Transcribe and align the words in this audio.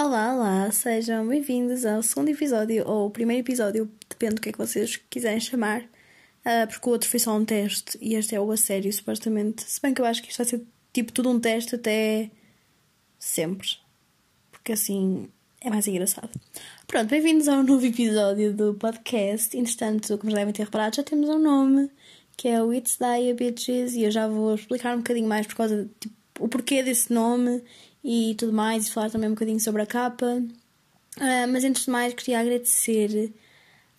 Olá, 0.00 0.32
olá, 0.32 0.70
sejam 0.70 1.26
bem-vindos 1.26 1.84
ao 1.84 2.00
segundo 2.04 2.28
episódio, 2.28 2.86
ou 2.86 3.10
primeiro 3.10 3.44
episódio, 3.44 3.90
depende 4.08 4.36
do 4.36 4.40
que 4.40 4.50
é 4.50 4.52
que 4.52 4.58
vocês 4.58 4.94
quiserem 4.94 5.40
chamar, 5.40 5.82
uh, 5.82 6.68
porque 6.68 6.88
o 6.88 6.92
outro 6.92 7.10
foi 7.10 7.18
só 7.18 7.36
um 7.36 7.44
teste 7.44 7.98
e 8.00 8.14
este 8.14 8.32
é 8.32 8.40
o 8.40 8.48
a 8.52 8.56
sério, 8.56 8.92
supostamente. 8.92 9.64
Se 9.64 9.82
bem 9.82 9.92
que 9.92 10.00
eu 10.00 10.04
acho 10.04 10.22
que 10.22 10.28
isto 10.28 10.36
vai 10.36 10.46
ser 10.46 10.64
tipo 10.92 11.10
tudo 11.10 11.28
um 11.30 11.40
teste 11.40 11.74
até 11.74 12.30
sempre, 13.18 13.66
porque 14.52 14.70
assim 14.70 15.28
é 15.60 15.68
mais 15.68 15.88
engraçado. 15.88 16.30
Pronto, 16.86 17.10
bem-vindos 17.10 17.48
ao 17.48 17.64
novo 17.64 17.84
episódio 17.84 18.54
do 18.54 18.74
podcast. 18.74 19.58
Entretanto, 19.58 20.16
como 20.16 20.30
já 20.30 20.36
devem 20.36 20.54
ter 20.54 20.62
reparado, 20.62 20.94
já 20.94 21.02
temos 21.02 21.28
um 21.28 21.40
nome 21.40 21.90
que 22.36 22.46
é 22.46 22.62
o 22.62 22.72
It's 22.72 22.98
Dia 22.98 23.34
Bitches 23.34 23.94
e 23.94 24.04
eu 24.04 24.12
já 24.12 24.28
vou 24.28 24.54
explicar 24.54 24.94
um 24.94 24.98
bocadinho 24.98 25.26
mais 25.26 25.44
por 25.44 25.56
causa 25.56 25.90
tipo, 25.98 26.14
o 26.38 26.46
porquê 26.46 26.84
desse 26.84 27.12
nome 27.12 27.64
e 28.02 28.34
tudo 28.38 28.52
mais, 28.52 28.86
e 28.86 28.90
falar 28.90 29.10
também 29.10 29.28
um 29.28 29.34
bocadinho 29.34 29.60
sobre 29.60 29.82
a 29.82 29.86
capa. 29.86 30.26
Uh, 30.26 31.48
mas 31.50 31.64
antes 31.64 31.84
de 31.84 31.90
mais, 31.90 32.14
queria 32.14 32.40
agradecer 32.40 33.32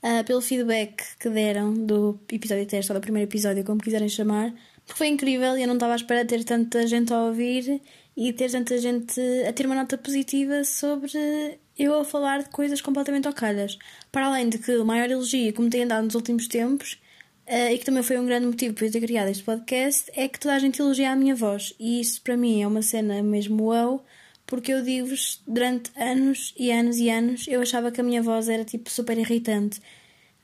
uh, 0.04 0.24
pelo 0.26 0.42
feedback 0.42 1.04
que 1.20 1.30
deram 1.30 1.74
do 1.74 2.20
episódio 2.32 2.66
teste 2.66 2.92
ou 2.92 2.98
do 2.98 3.02
primeiro 3.02 3.30
episódio, 3.30 3.64
como 3.64 3.82
quiserem 3.82 4.10
chamar, 4.10 4.54
porque 4.86 4.98
foi 4.98 5.08
incrível 5.08 5.58
e 5.58 5.62
eu 5.62 5.68
não 5.68 5.76
estava 5.76 5.94
à 5.94 5.96
espera 5.96 6.24
de 6.24 6.30
ter 6.30 6.44
tanta 6.44 6.88
gente 6.88 7.14
a 7.14 7.24
ouvir 7.26 7.82
e 8.16 8.34
ter 8.34 8.50
tanta 8.52 8.78
gente 8.78 9.20
a 9.48 9.54
ter 9.54 9.66
uma 9.66 9.76
nota 9.76 9.98
positiva 9.98 10.64
sobre 10.64 11.60
eu 11.78 12.00
a 12.00 12.04
falar 12.04 12.44
de 12.44 12.50
coisas 12.50 12.82
completamente 12.82 13.28
ocalhas. 13.28 13.78
Para 14.12 14.28
além 14.28 14.50
de 14.50 14.58
que 14.58 14.76
o 14.76 14.86
maior 14.86 15.10
elogio 15.10 15.54
que 15.54 15.62
me 15.62 15.70
tem 15.70 15.88
dado 15.88 16.06
nos 16.06 16.16
últimos 16.16 16.48
tempos 16.48 17.00
Uh, 17.50 17.74
e 17.74 17.80
que 17.80 17.86
também 17.86 18.04
foi 18.04 18.20
um 18.20 18.28
grande 18.28 18.46
motivo 18.46 18.76
para 18.76 18.86
eu 18.86 18.92
ter 18.92 19.02
criado 19.02 19.28
este 19.30 19.44
podcast, 19.44 20.12
é 20.16 20.28
que 20.28 20.40
toda 20.40 20.54
a 20.54 20.60
gente 20.60 20.80
elogia 20.80 21.12
a 21.12 21.16
minha 21.16 21.34
voz. 21.34 21.74
E 21.80 22.00
isso 22.00 22.22
para 22.22 22.38
mim 22.38 22.62
é 22.62 22.68
uma 22.68 22.84
cena 22.84 23.24
mesmo 23.24 23.64
wow, 23.64 24.06
porque 24.46 24.72
eu 24.72 24.84
digo-vos, 24.84 25.42
durante 25.48 25.90
anos 25.98 26.54
e 26.56 26.72
anos 26.72 26.98
e 26.98 27.10
anos, 27.10 27.48
eu 27.48 27.60
achava 27.60 27.92
que 27.92 28.00
a 28.00 28.04
minha 28.04 28.22
voz 28.22 28.50
era 28.50 28.64
tipo 28.64 28.92
super 28.92 29.18
irritante. 29.18 29.82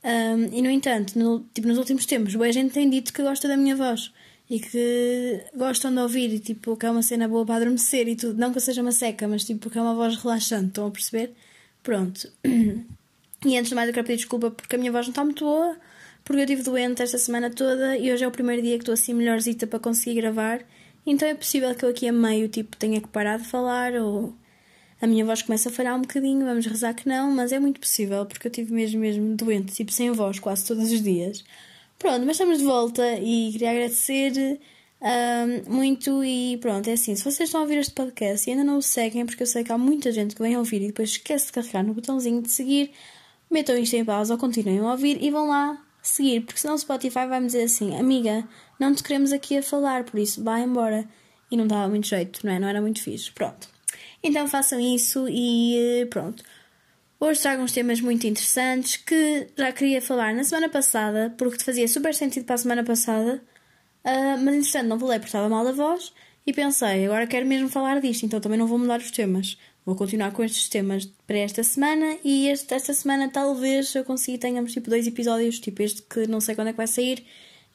Um, 0.04 0.46
e 0.52 0.64
no 0.64 0.70
entanto, 0.72 1.18
no, 1.20 1.46
tipo, 1.54 1.68
nos 1.68 1.78
últimos 1.78 2.08
tempos, 2.08 2.36
a 2.36 2.52
gente 2.52 2.74
tem 2.74 2.90
dito 2.90 3.14
que 3.14 3.22
gosta 3.22 3.48
da 3.48 3.56
minha 3.56 3.76
voz 3.76 4.12
e 4.50 4.60
que 4.60 5.44
gostam 5.56 5.94
de 5.94 6.00
ouvir 6.00 6.34
e 6.34 6.40
tipo 6.40 6.76
que 6.76 6.88
é 6.88 6.92
uma 6.92 7.04
cena 7.04 7.28
boa 7.28 7.46
para 7.46 7.58
adormecer 7.58 8.08
e 8.08 8.16
tudo. 8.16 8.40
Não 8.40 8.52
que 8.52 8.58
eu 8.58 8.62
seja 8.62 8.82
uma 8.82 8.92
seca, 8.92 9.28
mas 9.28 9.44
tipo 9.44 9.70
que 9.70 9.78
é 9.78 9.82
uma 9.82 9.94
voz 9.94 10.16
relaxante, 10.16 10.70
estão 10.70 10.88
a 10.88 10.92
perceber? 10.92 11.36
Pronto. 11.84 12.32
E 13.46 13.56
antes 13.58 13.70
de 13.70 13.76
mais 13.76 13.88
eu 13.88 13.94
quero 13.94 14.08
pedir 14.08 14.18
desculpa 14.18 14.50
porque 14.50 14.76
a 14.76 14.80
minha 14.80 14.92
voz 14.92 15.06
não 15.06 15.12
está 15.12 15.24
muito 15.24 15.46
boa 15.46 15.78
porque 16.26 16.42
eu 16.42 16.46
estive 16.46 16.64
doente 16.64 17.04
esta 17.04 17.20
semana 17.20 17.52
toda 17.52 17.98
e 17.98 18.12
hoje 18.12 18.24
é 18.24 18.28
o 18.28 18.32
primeiro 18.32 18.62
dia 18.62 18.78
que 18.78 18.82
estou 18.82 18.94
assim 18.94 19.14
melhorzita 19.14 19.68
para 19.68 19.80
conseguir 19.80 20.16
gravar. 20.16 20.66
Então 21.06 21.28
é 21.28 21.36
possível 21.36 21.74
que 21.76 21.86
eu 21.86 21.90
aqui 21.90 22.08
a 22.08 22.12
meio 22.12 22.50
tipo 22.50 22.76
tenha 22.76 23.00
que 23.00 23.08
parar 23.08 23.38
de 23.38 23.46
falar 23.46 23.94
ou 23.94 24.34
a 25.00 25.06
minha 25.06 25.24
voz 25.24 25.44
começa 25.44 25.70
a 25.70 25.72
falhar 25.72 25.96
um 25.96 26.02
bocadinho, 26.02 26.44
vamos 26.44 26.66
rezar 26.66 26.96
que 26.96 27.08
não, 27.08 27.30
mas 27.32 27.52
é 27.52 27.60
muito 27.60 27.80
possível 27.80 28.26
porque 28.26 28.48
eu 28.48 28.50
estive 28.50 28.74
mesmo 28.74 29.00
mesmo 29.00 29.36
doente, 29.36 29.74
tipo 29.74 29.92
sem 29.92 30.12
voz 30.12 30.40
quase 30.40 30.66
todos 30.66 30.92
os 30.92 31.02
dias. 31.02 31.46
Pronto, 32.00 32.26
mas 32.26 32.32
estamos 32.32 32.58
de 32.58 32.66
volta 32.66 33.04
e 33.20 33.52
queria 33.52 33.72
agradecer 33.72 34.60
um, 35.02 35.74
muito 35.76 36.24
e 36.24 36.58
pronto, 36.58 36.90
é 36.90 36.94
assim, 36.94 37.16
se 37.16 37.24
vocês 37.24 37.50
estão 37.50 37.62
a 37.62 37.64
ouvir 37.64 37.78
este 37.78 37.94
podcast 37.94 38.50
e 38.50 38.52
ainda 38.52 38.64
não 38.64 38.80
o 38.80 38.82
seguem, 38.82 39.28
porque 39.28 39.44
eu 39.44 39.48
sei 39.48 39.64
que 39.64 39.72
há 39.72 39.78
muita 39.78 40.12
gente 40.12 40.36
que 40.36 40.42
vem 40.42 40.58
ouvir 40.58 40.82
e 40.82 40.88
depois 40.88 41.12
esquece 41.12 41.48
de 41.48 41.52
carregar 41.52 41.84
no 41.84 41.94
botãozinho 41.94 42.42
de 42.42 42.50
seguir, 42.50 42.92
metam 43.52 43.78
isto 43.78 43.96
em 43.96 44.04
pausa 44.04 44.34
ou 44.34 44.40
continuem 44.40 44.80
a 44.80 44.92
ouvir 44.92 45.22
e 45.22 45.30
vão 45.30 45.48
lá 45.50 45.85
seguir, 46.08 46.42
porque 46.42 46.60
senão 46.60 46.76
o 46.76 46.80
Spotify 46.80 47.26
vai 47.28 47.40
me 47.40 47.48
dizer 47.48 47.64
assim: 47.64 47.98
Amiga, 47.98 48.48
não 48.80 48.94
te 48.94 49.04
queremos 49.04 49.32
aqui 49.32 49.58
a 49.58 49.64
falar, 49.64 50.04
por 50.04 50.20
isso 50.20 50.44
vai 50.44 50.64
embora. 50.64 51.08
E 51.52 51.58
não 51.58 51.68
dava 51.68 51.88
muito 51.88 52.08
jeito, 52.08 52.46
não 52.46 52.54
é? 52.54 52.60
Não 52.60 52.68
era 52.68 52.82
muito 52.82 53.02
fixe. 53.02 53.32
Pronto. 53.32 53.68
Então 54.24 54.48
façam 54.48 54.80
isso 54.80 55.28
e 55.30 56.02
eh, 56.02 56.06
pronto. 56.08 56.44
Hoje 57.20 57.42
trago 57.42 57.64
uns 57.64 57.72
temas 57.72 58.02
muito 58.02 58.28
interessantes 58.28 58.98
que 58.98 59.48
já 59.58 59.72
queria 59.72 60.02
falar 60.02 60.34
na 60.34 60.44
semana 60.44 60.68
passada, 60.68 61.34
porque 61.38 61.64
fazia 61.64 61.88
super 61.88 62.14
sentido 62.14 62.46
para 62.46 62.56
a 62.56 62.58
semana 62.58 62.84
passada, 62.84 63.42
uh, 64.04 64.38
mas 64.44 64.56
entretanto 64.56 64.88
não 64.88 65.00
falei 65.00 65.20
porque 65.20 65.30
estava 65.30 65.48
mal 65.48 65.66
a 65.68 65.72
voz 65.72 66.14
e 66.46 66.52
pensei, 66.54 67.06
agora 67.06 67.26
quero 67.26 67.46
mesmo 67.46 67.70
falar 67.70 68.02
disto, 68.02 68.26
então 68.26 68.40
também 68.42 68.60
não 68.60 68.68
vou 68.68 68.78
mudar 68.78 69.00
os 69.00 69.12
temas. 69.12 69.58
Vou 69.86 69.96
continuar 69.96 70.32
com 70.32 70.44
estes 70.44 70.68
temas 70.68 71.06
para 71.28 71.38
esta 71.38 71.62
semana 71.62 72.18
e 72.24 72.48
este, 72.50 72.74
esta 72.74 72.92
semana 72.92 73.30
talvez 73.30 73.94
eu 73.94 74.04
consiga 74.04 74.40
tenhamos 74.40 74.74
tipo 74.74 74.90
dois 74.90 75.06
episódios, 75.06 75.60
tipo 75.60 75.84
este 75.84 76.02
que 76.02 76.26
não 76.26 76.42
sei 76.42 76.56
quando 76.56 76.70
é 76.70 76.72
que 76.72 76.78
vai 76.78 76.88
sair 76.88 77.24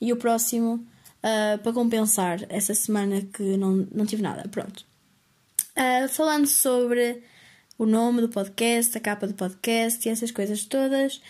e 0.00 0.12
o 0.12 0.16
próximo 0.16 0.74
uh, 0.74 1.58
para 1.62 1.72
compensar 1.72 2.44
essa 2.48 2.74
semana 2.74 3.22
que 3.22 3.56
não, 3.56 3.86
não 3.92 4.04
tive 4.04 4.22
nada. 4.22 4.48
Pronto. 4.48 4.84
Uh, 5.76 6.08
falando 6.08 6.48
sobre 6.48 7.22
o 7.78 7.86
nome 7.86 8.22
do 8.22 8.28
podcast, 8.28 8.98
a 8.98 9.00
capa 9.00 9.28
do 9.28 9.34
podcast 9.34 10.08
e 10.08 10.10
essas 10.10 10.32
coisas 10.32 10.64
todas. 10.64 11.22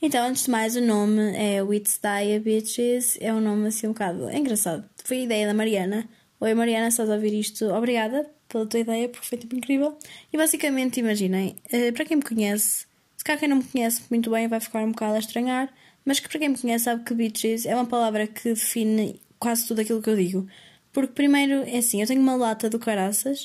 Então, 0.00 0.26
antes 0.26 0.44
de 0.44 0.50
mais, 0.50 0.74
o 0.74 0.80
nome 0.80 1.36
é 1.36 1.62
Wits 1.62 2.00
Die 2.02 2.40
Bitches. 2.40 3.18
É 3.20 3.34
um 3.34 3.40
nome 3.40 3.68
assim 3.68 3.86
um 3.86 3.92
bocado 3.92 4.30
engraçado. 4.30 4.82
Foi 5.04 5.24
ideia 5.24 5.46
da 5.46 5.52
Mariana. 5.52 6.08
Oi 6.40 6.54
Mariana, 6.54 6.88
estás 6.88 7.10
a 7.10 7.14
ouvir 7.14 7.38
isto? 7.38 7.66
Obrigada 7.66 8.26
pela 8.52 8.66
tua 8.66 8.80
ideia, 8.80 9.08
porque 9.08 9.26
foi 9.26 9.38
tipo 9.38 9.56
incrível. 9.56 9.96
E 10.32 10.36
basicamente, 10.36 11.00
imaginem, 11.00 11.56
uh, 11.72 11.92
para 11.94 12.04
quem 12.04 12.18
me 12.18 12.22
conhece, 12.22 12.86
se 13.16 13.24
calhar 13.24 13.40
quem 13.40 13.48
não 13.48 13.56
me 13.56 13.64
conhece 13.64 14.02
muito 14.10 14.30
bem 14.30 14.46
vai 14.46 14.60
ficar 14.60 14.84
um 14.84 14.92
bocado 14.92 15.14
a 15.14 15.18
estranhar, 15.18 15.72
mas 16.04 16.20
que 16.20 16.28
para 16.28 16.38
quem 16.38 16.50
me 16.50 16.58
conhece 16.58 16.84
sabe 16.84 17.04
que 17.04 17.14
bitches 17.14 17.64
é 17.64 17.74
uma 17.74 17.86
palavra 17.86 18.26
que 18.26 18.50
define 18.50 19.20
quase 19.38 19.66
tudo 19.66 19.80
aquilo 19.80 20.02
que 20.02 20.10
eu 20.10 20.16
digo. 20.16 20.46
Porque 20.92 21.12
primeiro, 21.14 21.62
é 21.66 21.78
assim, 21.78 22.02
eu 22.02 22.06
tenho 22.06 22.20
uma 22.20 22.36
lata 22.36 22.68
do 22.68 22.78
caraças 22.78 23.44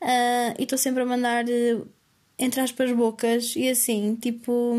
uh, 0.00 0.54
e 0.58 0.62
estou 0.62 0.78
sempre 0.78 1.02
a 1.02 1.06
mandar 1.06 1.44
uh, 1.44 1.88
entre 2.38 2.60
aspas 2.60 2.92
bocas 2.92 3.54
e 3.56 3.68
assim, 3.68 4.16
tipo, 4.16 4.78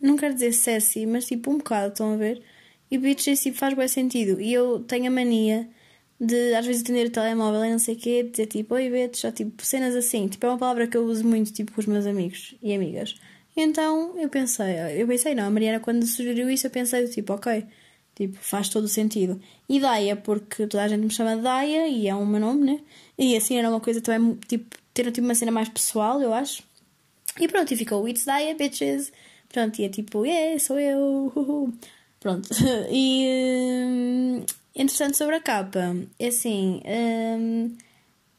não 0.00 0.16
quero 0.16 0.34
dizer 0.34 0.52
sexy, 0.52 1.06
mas 1.06 1.26
tipo 1.26 1.50
um 1.50 1.58
bocado, 1.58 1.88
estão 1.88 2.14
a 2.14 2.16
ver? 2.16 2.42
E 2.90 2.98
bitches 2.98 3.42
tipo, 3.42 3.56
faz 3.56 3.74
bem 3.74 3.88
sentido. 3.88 4.40
E 4.40 4.52
eu 4.52 4.80
tenho 4.80 5.06
a 5.06 5.10
mania 5.10 5.68
de 6.20 6.54
às 6.54 6.66
vezes 6.66 6.82
atender 6.82 7.06
o 7.08 7.10
telemóvel 7.10 7.64
e 7.64 7.70
não 7.70 7.78
sei 7.78 7.94
o 7.94 7.98
quê, 7.98 8.22
dizer 8.22 8.46
tipo, 8.46 8.74
oi 8.74 8.90
Beto, 8.90 9.18
já 9.18 9.32
tipo 9.32 9.64
cenas 9.64 9.94
assim. 9.94 10.28
Tipo, 10.28 10.46
é 10.46 10.48
uma 10.50 10.58
palavra 10.58 10.86
que 10.86 10.96
eu 10.96 11.04
uso 11.04 11.24
muito 11.24 11.52
tipo 11.52 11.72
com 11.72 11.80
os 11.80 11.86
meus 11.86 12.06
amigos 12.06 12.54
e 12.62 12.74
amigas. 12.74 13.14
Então 13.56 14.18
eu 14.18 14.28
pensei, 14.28 14.76
eu 15.00 15.06
pensei, 15.06 15.34
não, 15.34 15.46
a 15.46 15.50
Mariana 15.50 15.80
quando 15.80 16.06
sugeriu 16.06 16.50
isso 16.50 16.66
eu 16.66 16.70
pensei 16.70 17.06
tipo, 17.08 17.32
ok, 17.32 17.64
tipo, 18.14 18.36
faz 18.40 18.68
todo 18.68 18.84
o 18.84 18.88
sentido. 18.88 19.40
E 19.68 19.80
Daia, 19.80 20.16
porque 20.16 20.66
toda 20.66 20.84
a 20.84 20.88
gente 20.88 21.02
me 21.02 21.10
chama 21.10 21.36
Daia 21.36 21.88
e 21.88 22.08
é 22.08 22.14
o 22.14 22.26
meu 22.26 22.40
nome, 22.40 22.64
né? 22.72 22.80
E 23.18 23.36
assim 23.36 23.56
era 23.58 23.68
uma 23.70 23.80
coisa 23.80 24.00
também, 24.00 24.38
tipo, 24.48 24.76
ter 24.92 25.10
tipo, 25.12 25.26
uma 25.26 25.34
cena 25.34 25.52
mais 25.52 25.68
pessoal, 25.68 26.20
eu 26.20 26.32
acho. 26.34 26.62
E 27.40 27.48
pronto, 27.48 27.72
e 27.72 27.76
ficou 27.76 28.08
It's 28.08 28.24
Daia, 28.24 28.54
bitches. 28.54 29.12
Pronto, 29.48 29.80
e 29.80 29.84
é 29.84 29.88
tipo, 29.88 30.24
yeah, 30.24 30.58
sou 30.58 30.78
eu. 30.80 31.32
Pronto. 32.20 32.48
e. 32.90 34.42
Interessante 34.74 35.16
sobre 35.16 35.36
a 35.36 35.40
capa, 35.40 35.96
é 36.18 36.26
assim, 36.26 36.82
hum, 36.84 37.76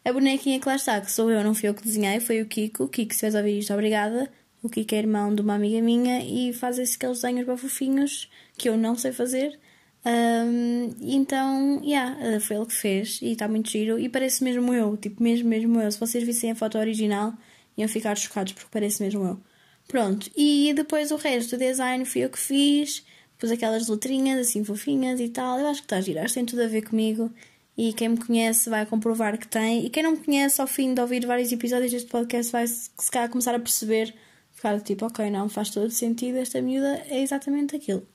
a 0.03 0.11
bonequinha 0.11 0.59
que 0.59 0.67
lá 0.67 0.75
está, 0.75 0.99
que 0.99 1.11
sou 1.11 1.31
eu, 1.31 1.43
não 1.43 1.55
fui 1.55 1.69
eu 1.69 1.73
que 1.73 1.83
desenhei, 1.83 2.19
foi 2.19 2.41
o 2.41 2.45
Kiko. 2.45 2.83
O 2.83 2.89
Kiko, 2.89 3.13
se 3.13 3.21
vais 3.21 3.35
ouvir 3.35 3.59
isto, 3.59 3.73
obrigada. 3.73 4.29
O 4.61 4.69
Kiko 4.69 4.95
é 4.95 4.97
irmão 4.97 5.33
de 5.33 5.41
uma 5.41 5.55
amiga 5.55 5.81
minha 5.81 6.23
e 6.23 6.51
faz 6.51 6.77
esses 6.77 6.95
aqueles 6.95 7.21
desenhos 7.21 7.47
bem 7.47 7.57
fofinhos 7.57 8.29
que 8.57 8.67
eu 8.67 8.77
não 8.77 8.95
sei 8.95 9.13
fazer. 9.13 9.57
Um, 10.05 10.93
então, 11.01 11.81
yeah, 11.83 12.15
eh, 12.21 12.39
foi 12.39 12.57
ele 12.57 12.65
que 12.67 12.73
fez 12.73 13.19
e 13.21 13.31
está 13.31 13.47
muito 13.47 13.69
giro 13.71 13.97
e 13.97 14.07
parece 14.07 14.43
mesmo 14.43 14.71
eu, 14.73 14.95
tipo, 14.97 15.23
mesmo, 15.23 15.49
mesmo 15.49 15.81
eu. 15.81 15.91
Se 15.91 15.99
vocês 15.99 16.23
vissem 16.23 16.51
a 16.51 16.55
foto 16.55 16.77
original, 16.77 17.33
iam 17.77 17.87
ficar 17.87 18.15
chocados 18.17 18.53
porque 18.53 18.69
parece 18.71 19.01
mesmo 19.01 19.25
eu. 19.25 19.39
Pronto, 19.87 20.29
e 20.35 20.73
depois 20.75 21.11
o 21.11 21.15
resto 21.15 21.57
do 21.57 21.59
design 21.59 22.05
fui 22.05 22.23
eu 22.23 22.29
que 22.29 22.39
fiz. 22.39 23.05
Pus 23.37 23.51
aquelas 23.51 23.87
letrinhas 23.87 24.39
assim 24.39 24.63
fofinhas 24.63 25.19
e 25.19 25.29
tal. 25.29 25.59
Eu 25.59 25.67
acho 25.67 25.81
que 25.81 25.85
está 25.85 25.97
a 25.97 26.01
girar, 26.01 26.31
tem 26.31 26.45
tudo 26.45 26.63
a 26.63 26.67
ver 26.67 26.83
comigo. 26.83 27.31
E 27.77 27.91
quem 27.93 28.09
me 28.09 28.17
conhece 28.17 28.69
vai 28.69 28.85
comprovar 28.85 29.37
que 29.37 29.47
tem. 29.47 29.85
E 29.85 29.89
quem 29.89 30.01
não 30.01 30.11
me 30.11 30.17
conhece, 30.17 30.61
ao 30.61 30.67
fim 30.67 30.93
de 30.93 31.01
ouvir 31.01 31.25
vários 31.25 31.51
episódios 31.51 31.91
deste 31.91 32.09
podcast, 32.09 32.51
vai 32.51 32.65
se 32.67 33.11
calhar 33.11 33.29
começar 33.29 33.53
a 33.53 33.59
perceber. 33.59 34.13
Ficar 34.53 34.79
tipo, 34.79 35.05
ok, 35.05 35.29
não 35.29 35.49
faz 35.49 35.69
todo 35.69 35.91
sentido, 35.91 36.37
esta 36.37 36.61
miúda 36.61 37.03
é 37.09 37.21
exatamente 37.21 37.75
aquilo. 37.75 38.07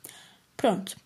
Pronto. 0.57 0.97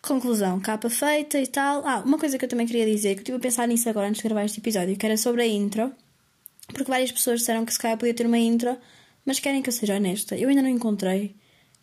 Conclusão, 0.00 0.60
capa 0.60 0.88
feita 0.88 1.40
e 1.40 1.46
tal. 1.48 1.84
Ah, 1.84 2.02
uma 2.06 2.16
coisa 2.16 2.38
que 2.38 2.44
eu 2.44 2.48
também 2.48 2.66
queria 2.68 2.86
dizer, 2.86 3.14
que 3.14 3.18
eu 3.18 3.22
estive 3.22 3.36
a 3.38 3.40
pensar 3.40 3.66
nisso 3.66 3.88
agora 3.88 4.06
antes 4.06 4.22
de 4.22 4.28
gravar 4.28 4.44
este 4.44 4.60
episódio, 4.60 4.96
que 4.96 5.04
era 5.04 5.16
sobre 5.16 5.42
a 5.42 5.46
intro. 5.46 5.92
Porque 6.68 6.90
várias 6.90 7.10
pessoas 7.10 7.40
disseram 7.40 7.64
que 7.64 7.72
se 7.72 7.78
calhar 7.80 7.98
podia 7.98 8.14
ter 8.14 8.26
uma 8.26 8.38
intro, 8.38 8.76
mas 9.24 9.40
querem 9.40 9.60
que 9.62 9.68
eu 9.68 9.72
seja 9.72 9.96
honesta. 9.96 10.36
Eu 10.36 10.48
ainda 10.48 10.62
não 10.62 10.68
encontrei 10.68 11.34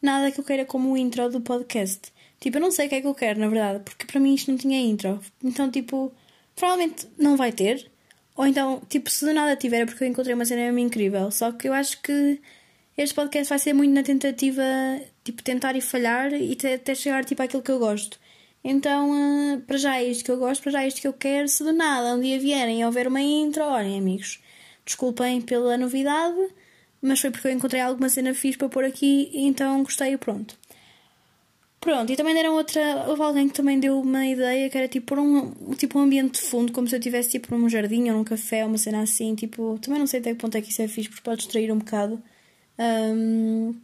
nada 0.05 0.31
que 0.31 0.39
eu 0.39 0.43
queira 0.43 0.65
como 0.65 0.91
o 0.91 0.97
intro 0.97 1.29
do 1.29 1.41
podcast. 1.41 2.11
Tipo, 2.39 2.57
eu 2.57 2.61
não 2.61 2.71
sei 2.71 2.87
o 2.87 2.89
que 2.89 2.95
é 2.95 3.01
que 3.01 3.07
eu 3.07 3.15
quero, 3.15 3.39
na 3.39 3.47
verdade, 3.47 3.79
porque 3.83 4.05
para 4.05 4.19
mim 4.19 4.33
isto 4.35 4.51
não 4.51 4.57
tinha 4.57 4.79
intro. 4.79 5.19
Então, 5.43 5.71
tipo, 5.71 6.11
provavelmente 6.55 7.07
não 7.17 7.37
vai 7.37 7.51
ter. 7.51 7.89
Ou 8.35 8.45
então, 8.45 8.81
tipo, 8.89 9.09
se 9.09 9.25
de 9.25 9.33
nada 9.33 9.55
tiver 9.55 9.81
é 9.81 9.85
porque 9.85 10.03
eu 10.03 10.07
encontrei 10.07 10.33
uma 10.35 10.45
cena 10.45 10.79
incrível. 10.79 11.31
Só 11.31 11.51
que 11.51 11.67
eu 11.67 11.73
acho 11.73 12.01
que 12.01 12.41
este 12.97 13.15
podcast 13.15 13.49
vai 13.49 13.59
ser 13.59 13.73
muito 13.73 13.93
na 13.93 14.03
tentativa, 14.03 14.63
tipo, 15.23 15.41
tentar 15.43 15.75
e 15.75 15.81
falhar 15.81 16.33
e 16.33 16.57
até 16.75 16.93
chegar, 16.95 17.23
tipo, 17.25 17.41
àquilo 17.41 17.63
que 17.63 17.71
eu 17.71 17.79
gosto. 17.79 18.19
Então, 18.63 19.11
uh, 19.55 19.61
para 19.61 19.77
já 19.77 19.97
é 19.97 20.05
isto 20.05 20.23
que 20.23 20.31
eu 20.31 20.37
gosto, 20.37 20.61
para 20.63 20.71
já 20.73 20.83
é 20.83 20.87
isto 20.87 21.01
que 21.01 21.07
eu 21.07 21.13
quero. 21.13 21.47
Se 21.47 21.63
de 21.63 21.71
nada 21.71 22.15
um 22.15 22.21
dia 22.21 22.39
vierem 22.39 22.81
e 22.81 22.85
houver 22.85 23.07
uma 23.07 23.21
intro, 23.21 23.63
olhem, 23.63 23.97
amigos, 23.99 24.41
desculpem 24.85 25.41
pela 25.41 25.77
novidade, 25.77 26.37
mas 27.03 27.19
foi 27.19 27.31
porque 27.31 27.47
eu 27.47 27.51
encontrei 27.51 27.81
alguma 27.81 28.09
cena 28.09 28.33
fixe 28.33 28.57
para 28.57 28.69
pôr 28.69 28.85
aqui 28.85 29.29
então 29.33 29.83
gostei 29.83 30.13
e 30.13 30.17
pronto. 30.17 30.57
Pronto, 31.83 32.09
e 32.13 32.15
também 32.15 32.33
deram 32.33 32.53
outra. 32.55 33.05
Houve 33.09 33.21
alguém 33.23 33.49
que 33.49 33.53
também 33.53 33.77
deu 33.77 33.99
uma 33.99 34.25
ideia 34.25 34.69
que 34.69 34.77
era 34.77 34.87
tipo 34.87 35.07
por 35.07 35.19
um, 35.19 35.51
tipo 35.75 35.99
um 35.99 36.03
ambiente 36.03 36.39
de 36.39 36.47
fundo, 36.47 36.71
como 36.71 36.87
se 36.87 36.95
eu 36.95 36.99
estivesse 36.99 37.31
tipo 37.31 37.53
num 37.57 37.67
jardim 37.67 38.09
ou 38.09 38.15
num 38.15 38.23
café, 38.23 38.65
uma 38.65 38.77
cena 38.77 39.01
assim. 39.01 39.35
Tipo, 39.35 39.77
também 39.81 39.99
não 39.99 40.07
sei 40.07 40.21
até 40.21 40.31
que 40.31 40.39
ponto 40.39 40.55
é 40.57 40.61
que 40.61 40.71
isso 40.71 40.81
é 40.81 40.87
fixe, 40.87 41.09
porque 41.09 41.21
pode 41.23 41.41
distrair 41.41 41.69
um 41.73 41.79
bocado. 41.79 42.23
Um, 42.79 43.75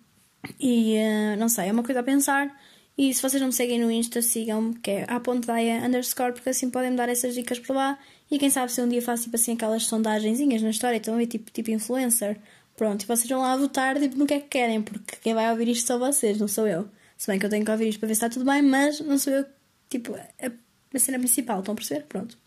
e 0.60 0.96
uh, 0.98 1.38
não 1.38 1.50
sei, 1.50 1.68
é 1.68 1.72
uma 1.74 1.84
coisa 1.84 2.00
a 2.00 2.04
pensar. 2.04 2.56
E 2.98 3.14
se 3.14 3.22
vocês 3.22 3.42
não 3.42 3.48
me 3.48 3.54
seguem 3.54 3.80
no 3.80 3.92
Insta, 3.92 4.22
sigam-me, 4.22 4.76
que 4.76 4.92
é 4.92 5.06
a.daia 5.08 5.86
underscore, 5.86 6.34
porque 6.34 6.50
assim 6.50 6.70
podem 6.70 6.92
me 6.92 6.98
dar 6.98 7.10
essas 7.10 7.34
dicas 7.34 7.60
por 7.60 7.76
lá. 7.76 8.00
E 8.32 8.40
quem 8.40 8.50
sabe 8.50 8.72
se 8.72 8.82
um 8.82 8.88
dia 8.88 9.02
faço 9.02 9.24
tipo 9.24 9.36
assim 9.36 9.54
aquelas 9.54 9.84
sondagenzinhas 9.86 10.62
na 10.62 10.70
história, 10.70 10.98
então 10.98 11.20
é 11.20 11.26
tipo, 11.26 11.52
tipo 11.52 11.72
influencer. 11.72 12.38
Pronto, 12.80 13.04
e 13.04 13.06
vocês 13.06 13.28
vão 13.28 13.42
lá 13.42 13.58
votar 13.58 14.00
tipo, 14.00 14.18
no 14.18 14.26
que 14.26 14.36
é 14.36 14.40
que 14.40 14.48
querem, 14.48 14.82
porque 14.82 15.18
quem 15.22 15.34
vai 15.34 15.52
ouvir 15.52 15.68
isto 15.68 15.86
são 15.86 16.00
vocês, 16.00 16.40
não 16.40 16.48
sou 16.48 16.66
eu. 16.66 16.88
Se 17.18 17.28
bem 17.28 17.38
que 17.38 17.46
eu 17.46 17.50
tenho 17.50 17.66
que 17.66 17.72
ouvir 17.72 17.90
isto 17.90 18.00
para 18.00 18.08
ver 18.08 18.16
se 18.16 18.26
está 18.26 18.30
tudo 18.30 18.50
bem, 18.50 18.62
mas 18.62 19.02
não 19.02 19.18
sou 19.18 19.34
eu, 19.34 19.46
tipo, 19.90 20.16
a, 20.16 20.50
a 20.94 20.98
cena 21.00 21.20
principal, 21.20 21.60
estão 21.60 21.74
a 21.74 21.76
perceber? 21.76 22.06
Pronto. 22.06 22.38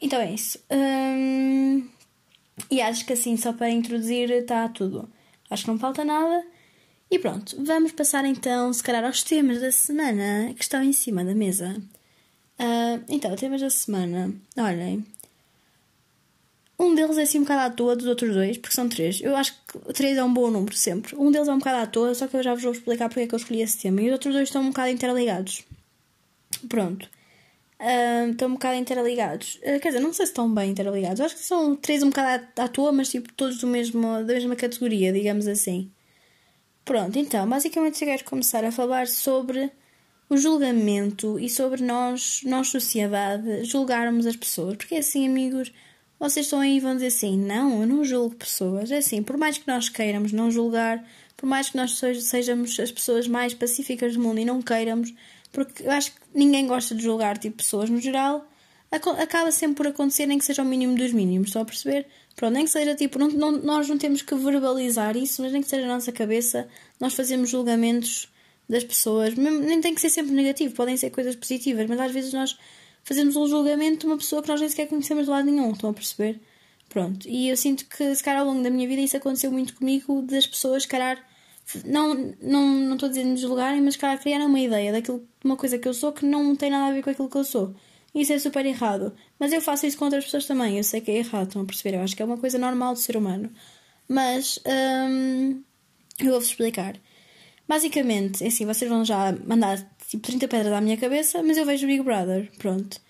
Então 0.00 0.18
é 0.18 0.32
isso. 0.32 0.58
Hum, 0.70 1.86
e 2.70 2.80
acho 2.80 3.04
que 3.04 3.12
assim, 3.12 3.36
só 3.36 3.52
para 3.52 3.68
introduzir, 3.68 4.30
está 4.30 4.66
tudo. 4.70 5.06
Acho 5.50 5.64
que 5.64 5.70
não 5.70 5.78
falta 5.78 6.02
nada. 6.02 6.42
E 7.10 7.18
pronto, 7.18 7.54
vamos 7.62 7.92
passar 7.92 8.24
então, 8.24 8.72
se 8.72 8.82
calhar, 8.82 9.04
aos 9.04 9.22
temas 9.22 9.60
da 9.60 9.70
semana 9.70 10.54
que 10.54 10.62
estão 10.62 10.82
em 10.82 10.94
cima 10.94 11.22
da 11.22 11.34
mesa. 11.34 11.76
Uh, 12.58 13.04
então, 13.06 13.36
temas 13.36 13.60
da 13.60 13.68
semana. 13.68 14.32
Olhem, 14.56 15.04
um 16.78 16.94
deles 16.94 17.18
é 17.18 17.22
assim 17.22 17.38
um 17.38 17.42
bocado 17.42 17.60
à 17.60 17.70
toa 17.70 17.94
dos 17.94 18.06
outros 18.06 18.34
dois, 18.34 18.58
porque 18.58 18.74
são 18.74 18.88
três. 18.88 19.20
Eu 19.20 19.36
acho 19.36 19.54
que 19.66 19.92
três 19.92 20.16
é 20.16 20.24
um 20.24 20.32
bom 20.32 20.50
número 20.50 20.76
sempre. 20.76 21.14
Um 21.16 21.30
deles 21.30 21.48
é 21.48 21.52
um 21.52 21.58
bocado 21.58 21.82
à 21.82 21.86
toa, 21.86 22.14
só 22.14 22.26
que 22.26 22.36
eu 22.36 22.42
já 22.42 22.54
vos 22.54 22.62
vou 22.62 22.72
explicar 22.72 23.08
porque 23.08 23.20
é 23.20 23.26
que 23.26 23.34
eu 23.34 23.38
escolhi 23.38 23.62
esse 23.62 23.78
tema. 23.78 24.00
E 24.02 24.06
os 24.06 24.12
outros 24.12 24.34
dois 24.34 24.48
estão 24.48 24.62
um 24.62 24.68
bocado 24.68 24.90
interligados. 24.90 25.64
Pronto. 26.68 27.08
Estão 28.30 28.48
um 28.48 28.52
bocado 28.54 28.76
interligados. 28.76 29.56
Uh, 29.56 29.80
quer 29.80 29.88
dizer, 29.88 30.00
não 30.00 30.12
sei 30.12 30.26
se 30.26 30.32
estão 30.32 30.52
bem 30.52 30.70
interligados. 30.70 31.20
Eu 31.20 31.26
acho 31.26 31.36
que 31.36 31.42
são 31.42 31.76
três 31.76 32.02
um 32.02 32.10
bocado 32.10 32.44
à, 32.56 32.64
à 32.64 32.68
toa, 32.68 32.92
mas 32.92 33.10
tipo 33.10 33.32
todos 33.32 33.58
do 33.58 33.66
mesmo, 33.66 34.02
da 34.24 34.34
mesma 34.34 34.56
categoria, 34.56 35.12
digamos 35.12 35.46
assim. 35.46 35.90
Pronto, 36.84 37.16
então, 37.18 37.48
basicamente 37.48 38.02
eu 38.02 38.08
quero 38.08 38.24
começar 38.24 38.64
a 38.64 38.72
falar 38.72 39.06
sobre 39.06 39.70
o 40.28 40.36
julgamento 40.36 41.38
e 41.38 41.48
sobre 41.48 41.82
nós, 41.82 42.40
nós 42.44 42.68
sociedade, 42.68 43.64
julgarmos 43.64 44.26
as 44.26 44.36
pessoas. 44.36 44.76
Porque 44.76 44.96
assim, 44.96 45.28
amigos 45.28 45.72
vocês 46.28 46.46
estão 46.46 46.60
aí 46.60 46.76
e 46.76 46.80
vão 46.80 46.94
dizer 46.94 47.08
assim: 47.08 47.36
não, 47.36 47.80
eu 47.80 47.86
não 47.86 48.04
julgo 48.04 48.36
pessoas. 48.36 48.90
É 48.90 48.98
assim, 48.98 49.22
por 49.22 49.36
mais 49.36 49.58
que 49.58 49.66
nós 49.66 49.88
queiramos 49.88 50.32
não 50.32 50.50
julgar, 50.50 51.04
por 51.36 51.46
mais 51.46 51.70
que 51.70 51.76
nós 51.76 51.98
sejamos 51.98 52.78
as 52.78 52.92
pessoas 52.92 53.26
mais 53.26 53.52
pacíficas 53.54 54.14
do 54.14 54.22
mundo 54.22 54.38
e 54.38 54.44
não 54.44 54.62
queiramos, 54.62 55.12
porque 55.50 55.82
eu 55.82 55.90
acho 55.90 56.12
que 56.12 56.20
ninguém 56.32 56.66
gosta 56.66 56.94
de 56.94 57.02
julgar 57.02 57.36
tipo 57.38 57.56
pessoas 57.56 57.90
no 57.90 58.00
geral, 58.00 58.46
acaba 58.90 59.50
sempre 59.50 59.76
por 59.76 59.86
acontecer, 59.88 60.26
nem 60.26 60.38
que 60.38 60.44
seja 60.44 60.62
o 60.62 60.64
mínimo 60.64 60.94
dos 60.94 61.12
mínimos, 61.12 61.48
estão 61.48 61.62
a 61.62 61.64
perceber? 61.64 62.06
Pronto, 62.36 62.54
nem 62.54 62.64
que 62.64 62.70
seja 62.70 62.94
tipo, 62.94 63.18
não, 63.18 63.28
não, 63.28 63.52
nós 63.52 63.88
não 63.88 63.98
temos 63.98 64.22
que 64.22 64.34
verbalizar 64.34 65.16
isso, 65.16 65.42
mas 65.42 65.52
nem 65.52 65.60
que 65.60 65.68
seja 65.68 65.86
na 65.86 65.94
nossa 65.94 66.12
cabeça, 66.12 66.68
nós 67.00 67.14
fazemos 67.14 67.50
julgamentos 67.50 68.28
das 68.68 68.84
pessoas, 68.84 69.34
nem 69.34 69.80
tem 69.80 69.94
que 69.94 70.00
ser 70.00 70.08
sempre 70.08 70.32
negativo, 70.32 70.74
podem 70.74 70.96
ser 70.96 71.10
coisas 71.10 71.34
positivas, 71.34 71.86
mas 71.88 72.00
às 72.00 72.12
vezes 72.12 72.32
nós 72.32 72.56
fazemos 73.04 73.36
um 73.36 73.46
julgamento 73.46 74.00
de 74.00 74.06
uma 74.06 74.16
pessoa 74.16 74.42
que 74.42 74.48
nós 74.48 74.60
nem 74.60 74.68
sequer 74.68 74.88
conhecemos 74.88 75.24
de 75.24 75.30
lado 75.30 75.44
nenhum, 75.44 75.72
estão 75.72 75.90
a 75.90 75.94
perceber? 75.94 76.40
Pronto, 76.88 77.26
e 77.28 77.48
eu 77.48 77.56
sinto 77.56 77.86
que, 77.86 78.14
se 78.14 78.22
calhar, 78.22 78.40
ao 78.40 78.46
longo 78.46 78.62
da 78.62 78.70
minha 78.70 78.86
vida 78.86 79.00
isso 79.00 79.16
aconteceu 79.16 79.50
muito 79.50 79.74
comigo, 79.74 80.22
das 80.22 80.46
pessoas, 80.46 80.82
se 80.82 80.88
calhar, 80.88 81.18
não, 81.84 82.14
não, 82.40 82.68
não 82.68 82.94
estou 82.94 83.08
dizendo 83.08 83.36
julgarem, 83.36 83.80
mas, 83.80 83.94
se 83.94 84.00
calhar, 84.00 84.20
criarem 84.20 84.46
uma 84.46 84.60
ideia 84.60 84.92
daquilo, 84.92 85.26
uma 85.44 85.56
coisa 85.56 85.78
que 85.78 85.88
eu 85.88 85.94
sou 85.94 86.12
que 86.12 86.26
não 86.26 86.54
tem 86.54 86.70
nada 86.70 86.90
a 86.90 86.92
ver 86.92 87.02
com 87.02 87.10
aquilo 87.10 87.30
que 87.30 87.36
eu 87.36 87.44
sou. 87.44 87.74
Isso 88.14 88.32
é 88.32 88.38
super 88.38 88.66
errado. 88.66 89.14
Mas 89.38 89.52
eu 89.52 89.62
faço 89.62 89.86
isso 89.86 89.96
com 89.96 90.04
outras 90.04 90.24
pessoas 90.24 90.44
também, 90.44 90.76
eu 90.76 90.84
sei 90.84 91.00
que 91.00 91.10
é 91.10 91.18
errado, 91.18 91.46
estão 91.46 91.62
a 91.62 91.64
perceber? 91.64 91.96
Eu 91.96 92.02
acho 92.02 92.14
que 92.14 92.22
é 92.22 92.24
uma 92.26 92.36
coisa 92.36 92.58
normal 92.58 92.92
do 92.92 92.98
ser 92.98 93.16
humano. 93.16 93.50
Mas, 94.06 94.58
hum, 94.66 95.62
eu 96.20 96.30
vou-vos 96.30 96.48
explicar. 96.48 96.96
Basicamente, 97.66 98.44
é 98.44 98.48
assim, 98.48 98.66
vocês 98.66 98.90
vão 98.90 99.04
já 99.04 99.32
mandar 99.46 99.78
tipo 100.12 100.26
30 100.26 100.46
pedras 100.46 100.72
à 100.74 100.80
minha 100.80 100.96
cabeça, 100.98 101.42
mas 101.42 101.56
eu 101.56 101.64
vejo 101.64 101.86
Big 101.86 102.02
Brother, 102.02 102.50
pronto. 102.58 103.00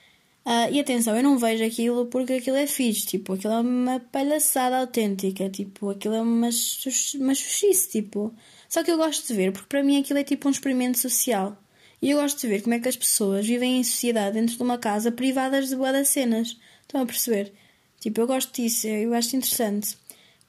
Uh, 0.46 0.70
e 0.72 0.81
atenção, 0.81 1.16
eu 1.16 1.22
não 1.22 1.37
vejo 1.37 1.64
aquilo 1.64 2.06
porque 2.06 2.34
aquilo 2.34 2.56
é 2.56 2.66
fixe, 2.66 3.06
tipo, 3.06 3.32
aquilo 3.32 3.54
é 3.54 3.60
uma 3.60 4.00
palhaçada 4.00 4.78
autêntica, 4.78 5.50
tipo, 5.50 5.90
aquilo 5.90 6.14
é 6.14 6.20
uma, 6.20 6.49
uma 6.49 7.34
xuxice, 7.34 7.90
tipo. 7.90 8.32
Só 8.69 8.84
que 8.84 8.90
eu 8.90 8.96
gosto 8.96 9.26
de 9.26 9.34
ver, 9.34 9.52
porque 9.52 9.66
para 9.69 9.82
mim 9.82 10.00
aquilo 10.00 10.19
é 10.20 10.25
tipo 10.25 10.46
um 10.46 10.50
experimento 10.50 10.99
social. 10.99 11.56
E 12.00 12.10
eu 12.10 12.20
gosto 12.20 12.40
de 12.40 12.49
ver 12.49 12.62
como 12.62 12.75
é 12.75 12.81
que 12.81 12.88
as 12.88 12.96
pessoas 12.96 13.46
vivem 13.46 13.78
em 13.78 13.84
sociedade 13.84 14.34
dentro 14.34 14.56
de 14.56 14.62
uma 14.62 14.78
casa 14.78 15.10
privadas 15.12 15.69
de 15.69 15.76
boas 15.76 16.08
cenas. 16.08 16.56
Estão 16.82 17.02
a 17.02 17.06
perceber? 17.06 17.52
Tipo, 18.00 18.20
eu 18.20 18.26
gosto 18.26 18.54
disso, 18.54 18.87
eu 18.87 19.14
acho 19.14 19.37
interessante. 19.37 19.96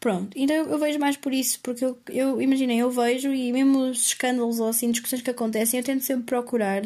Pronto, 0.03 0.37
então 0.37 0.53
eu, 0.53 0.77
vejo 0.77 0.99
mais 0.99 1.15
por 1.15 1.33
isso, 1.33 1.61
porque 1.63 1.85
eu, 1.85 1.97
eu 2.09 2.41
imaginei, 2.41 2.75
eu 2.75 2.91
vejo 2.91 3.33
e 3.33 3.53
mesmo 3.53 3.89
os 3.89 4.07
escândalos 4.07 4.59
ou 4.59 4.67
assim, 4.67 4.91
discussões 4.91 5.21
que 5.21 5.29
acontecem, 5.29 5.79
eu 5.79 5.83
tento 5.85 6.03
sempre 6.03 6.25
procurar, 6.25 6.81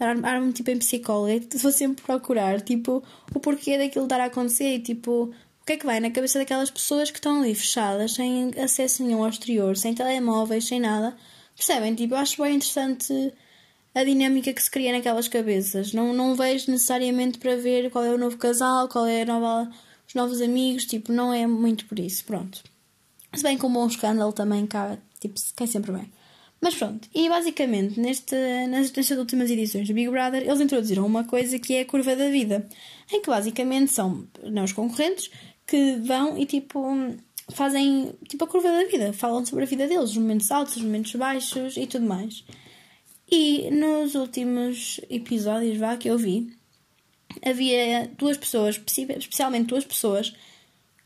armo-me 0.00 0.52
tipo 0.52 0.72
em 0.72 0.76
psicóloga, 0.76 1.46
vou 1.62 1.70
sempre 1.70 2.02
procurar, 2.02 2.60
tipo, 2.60 3.04
o 3.32 3.38
porquê 3.38 3.78
daquilo 3.78 4.06
estar 4.06 4.20
a 4.20 4.24
acontecer 4.24 4.74
e 4.74 4.78
tipo, 4.80 5.32
o 5.62 5.64
que 5.64 5.74
é 5.74 5.76
que 5.76 5.86
vai 5.86 6.00
na 6.00 6.10
cabeça 6.10 6.40
daquelas 6.40 6.68
pessoas 6.68 7.08
que 7.08 7.18
estão 7.18 7.40
ali 7.40 7.54
fechadas, 7.54 8.14
sem 8.14 8.50
acesso 8.58 9.04
nenhum 9.04 9.22
ao 9.22 9.30
exterior, 9.30 9.76
sem 9.76 9.94
telemóveis, 9.94 10.66
sem 10.66 10.80
nada. 10.80 11.16
Percebem? 11.54 11.94
Tipo, 11.94 12.14
eu 12.14 12.18
acho 12.18 12.42
bem 12.42 12.56
interessante 12.56 13.32
a 13.94 14.02
dinâmica 14.02 14.52
que 14.52 14.60
se 14.60 14.72
cria 14.72 14.90
naquelas 14.90 15.28
cabeças. 15.28 15.92
Não, 15.92 16.12
não 16.12 16.34
vejo 16.34 16.68
necessariamente 16.72 17.38
para 17.38 17.54
ver 17.54 17.92
qual 17.92 18.04
é 18.04 18.10
o 18.10 18.18
novo 18.18 18.36
casal, 18.36 18.88
qual 18.88 19.06
é 19.06 19.22
a 19.22 19.26
nova 19.26 19.70
os 20.06 20.14
novos 20.14 20.40
amigos, 20.40 20.86
tipo, 20.86 21.12
não 21.12 21.32
é 21.32 21.46
muito 21.46 21.86
por 21.86 21.98
isso, 21.98 22.24
pronto. 22.24 22.62
Se 23.34 23.42
bem 23.42 23.58
que 23.58 23.66
um 23.66 23.72
bom 23.72 23.86
escândalo 23.86 24.32
também 24.32 24.66
cá, 24.66 24.98
tipo, 25.20 25.38
cai 25.54 25.66
sempre 25.66 25.92
bem. 25.92 26.10
Mas 26.60 26.74
pronto, 26.74 27.08
e 27.14 27.28
basicamente 27.28 28.00
neste, 28.00 28.34
nestas 28.68 29.10
últimas 29.10 29.50
edições 29.50 29.86
do 29.86 29.94
Big 29.94 30.10
Brother 30.10 30.42
eles 30.42 30.60
introduziram 30.60 31.04
uma 31.04 31.24
coisa 31.24 31.58
que 31.58 31.74
é 31.74 31.80
a 31.82 31.84
curva 31.84 32.16
da 32.16 32.30
vida, 32.30 32.66
em 33.12 33.20
que 33.20 33.28
basicamente 33.28 33.92
são 33.92 34.26
não, 34.42 34.64
os 34.64 34.72
concorrentes 34.72 35.30
que 35.66 35.96
vão 35.96 36.38
e 36.38 36.46
tipo 36.46 36.82
fazem 37.52 38.12
tipo 38.26 38.44
a 38.44 38.48
curva 38.48 38.70
da 38.70 38.84
vida, 38.84 39.12
falam 39.12 39.44
sobre 39.44 39.64
a 39.64 39.66
vida 39.66 39.86
deles, 39.86 40.10
os 40.10 40.16
momentos 40.16 40.50
altos, 40.50 40.76
os 40.76 40.82
momentos 40.82 41.14
baixos 41.14 41.76
e 41.76 41.86
tudo 41.86 42.06
mais. 42.06 42.44
E 43.30 43.70
nos 43.70 44.14
últimos 44.14 45.00
episódios 45.10 45.76
vá 45.76 45.96
que 45.96 46.08
eu 46.08 46.16
vi, 46.16 46.55
havia 47.44 48.10
duas 48.18 48.36
pessoas, 48.36 48.80
especialmente 49.18 49.66
duas 49.66 49.84
pessoas, 49.84 50.34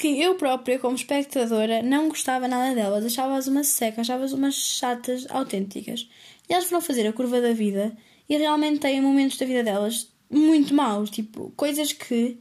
que 0.01 0.21
eu 0.21 0.35
própria, 0.37 0.79
como 0.79 0.97
espectadora, 0.97 1.83
não 1.83 2.09
gostava 2.09 2.49
nada 2.49 2.75
delas, 2.75 3.05
achava-as 3.05 3.47
uma 3.47 3.63
seca, 3.63 4.01
achava-as 4.01 4.33
umas 4.33 4.55
chatas 4.55 5.27
autênticas. 5.29 6.09
E 6.49 6.55
elas 6.55 6.65
foram 6.65 6.81
fazer 6.81 7.07
a 7.07 7.13
curva 7.13 7.41
da 7.41 7.53
vida 7.53 7.93
e 8.29 8.37
realmente 8.37 8.81
têm 8.81 9.01
momentos 9.01 9.37
da 9.37 9.45
vida 9.45 9.63
delas 9.63 10.09
muito 10.31 10.75
maus, 10.75 11.11
tipo, 11.11 11.53
coisas 11.57 11.93
que, 11.93 12.39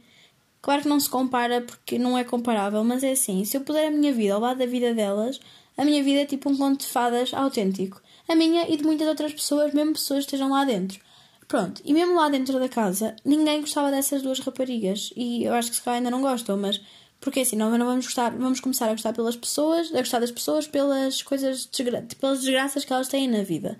claro 0.62 0.82
que 0.82 0.88
não 0.88 0.98
se 0.98 1.10
compara 1.10 1.60
porque 1.60 1.98
não 1.98 2.16
é 2.16 2.24
comparável, 2.24 2.82
mas 2.82 3.04
é 3.04 3.10
assim: 3.10 3.44
se 3.44 3.56
eu 3.56 3.60
puser 3.60 3.88
a 3.88 3.90
minha 3.90 4.12
vida 4.12 4.34
ao 4.34 4.40
lado 4.40 4.58
da 4.58 4.66
vida 4.66 4.94
delas, 4.94 5.38
a 5.76 5.84
minha 5.84 6.02
vida 6.02 6.20
é 6.20 6.26
tipo 6.26 6.48
um 6.48 6.56
conto 6.56 6.80
de 6.80 6.86
fadas 6.86 7.34
autêntico. 7.34 8.00
A 8.28 8.34
minha 8.34 8.68
e 8.68 8.76
de 8.76 8.84
muitas 8.84 9.08
outras 9.08 9.32
pessoas, 9.32 9.74
mesmo 9.74 9.92
pessoas 9.92 10.24
que 10.24 10.28
estejam 10.28 10.50
lá 10.50 10.64
dentro. 10.64 11.00
Pronto, 11.50 11.82
e 11.84 11.92
mesmo 11.92 12.14
lá 12.14 12.28
dentro 12.28 12.60
da 12.60 12.68
casa, 12.68 13.16
ninguém 13.24 13.60
gostava 13.60 13.90
dessas 13.90 14.22
duas 14.22 14.38
raparigas. 14.38 15.12
E 15.16 15.42
eu 15.42 15.52
acho 15.52 15.68
que 15.70 15.74
se 15.74 15.82
calhar 15.82 15.98
ainda 15.98 16.08
não 16.08 16.22
gostam, 16.22 16.56
mas. 16.56 16.80
Porque 17.20 17.40
assim, 17.40 17.56
não, 17.56 17.76
não 17.76 17.86
vamos 17.86 18.06
gostar, 18.06 18.30
vamos 18.30 18.60
começar 18.60 18.86
a 18.86 18.92
gostar 18.92 19.12
pelas 19.12 19.34
pessoas, 19.34 19.92
a 19.92 19.98
gostar 19.98 20.20
das 20.20 20.30
pessoas 20.30 20.68
pelas 20.68 21.22
coisas, 21.24 21.66
desgra 21.66 22.06
pelas 22.20 22.38
desgraças 22.42 22.84
que 22.84 22.92
elas 22.92 23.08
têm 23.08 23.26
na 23.26 23.42
vida. 23.42 23.76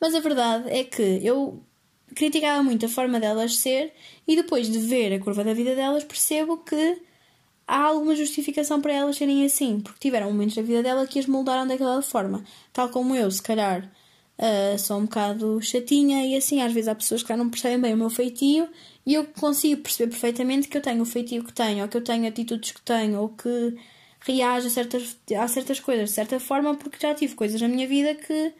Mas 0.00 0.12
a 0.12 0.18
verdade 0.18 0.68
é 0.68 0.82
que 0.82 1.20
eu 1.22 1.62
criticava 2.16 2.64
muito 2.64 2.84
a 2.84 2.88
forma 2.88 3.20
delas 3.20 3.58
ser 3.58 3.92
e 4.26 4.34
depois 4.34 4.68
de 4.68 4.80
ver 4.80 5.12
a 5.12 5.20
curva 5.20 5.44
da 5.44 5.54
vida 5.54 5.76
delas 5.76 6.02
percebo 6.02 6.58
que 6.58 7.00
há 7.64 7.78
alguma 7.78 8.16
justificação 8.16 8.80
para 8.80 8.92
elas 8.92 9.16
serem 9.16 9.44
assim, 9.44 9.80
porque 9.80 10.00
tiveram 10.00 10.32
momentos 10.32 10.56
da 10.56 10.62
vida 10.62 10.82
dela 10.82 11.06
que 11.06 11.20
as 11.20 11.26
moldaram 11.26 11.64
daquela 11.64 12.02
forma. 12.02 12.42
Tal 12.72 12.88
como 12.88 13.14
eu, 13.14 13.30
se 13.30 13.40
calhar, 13.40 13.88
Uh, 14.36 14.76
sou 14.78 14.98
um 14.98 15.04
bocado 15.04 15.62
chatinha 15.62 16.26
e 16.26 16.36
assim, 16.36 16.60
às 16.60 16.72
vezes 16.72 16.88
há 16.88 16.94
pessoas 16.94 17.22
que 17.22 17.28
já 17.28 17.36
não 17.36 17.48
percebem 17.48 17.80
bem 17.80 17.94
o 17.94 17.96
meu 17.96 18.10
feitio 18.10 18.68
e 19.06 19.14
eu 19.14 19.24
consigo 19.26 19.82
perceber 19.82 20.10
perfeitamente 20.10 20.66
que 20.66 20.76
eu 20.76 20.82
tenho 20.82 21.02
o 21.02 21.06
feitio 21.06 21.44
que 21.44 21.52
tenho, 21.52 21.82
ou 21.82 21.88
que 21.88 21.96
eu 21.96 22.02
tenho 22.02 22.26
atitudes 22.26 22.72
que 22.72 22.82
tenho, 22.82 23.20
ou 23.20 23.28
que 23.28 23.76
reajo 24.20 24.66
a 24.66 24.70
certas, 24.70 25.16
a 25.38 25.46
certas 25.46 25.78
coisas 25.78 26.08
de 26.08 26.14
certa 26.14 26.40
forma, 26.40 26.74
porque 26.74 26.98
já 27.00 27.14
tive 27.14 27.34
coisas 27.34 27.60
na 27.60 27.68
minha 27.68 27.86
vida 27.86 28.14
que 28.14 28.52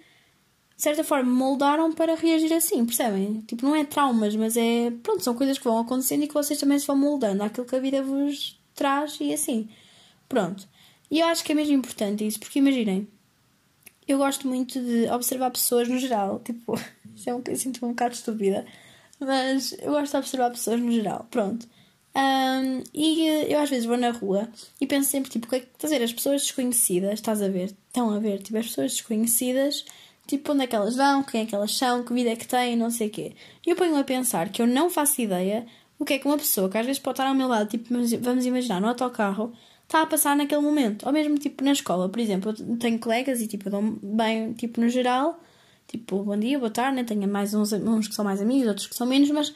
de 0.77 0.83
certa 0.83 1.05
forma 1.05 1.31
moldaram 1.31 1.93
para 1.93 2.15
reagir 2.15 2.53
assim, 2.53 2.85
percebem? 2.85 3.41
Tipo, 3.43 3.65
não 3.65 3.75
é 3.75 3.85
traumas, 3.85 4.35
mas 4.37 4.57
é. 4.57 4.91
Pronto, 5.03 5.23
são 5.23 5.35
coisas 5.35 5.57
que 5.59 5.65
vão 5.65 5.79
acontecendo 5.79 6.25
e 6.25 6.29
que 6.29 6.35
vocês 6.35 6.59
também 6.59 6.79
se 6.79 6.87
vão 6.87 6.97
moldando 6.97 7.43
àquilo 7.43 7.67
que 7.67 7.77
a 7.77 7.81
vida 7.81 8.03
vos 8.03 8.61
traz 8.75 9.19
e 9.21 9.33
assim. 9.33 9.69
Pronto. 10.29 10.69
E 11.11 11.21
eu 11.21 11.27
acho 11.29 11.45
que 11.45 11.53
é 11.53 11.55
mesmo 11.55 11.75
importante 11.75 12.27
isso, 12.27 12.41
porque 12.41 12.59
imaginem, 12.59 13.09
eu 14.07 14.19
gosto 14.19 14.47
muito 14.49 14.81
de 14.81 15.09
observar 15.11 15.51
pessoas 15.51 15.89
no 15.89 15.99
geral. 15.99 16.41
Tipo, 16.41 16.75
isso 17.15 17.31
é 17.31 17.35
um, 17.35 17.43
eu 17.47 17.57
sinto 17.57 17.85
um 17.85 17.91
bocado 17.91 18.15
estúpida, 18.15 18.65
mas 19.21 19.73
eu 19.73 19.93
gosto 19.93 20.13
de 20.13 20.19
observar 20.19 20.51
pessoas 20.51 20.81
no 20.81 20.91
geral. 20.91 21.27
Pronto. 21.31 21.67
Um, 22.17 22.85
e 22.95 23.27
eu 23.49 23.59
às 23.59 23.69
vezes 23.69 23.87
vou 23.87 23.97
na 23.97 24.11
rua 24.11 24.49
e 24.81 24.87
penso 24.87 25.11
sempre, 25.11 25.31
tipo, 25.31 25.49
que 25.49 25.57
é 25.57 25.59
estás 25.59 25.93
a 25.93 25.99
ver, 25.99 26.05
as 26.05 26.13
pessoas 26.13 26.43
desconhecidas, 26.43 27.15
estás 27.15 27.43
a 27.43 27.49
ver, 27.49 27.75
estão 27.89 28.11
a 28.11 28.21
ver, 28.21 28.41
tipo, 28.41 28.57
as 28.57 28.67
pessoas 28.69 28.93
desconhecidas, 28.93 29.85
tipo, 30.25 30.53
onde 30.53 30.63
é 30.63 30.67
que 30.69 30.77
elas 30.77 30.95
vão, 30.95 31.25
quem 31.25 31.43
é 31.43 31.47
que 31.47 31.55
elas 31.55 31.77
são, 31.77 32.05
que 32.05 32.15
vida 32.15 32.31
é 32.31 32.37
que 32.37 32.47
têm, 32.47 32.77
não 32.77 32.89
sei 32.91 33.09
o 33.09 33.11
quê. 33.11 33.33
E 33.67 33.71
eu 33.71 33.77
ponho-me 33.77 33.99
a 33.99 34.05
pensar 34.05 34.49
que 34.51 34.63
eu 34.63 34.67
não 34.67 34.89
faço 34.89 35.21
ideia 35.21 35.67
o 35.99 36.05
que 36.05 36.15
é 36.15 36.19
que 36.19 36.27
uma 36.27 36.37
pessoa 36.37 36.69
que 36.69 36.79
às 36.79 36.87
vezes 36.87 37.01
pode 37.01 37.15
estar 37.15 37.29
ao 37.29 37.35
meu 37.35 37.49
lado, 37.49 37.69
tipo, 37.69 37.89
vamos 38.21 38.47
imaginar, 38.47 38.81
no 38.81 38.89
autocarro, 38.89 39.53
está 39.85 40.03
a 40.03 40.07
passar 40.07 40.37
naquele 40.37 40.61
momento. 40.61 41.07
Ou 41.07 41.13
mesmo, 41.13 41.39
tipo, 41.39 41.63
na 41.65 41.73
escola, 41.73 42.09
por 42.09 42.19
exemplo, 42.21 42.55
eu 42.59 42.77
tenho 42.77 42.99
colegas 42.99 43.41
e, 43.41 43.47
tipo, 43.47 43.71
dou 43.71 43.83
bem, 44.03 44.53
tipo, 44.55 44.81
no 44.81 44.89
geral, 44.89 45.41
tipo, 45.87 46.23
bom 46.23 46.37
dia, 46.37 46.59
boa 46.59 46.71
tarde, 46.71 46.97
né? 46.97 47.05
tenho 47.05 47.29
mais 47.29 47.55
uns, 47.55 47.73
uns 47.73 48.09
que 48.09 48.15
são 48.15 48.25
mais 48.25 48.41
amigos, 48.41 48.69
outros 48.69 48.87
que 48.87 48.95
são 48.95 49.07
menos, 49.07 49.31
mas 49.31 49.55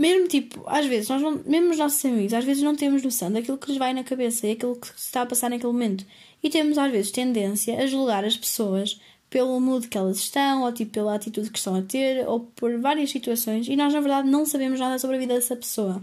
mesmo 0.00 0.28
tipo, 0.28 0.64
às 0.66 0.86
vezes, 0.86 1.10
nós 1.10 1.20
não, 1.20 1.42
mesmo 1.44 1.72
os 1.72 1.78
nossos 1.78 2.02
amigos, 2.06 2.32
às 2.32 2.42
vezes 2.42 2.62
não 2.62 2.74
temos 2.74 3.02
noção 3.02 3.30
daquilo 3.30 3.58
que 3.58 3.68
lhes 3.68 3.76
vai 3.76 3.92
na 3.92 4.02
cabeça 4.02 4.46
e 4.46 4.52
aquilo 4.52 4.74
que 4.74 4.86
se 4.86 4.94
está 4.96 5.20
a 5.20 5.26
passar 5.26 5.50
naquele 5.50 5.70
momento. 5.70 6.06
E 6.42 6.48
temos 6.48 6.78
às 6.78 6.90
vezes 6.90 7.10
tendência 7.10 7.78
a 7.78 7.86
julgar 7.86 8.24
as 8.24 8.34
pessoas 8.34 8.98
pelo 9.28 9.60
mood 9.60 9.88
que 9.88 9.98
elas 9.98 10.16
estão, 10.16 10.62
ou 10.62 10.72
tipo 10.72 10.90
pela 10.92 11.14
atitude 11.14 11.50
que 11.50 11.58
estão 11.58 11.74
a 11.74 11.82
ter, 11.82 12.26
ou 12.26 12.40
por 12.40 12.80
várias 12.80 13.10
situações, 13.10 13.68
e 13.68 13.76
nós 13.76 13.92
na 13.92 14.00
verdade 14.00 14.26
não 14.26 14.46
sabemos 14.46 14.80
nada 14.80 14.98
sobre 14.98 15.16
a 15.16 15.18
vida 15.18 15.34
dessa 15.34 15.54
pessoa. 15.54 16.02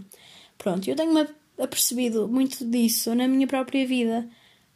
Pronto, 0.56 0.88
eu 0.88 0.94
tenho-me 0.94 1.26
apercebido 1.58 2.28
muito 2.28 2.64
disso 2.64 3.14
na 3.14 3.26
minha 3.28 3.46
própria 3.46 3.86
vida, 3.86 4.28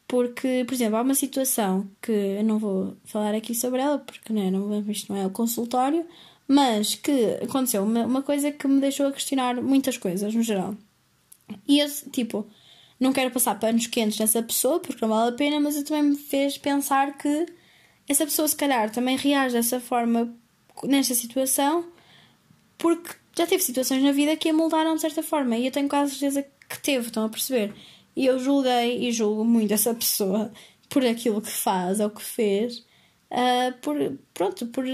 porque, 0.07 0.65
por 0.67 0.75
exemplo, 0.75 0.97
há 0.97 1.03
uma 1.03 1.15
situação 1.15 1.89
que 2.01 2.13
eu 2.13 2.45
não 2.45 2.59
vou 2.59 2.97
falar 3.05 3.35
aqui 3.35 3.55
sobre 3.55 3.81
ela, 3.81 3.99
porque 3.99 4.33
né, 4.33 4.51
não, 4.51 4.81
isto 4.91 5.13
não 5.13 5.21
é 5.21 5.27
o 5.27 5.31
consultório, 5.31 6.07
mas 6.47 6.95
que 6.95 7.39
aconteceu 7.43 7.83
uma, 7.83 8.05
uma 8.05 8.23
coisa 8.23 8.53
que 8.53 8.69
me 8.69 8.81
deixou 8.81 9.07
a 9.07 9.13
questionar 9.13 9.63
muitas 9.63 9.97
coisas 9.97 10.35
no 10.35 10.43
geral. 10.43 10.77
E 11.67 11.81
esse, 11.81 12.09
tipo, 12.11 12.47
não 13.01 13.13
quero 13.13 13.31
passar 13.31 13.59
panos 13.59 13.87
quentes 13.87 14.19
nessa 14.19 14.43
pessoa 14.43 14.81
porque 14.81 15.01
não 15.03 15.09
vale 15.09 15.31
a 15.31 15.37
pena, 15.37 15.61
mas 15.61 15.77
eu 15.77 15.85
também 15.85 16.03
me 16.11 16.17
fez 16.17 16.59
pensar 16.59 17.17
que 17.17 17.47
essa 18.09 18.25
pessoa, 18.25 18.47
se 18.49 18.57
calhar, 18.57 18.91
também 18.91 19.17
reage 19.17 19.55
dessa 19.55 19.81
forma 19.81 20.35
nesta 20.85 21.15
situação 21.15 21.87
porque 22.79 23.15
já 23.37 23.47
teve 23.47 23.63
situações 23.63 24.03
na 24.03 24.13
vida 24.13 24.37
que 24.37 24.49
a 24.49 24.53
moldaram 24.53 24.95
de 24.95 25.01
certa 25.01 25.23
forma 25.23 25.57
e 25.57 25.67
eu 25.67 25.73
tenho 25.73 25.89
quase 25.89 26.13
certeza 26.13 26.45
que 26.73 26.81
teve, 26.81 27.07
estão 27.07 27.25
a 27.25 27.29
perceber? 27.29 27.75
E 28.17 28.27
eu 28.27 28.39
julguei 28.39 29.09
e 29.09 29.13
julgo 29.13 29.45
muito 29.45 29.73
essa 29.73 29.95
pessoa 29.95 30.53
por 30.89 31.05
aquilo 31.05 31.41
que 31.41 31.51
faz 31.51 32.01
ou 32.01 32.11
que 32.11 32.23
fez 32.23 32.85
uh, 33.31 33.73
por, 33.81 33.97
pronto, 34.35 34.67
por, 34.67 34.85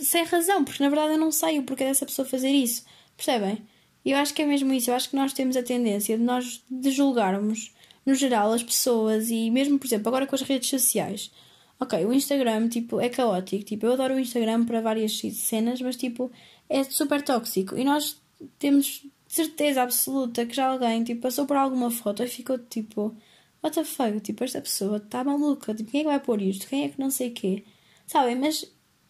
sem 0.00 0.24
razão, 0.24 0.64
porque 0.64 0.82
na 0.82 0.88
verdade 0.88 1.14
eu 1.14 1.18
não 1.18 1.32
sei 1.32 1.58
o 1.58 1.64
porquê 1.64 1.84
dessa 1.84 2.06
pessoa 2.06 2.26
fazer 2.26 2.50
isso, 2.50 2.84
percebem? 3.16 3.62
Eu 4.04 4.16
acho 4.16 4.32
que 4.32 4.42
é 4.42 4.46
mesmo 4.46 4.72
isso, 4.72 4.90
eu 4.90 4.94
acho 4.94 5.10
que 5.10 5.16
nós 5.16 5.32
temos 5.32 5.56
a 5.56 5.62
tendência 5.62 6.16
de 6.16 6.22
nós 6.22 6.62
de 6.70 6.90
julgarmos, 6.90 7.74
no 8.06 8.14
geral, 8.14 8.52
as 8.52 8.62
pessoas 8.62 9.30
e 9.30 9.50
mesmo, 9.50 9.78
por 9.78 9.86
exemplo, 9.86 10.08
agora 10.08 10.26
com 10.26 10.34
as 10.34 10.42
redes 10.42 10.70
sociais. 10.70 11.30
Ok, 11.78 12.04
o 12.04 12.12
Instagram, 12.12 12.68
tipo, 12.68 13.00
é 13.00 13.08
caótico, 13.08 13.64
tipo, 13.64 13.86
eu 13.86 13.92
adoro 13.92 14.14
o 14.14 14.20
Instagram 14.20 14.64
para 14.64 14.80
várias 14.80 15.18
cenas, 15.34 15.80
mas, 15.80 15.96
tipo, 15.96 16.30
é 16.68 16.84
super 16.84 17.22
tóxico 17.22 17.76
e 17.76 17.84
nós 17.84 18.20
temos 18.58 19.06
certeza 19.30 19.82
absoluta 19.82 20.44
que 20.44 20.54
já 20.54 20.66
alguém, 20.68 21.04
tipo, 21.04 21.22
passou 21.22 21.46
por 21.46 21.56
alguma 21.56 21.90
foto 21.90 22.22
e 22.22 22.28
ficou, 22.28 22.58
tipo, 22.58 23.16
what 23.62 23.74
the 23.74 23.84
fuck, 23.84 24.20
tipo, 24.20 24.42
esta 24.44 24.60
pessoa 24.60 24.96
está 24.98 25.22
maluca, 25.24 25.74
tipo, 25.74 25.90
quem 25.90 26.00
é 26.00 26.04
que 26.04 26.10
vai 26.10 26.20
pôr 26.20 26.42
isto? 26.42 26.66
Quem 26.68 26.84
é 26.84 26.88
que 26.88 26.98
não 27.00 27.10
sei 27.10 27.30
o 27.30 27.32
quê? 27.34 27.64
Sabem? 28.06 28.36
Mas, 28.36 28.66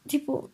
tipo, 0.07 0.51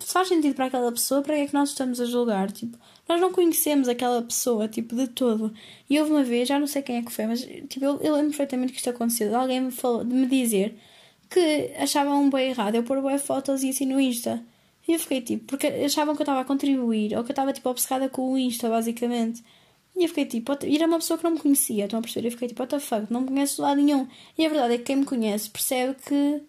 se 0.00 0.12
faz 0.12 0.28
sentido 0.28 0.54
para 0.54 0.66
aquela 0.66 0.90
pessoa, 0.92 1.22
para 1.22 1.34
que 1.36 1.42
é 1.42 1.46
que 1.46 1.54
nós 1.54 1.70
estamos 1.70 2.00
a 2.00 2.06
julgar? 2.06 2.50
Tipo, 2.52 2.78
nós 3.08 3.20
não 3.20 3.32
conhecemos 3.32 3.88
aquela 3.88 4.22
pessoa, 4.22 4.68
tipo, 4.68 4.96
de 4.96 5.08
todo. 5.08 5.52
E 5.90 5.98
houve 6.00 6.12
uma 6.12 6.24
vez, 6.24 6.48
já 6.48 6.58
não 6.58 6.66
sei 6.66 6.82
quem 6.82 6.96
é 6.96 7.02
que 7.02 7.12
foi, 7.12 7.26
mas, 7.26 7.42
tipo, 7.42 7.84
eu, 7.84 8.00
eu 8.00 8.14
lembro 8.14 8.30
perfeitamente 8.30 8.72
que 8.72 8.78
isto 8.78 8.90
aconteceu. 8.90 9.34
Alguém 9.36 9.60
me 9.60 9.70
falou, 9.70 10.04
de 10.04 10.14
me 10.14 10.26
dizer 10.26 10.78
que 11.28 11.72
achavam 11.78 12.22
um 12.24 12.30
bem 12.30 12.50
errado 12.50 12.76
eu 12.76 12.84
pôr 12.84 13.00
boas 13.02 13.22
fotos 13.22 13.62
e 13.62 13.70
assim 13.70 13.86
no 13.86 14.00
Insta. 14.00 14.42
E 14.88 14.92
eu 14.92 14.98
fiquei 14.98 15.20
tipo, 15.20 15.44
porque 15.46 15.66
achavam 15.66 16.14
que 16.14 16.22
eu 16.22 16.24
estava 16.24 16.40
a 16.40 16.44
contribuir, 16.44 17.16
ou 17.16 17.24
que 17.24 17.30
eu 17.30 17.32
estava 17.32 17.52
tipo 17.52 17.68
obcecada 17.68 18.08
com 18.08 18.32
o 18.32 18.38
Insta, 18.38 18.68
basicamente. 18.68 19.42
E 19.96 20.04
eu 20.04 20.08
fiquei 20.08 20.26
tipo, 20.26 20.52
e 20.64 20.76
era 20.76 20.86
uma 20.86 20.98
pessoa 20.98 21.18
que 21.18 21.24
não 21.24 21.32
me 21.32 21.40
conhecia, 21.40 21.84
estão 21.84 21.98
a 21.98 22.02
perceber? 22.02 22.28
Eu 22.28 22.32
fiquei 22.32 22.48
tipo, 22.48 22.62
what 22.62 22.70
the 22.70 22.80
fuck, 22.80 23.12
não 23.12 23.22
me 23.22 23.28
conhece 23.28 23.56
de 23.56 23.62
lado 23.62 23.82
nenhum. 23.82 24.06
E 24.38 24.46
a 24.46 24.48
verdade 24.48 24.74
é 24.74 24.78
que 24.78 24.84
quem 24.84 24.96
me 24.96 25.06
conhece 25.06 25.50
percebe 25.50 25.96
que 26.06 26.42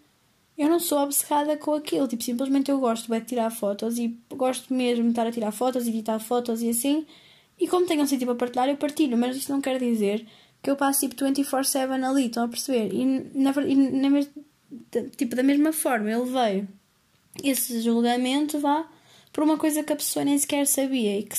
eu 0.58 0.70
não 0.70 0.80
sou 0.80 1.00
obcecada 1.00 1.56
com 1.58 1.74
aquilo. 1.74 2.08
Tipo, 2.08 2.24
simplesmente 2.24 2.72
eu 2.72 2.80
gosto 2.80 3.12
de 3.12 3.22
tirar 3.22 3.50
fotos 3.52 3.98
e 3.98 4.20
gosto 4.30 4.74
mesmo 4.74 5.04
de 5.06 5.10
estar 5.12 5.28
a 5.28 5.32
tirar 5.32 5.52
fotos 5.52 5.86
e 5.88 5.90
editar 5.90 6.20
fotos 6.20 6.62
e 6.62 6.70
assim. 6.70 7.06
E 7.60 7.68
como 7.68 7.86
tenho 7.86 8.02
um 8.04 8.08
sítio 8.08 8.28
para 8.28 8.36
partilhar, 8.36 8.70
eu 8.70 8.78
partilho. 8.78 9.18
Mas 9.18 9.38
isso 9.38 9.52
não 9.52 9.62
quer 9.62 9.80
dizer 9.80 10.26
que 10.62 10.70
eu 10.70 10.76
passe 10.76 11.08
tipo 11.08 11.24
24-7 11.24 12.04
ali, 12.04 12.26
estão 12.26 12.44
a 12.46 12.48
perceber? 12.48 12.94
E, 12.94 13.06
na, 13.36 13.52
e 13.66 13.76
na, 13.76 14.20
tipo, 15.16 15.36
da 15.36 15.44
mesma 15.44 15.72
forma, 15.72 16.12
ele 16.12 16.26
veio 16.26 16.68
esse 17.44 17.82
julgamento 17.82 18.60
vá 18.60 18.88
por 19.32 19.44
uma 19.44 19.58
coisa 19.58 19.84
que 19.84 19.94
a 19.94 19.96
pessoa 19.96 20.26
nem 20.26 20.38
sequer 20.38 20.66
sabia 20.66 21.20
e 21.20 21.24
que 21.24 21.38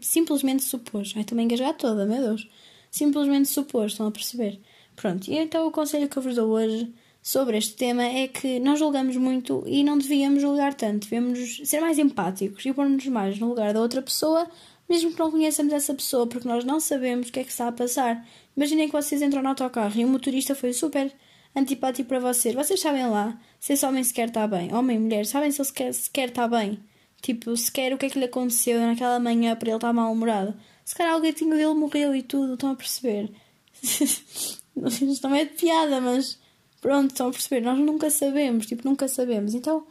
simplesmente 0.00 0.64
supôs. 0.64 1.12
Ai, 1.16 1.24
também 1.24 1.44
engasgar 1.44 1.74
toda, 1.74 2.06
meu 2.06 2.20
Deus. 2.20 2.48
Simplesmente 2.90 3.48
supôs, 3.48 3.92
estão 3.92 4.06
a 4.06 4.10
perceber? 4.10 4.58
Pronto, 4.94 5.30
e 5.30 5.36
então 5.36 5.66
o 5.66 5.70
conselho 5.70 6.08
que 6.08 6.16
eu 6.16 6.22
vos 6.22 6.34
dou 6.34 6.50
hoje 6.50 6.90
sobre 7.22 7.58
este 7.58 7.74
tema 7.74 8.04
é 8.04 8.28
que 8.28 8.58
nós 8.60 8.78
julgamos 8.78 9.16
muito 9.16 9.62
e 9.66 9.84
não 9.84 9.98
devíamos 9.98 10.40
julgar 10.40 10.72
tanto. 10.72 11.08
Devemos 11.08 11.60
ser 11.64 11.80
mais 11.80 11.98
empáticos 11.98 12.64
e 12.64 12.72
pôr-nos 12.72 13.06
mais 13.08 13.38
no 13.38 13.48
lugar 13.48 13.74
da 13.74 13.80
outra 13.80 14.00
pessoa, 14.00 14.48
mesmo 14.88 15.12
que 15.12 15.18
não 15.18 15.30
conheçamos 15.30 15.72
essa 15.72 15.92
pessoa, 15.92 16.26
porque 16.26 16.48
nós 16.48 16.64
não 16.64 16.80
sabemos 16.80 17.28
o 17.28 17.32
que 17.32 17.40
é 17.40 17.44
que 17.44 17.50
está 17.50 17.68
a 17.68 17.72
passar. 17.72 18.26
Imaginem 18.56 18.86
que 18.86 18.92
vocês 18.92 19.20
entram 19.20 19.42
no 19.42 19.48
autocarro 19.50 20.00
e 20.00 20.04
o 20.04 20.08
motorista 20.08 20.54
foi 20.54 20.72
super 20.72 21.12
antipático 21.56 22.08
para 22.08 22.20
vocês. 22.20 22.54
Vocês 22.54 22.80
sabem 22.80 23.06
lá 23.08 23.40
se 23.58 23.72
esse 23.72 23.86
homem 23.86 24.04
sequer 24.04 24.28
está 24.28 24.46
bem. 24.46 24.72
Homem, 24.74 24.98
mulher, 24.98 25.26
sabem 25.26 25.50
se 25.50 25.60
ele 25.60 25.68
sequer, 25.68 25.94
sequer 25.94 26.28
está 26.28 26.46
bem? 26.46 26.78
Tipo, 27.22 27.56
sequer 27.56 27.92
o 27.92 27.98
que 27.98 28.06
é 28.06 28.10
que 28.10 28.18
lhe 28.18 28.26
aconteceu 28.26 28.78
naquela 28.80 29.18
manhã 29.18 29.56
para 29.56 29.68
ele 29.68 29.76
estar 29.76 29.92
mal-humorado. 29.92 30.54
Se 30.84 30.94
calhar 30.94 31.16
o 31.16 31.20
gatinho 31.20 31.56
dele 31.56 31.74
morreu 31.74 32.14
e 32.14 32.22
tudo, 32.22 32.54
estão 32.54 32.70
a 32.70 32.76
perceber? 32.76 33.32
Isto 33.82 35.28
não 35.28 35.34
é 35.34 35.44
de 35.44 35.54
piada, 35.54 36.00
mas 36.00 36.38
Pronto, 36.86 37.10
estão 37.10 37.28
a 37.28 37.32
perceber? 37.32 37.60
Nós 37.62 37.78
nunca 37.78 38.10
sabemos, 38.10 38.66
tipo, 38.66 38.88
nunca 38.88 39.08
sabemos. 39.08 39.54
Então 39.54 39.84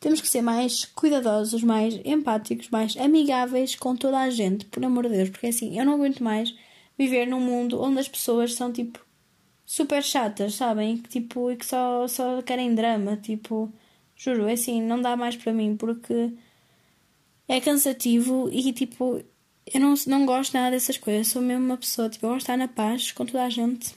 temos 0.00 0.20
que 0.20 0.28
ser 0.28 0.42
mais 0.42 0.84
cuidadosos, 0.84 1.62
mais 1.62 2.00
empáticos, 2.04 2.68
mais 2.68 2.96
amigáveis 2.96 3.76
com 3.76 3.94
toda 3.94 4.18
a 4.18 4.28
gente, 4.28 4.64
por 4.66 4.84
amor 4.84 5.04
de 5.04 5.16
Deus, 5.16 5.30
porque 5.30 5.46
assim, 5.46 5.78
eu 5.78 5.84
não 5.84 5.94
aguento 5.94 6.20
mais 6.20 6.52
viver 6.98 7.26
num 7.26 7.40
mundo 7.40 7.80
onde 7.80 8.00
as 8.00 8.08
pessoas 8.08 8.54
são 8.54 8.72
tipo 8.72 8.98
super 9.72 10.02
chatas, 10.02 10.56
sabem? 10.56 10.98
Que, 10.98 11.08
tipo, 11.08 11.50
e 11.50 11.56
que 11.56 11.64
só, 11.64 12.06
só 12.06 12.42
querem 12.42 12.74
drama, 12.74 13.16
tipo, 13.16 13.72
juro, 14.14 14.46
é 14.46 14.52
assim, 14.52 14.82
não 14.82 15.00
dá 15.00 15.16
mais 15.16 15.34
para 15.34 15.50
mim 15.50 15.76
porque 15.78 16.30
é 17.48 17.58
cansativo 17.58 18.50
e 18.52 18.70
tipo, 18.74 19.24
eu 19.72 19.80
não, 19.80 19.94
não 20.06 20.26
gosto 20.26 20.52
nada 20.52 20.72
dessas 20.72 20.98
coisas, 20.98 21.28
sou 21.28 21.40
mesmo 21.40 21.64
uma 21.64 21.78
pessoa, 21.78 22.10
tipo, 22.10 22.26
eu 22.26 22.30
gosto 22.30 22.40
de 22.40 22.42
estar 22.42 22.56
na 22.58 22.68
paz 22.68 23.12
com 23.12 23.24
toda 23.24 23.44
a 23.44 23.48
gente 23.48 23.94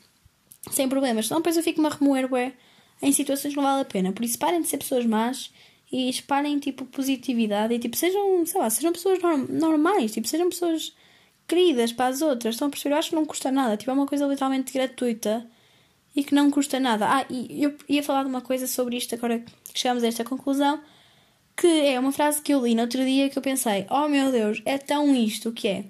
sem 0.72 0.88
problemas. 0.88 1.28
Senão 1.28 1.42
depois 1.42 1.58
eu 1.58 1.64
fico-me 1.64 1.88
a 1.88 1.90
remoer 1.90 2.32
ué, 2.32 2.54
em 3.02 3.12
situações 3.12 3.52
que 3.54 3.58
não 3.58 3.64
vale 3.66 3.82
a 3.82 3.86
pena. 3.86 4.14
Por 4.14 4.24
isso 4.24 4.40
parem 4.40 4.62
de 4.62 4.70
ser 4.70 4.78
pessoas 4.78 5.06
más 5.06 5.52
e 5.92 6.10
espalhem 6.10 6.58
tipo 6.58 6.86
positividade 6.86 7.74
e 7.74 7.80
tipo 7.80 7.98
sejam, 7.98 8.46
sei 8.46 8.62
lá, 8.62 8.70
sejam 8.70 8.94
pessoas 8.94 9.22
norm 9.22 9.46
normais, 9.50 10.14
tipo 10.14 10.26
sejam 10.26 10.50
pessoas 10.50 10.96
queridas 11.46 11.92
para 11.92 12.08
as 12.08 12.22
outras. 12.22 12.56
Estão 12.56 12.70
a 12.70 12.72
perceber? 12.72 12.96
Eu 12.96 13.00
acho 13.00 13.10
que 13.10 13.16
não 13.16 13.26
custa 13.26 13.52
nada. 13.52 13.76
Tipo, 13.76 13.92
é 13.92 13.94
uma 13.94 14.08
coisa 14.08 14.26
literalmente 14.26 14.72
gratuita 14.72 15.46
e 16.16 16.24
que 16.24 16.34
não 16.34 16.50
custa 16.50 16.80
nada. 16.80 17.08
Ah, 17.08 17.26
e 17.30 17.64
eu 17.64 17.76
ia 17.90 18.04
falar 18.04 18.24
de 18.24 18.30
uma 18.30 18.42
coisa 18.42 18.68
sobre 18.68 18.98
isto 18.98 19.14
agora 19.16 19.40
que 19.40 19.80
chegamos 19.80 20.04
a 20.04 20.08
esta 20.08 20.24
conclusão. 20.24 20.82
Que 21.58 21.68
é 21.68 22.00
uma 22.00 22.12
frase 22.12 22.42
que 22.42 22.54
eu 22.54 22.66
li 22.66 22.76
no 22.76 22.82
outro 22.82 23.04
dia 23.04 23.30
que 23.30 23.38
eu 23.38 23.42
pensei: 23.42 23.86
Oh 23.90 24.08
meu 24.08 24.32
Deus, 24.32 24.62
é 24.66 24.78
tão 24.78 25.16
isto 25.16 25.52
que 25.52 25.68
é. 25.68 25.86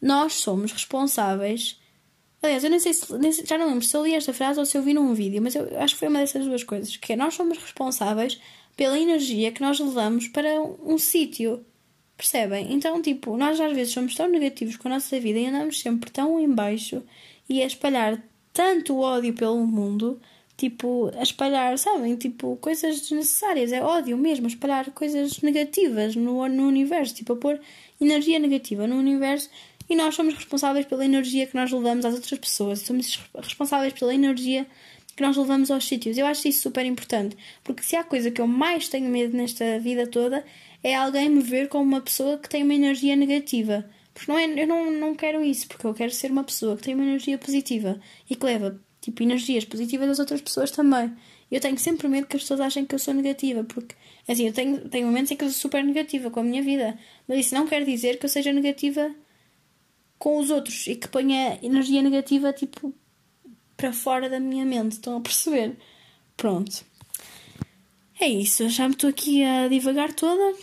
Nós 0.00 0.34
somos 0.34 0.72
responsáveis 0.72 1.80
Aliás, 2.42 2.64
eu 2.64 2.70
nem 2.70 2.80
sei 2.80 2.92
se, 2.92 3.06
já 3.46 3.56
não 3.56 3.68
lembro 3.68 3.84
se 3.84 3.96
eu 3.96 4.04
li 4.04 4.14
esta 4.14 4.34
frase 4.34 4.58
ou 4.58 4.66
se 4.66 4.76
eu 4.76 4.82
vi 4.82 4.92
num 4.92 5.14
vídeo, 5.14 5.40
mas 5.40 5.54
eu 5.54 5.78
acho 5.78 5.94
que 5.94 6.00
foi 6.00 6.08
uma 6.08 6.18
dessas 6.18 6.44
duas 6.44 6.64
coisas, 6.64 6.96
que 6.96 7.12
é 7.12 7.16
nós 7.16 7.34
somos 7.34 7.56
responsáveis 7.56 8.40
pela 8.76 8.98
energia 8.98 9.52
que 9.52 9.60
nós 9.60 9.78
levamos 9.78 10.26
para 10.26 10.60
um, 10.60 10.94
um 10.94 10.98
sítio. 10.98 11.64
Percebem? 12.16 12.72
Então, 12.72 13.00
tipo, 13.00 13.36
nós 13.36 13.60
às 13.60 13.72
vezes 13.72 13.92
somos 13.92 14.16
tão 14.16 14.28
negativos 14.28 14.76
com 14.76 14.88
a 14.88 14.92
nossa 14.92 15.20
vida 15.20 15.38
e 15.38 15.46
andamos 15.46 15.80
sempre 15.80 16.10
tão 16.10 16.38
em 16.40 16.52
baixo 16.52 17.02
e 17.48 17.62
a 17.62 17.66
espalhar 17.66 18.20
tanto 18.52 18.98
ódio 18.98 19.32
pelo 19.32 19.66
mundo, 19.66 20.20
tipo, 20.56 21.10
a 21.16 21.22
espalhar, 21.22 21.76
sabem? 21.78 22.16
Tipo, 22.16 22.56
coisas 22.56 23.00
desnecessárias, 23.00 23.72
é 23.72 23.82
ódio 23.82 24.16
mesmo, 24.16 24.46
a 24.46 24.48
espalhar 24.48 24.90
coisas 24.90 25.40
negativas 25.40 26.14
no, 26.14 26.46
no 26.48 26.68
universo, 26.68 27.14
tipo, 27.14 27.32
a 27.32 27.36
pôr 27.36 27.60
energia 28.00 28.38
negativa 28.38 28.86
no 28.86 28.96
universo 28.96 29.48
e 29.88 29.96
nós 29.96 30.14
somos 30.14 30.34
responsáveis 30.34 30.86
pela 30.86 31.04
energia 31.04 31.46
que 31.46 31.54
nós 31.54 31.70
levamos 31.70 32.04
às 32.04 32.14
outras 32.14 32.38
pessoas, 32.38 32.80
somos 32.80 33.20
responsáveis 33.34 33.92
pela 33.92 34.14
energia 34.14 34.66
que 35.14 35.22
nós 35.22 35.36
levamos 35.36 35.70
aos 35.70 35.86
sítios. 35.86 36.16
Eu 36.16 36.26
acho 36.26 36.48
isso 36.48 36.62
super 36.62 36.86
importante, 36.86 37.36
porque 37.62 37.82
se 37.82 37.96
há 37.96 38.04
coisa 38.04 38.30
que 38.30 38.40
eu 38.40 38.46
mais 38.46 38.88
tenho 38.88 39.10
medo 39.10 39.36
nesta 39.36 39.78
vida 39.78 40.06
toda 40.06 40.44
é 40.82 40.94
alguém 40.94 41.28
me 41.28 41.42
ver 41.42 41.68
como 41.68 41.84
uma 41.84 42.00
pessoa 42.00 42.38
que 42.38 42.48
tem 42.48 42.62
uma 42.62 42.74
energia 42.74 43.14
negativa. 43.14 43.84
Porque 44.14 44.30
não 44.30 44.38
é, 44.38 44.44
eu 44.44 44.66
não, 44.66 44.90
não 44.90 45.14
quero 45.14 45.42
isso, 45.42 45.66
porque 45.68 45.86
eu 45.86 45.94
quero 45.94 46.12
ser 46.12 46.30
uma 46.30 46.44
pessoa 46.44 46.76
que 46.76 46.82
tem 46.82 46.94
uma 46.94 47.04
energia 47.04 47.38
positiva 47.38 48.00
e 48.28 48.36
que 48.36 48.44
leva 48.44 48.80
tipo, 49.00 49.22
energias 49.22 49.64
positivas 49.64 50.08
às 50.08 50.18
outras 50.18 50.40
pessoas 50.40 50.70
também. 50.70 51.12
Eu 51.50 51.60
tenho 51.60 51.78
sempre 51.78 52.08
medo 52.08 52.26
que 52.26 52.36
as 52.36 52.42
pessoas 52.42 52.60
achem 52.60 52.86
que 52.86 52.94
eu 52.94 52.98
sou 52.98 53.12
negativa, 53.12 53.64
porque 53.64 53.94
assim, 54.28 54.46
eu 54.46 54.52
tenho, 54.52 54.88
tenho 54.88 55.06
momentos 55.06 55.30
em 55.30 55.36
que 55.36 55.44
eu 55.44 55.50
sou 55.50 55.60
super 55.60 55.84
negativa 55.84 56.30
com 56.30 56.40
a 56.40 56.44
minha 56.44 56.62
vida, 56.62 56.98
mas 57.28 57.40
isso 57.40 57.54
não 57.54 57.66
quer 57.66 57.84
dizer 57.84 58.18
que 58.18 58.24
eu 58.24 58.30
seja 58.30 58.52
negativa 58.52 59.14
com 60.18 60.38
os 60.38 60.50
outros 60.50 60.86
e 60.86 60.94
que 60.94 61.08
ponha 61.08 61.58
energia 61.62 62.00
negativa 62.00 62.52
tipo 62.52 62.94
para 63.76 63.92
fora 63.92 64.30
da 64.30 64.38
minha 64.38 64.64
mente. 64.64 64.92
Estão 64.92 65.16
a 65.16 65.20
perceber? 65.20 65.76
Pronto. 66.36 66.84
É 68.20 68.28
isso. 68.28 68.68
Já 68.68 68.86
me 68.86 68.94
estou 68.94 69.10
aqui 69.10 69.42
a 69.42 69.66
divagar 69.66 70.12
toda. 70.12 70.56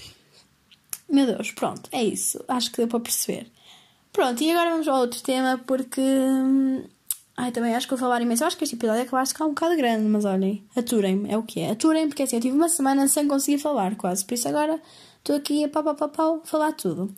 Meu 1.10 1.26
Deus, 1.26 1.52
pronto. 1.52 1.90
É 1.92 2.04
isso. 2.04 2.44
Acho 2.48 2.72
que 2.72 2.78
deu 2.78 2.88
para 2.88 3.00
perceber. 3.00 3.52
Pronto, 4.12 4.42
e 4.44 4.52
agora 4.52 4.72
vamos 4.72 4.88
ao 4.88 5.00
outro 5.00 5.22
tema 5.22 5.60
porque. 5.66 6.02
Hum, 6.02 6.84
ai, 7.36 7.52
também 7.52 7.76
acho 7.76 7.88
que 7.88 7.92
vou 7.92 8.00
falar 8.00 8.22
imenso. 8.22 8.46
Acho 8.46 8.58
que 8.58 8.64
este 8.64 8.76
episódio 8.76 9.06
que 9.06 9.12
vai 9.12 9.26
ficar 9.26 9.46
um 9.46 9.50
bocado 9.50 9.76
grande, 9.76 10.08
mas 10.08 10.26
olhem, 10.26 10.64
aturem-me, 10.76 11.32
é 11.32 11.38
o 11.38 11.44
que 11.44 11.62
é. 11.62 11.72
Aturem, 11.72 12.08
porque 12.08 12.24
assim, 12.24 12.36
eu 12.36 12.42
tive 12.42 12.56
uma 12.56 12.70
semana 12.70 13.08
sem 13.08 13.28
conseguir 13.28 13.60
falar 13.60 13.96
quase. 13.96 14.26
Por 14.26 14.34
isso 14.34 14.48
agora 14.48 14.80
estou 15.18 15.36
aqui 15.36 15.64
a 15.64 15.70
pau, 15.70 15.84
pau, 15.84 15.96
pau, 15.96 16.10
pau, 16.10 16.42
falar 16.46 16.74
tudo. 16.74 17.14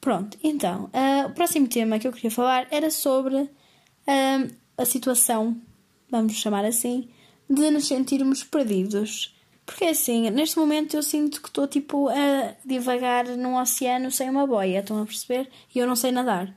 Pronto, 0.00 0.38
então, 0.44 0.84
uh, 0.84 1.26
o 1.26 1.34
próximo 1.34 1.66
tema 1.66 1.98
que 1.98 2.06
eu 2.06 2.12
queria 2.12 2.30
falar 2.30 2.68
era 2.70 2.88
sobre 2.90 3.34
uh, 3.36 4.54
a 4.76 4.84
situação, 4.84 5.60
vamos 6.08 6.34
chamar 6.34 6.64
assim, 6.64 7.08
de 7.50 7.70
nos 7.70 7.86
sentirmos 7.86 8.44
perdidos. 8.44 9.34
Porque 9.68 9.84
assim, 9.84 10.30
neste 10.30 10.58
momento 10.58 10.96
eu 10.96 11.02
sinto 11.02 11.42
que 11.42 11.48
estou 11.48 11.68
tipo 11.68 12.08
a 12.08 12.54
divagar 12.64 13.26
num 13.36 13.60
oceano 13.60 14.10
sem 14.10 14.30
uma 14.30 14.46
boia, 14.46 14.80
estão 14.80 15.02
a 15.02 15.04
perceber? 15.04 15.46
E 15.74 15.78
eu 15.78 15.86
não 15.86 15.94
sei 15.94 16.10
nadar. 16.10 16.50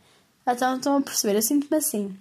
Então 0.47 0.77
estão 0.77 0.95
a 0.95 1.01
perceber, 1.01 1.35
eu 1.35 1.41
sinto-me 1.41 1.77
assim. 1.77 2.17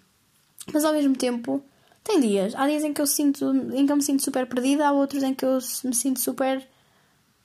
Mas 0.72 0.84
ao 0.84 0.92
mesmo 0.92 1.14
tempo, 1.14 1.62
tem 2.02 2.20
dias. 2.20 2.56
Há 2.56 2.66
dias 2.66 2.82
em 2.82 2.92
que 2.92 3.00
eu 3.00 3.06
sinto, 3.06 3.52
em 3.72 3.86
que 3.86 3.92
eu 3.92 3.96
me 3.96 4.02
sinto 4.02 4.24
super 4.24 4.44
perdida, 4.46 4.88
há 4.88 4.90
outros 4.90 5.22
em 5.22 5.32
que 5.32 5.44
eu 5.44 5.60
me 5.84 5.94
sinto 5.94 6.18
super 6.18 6.66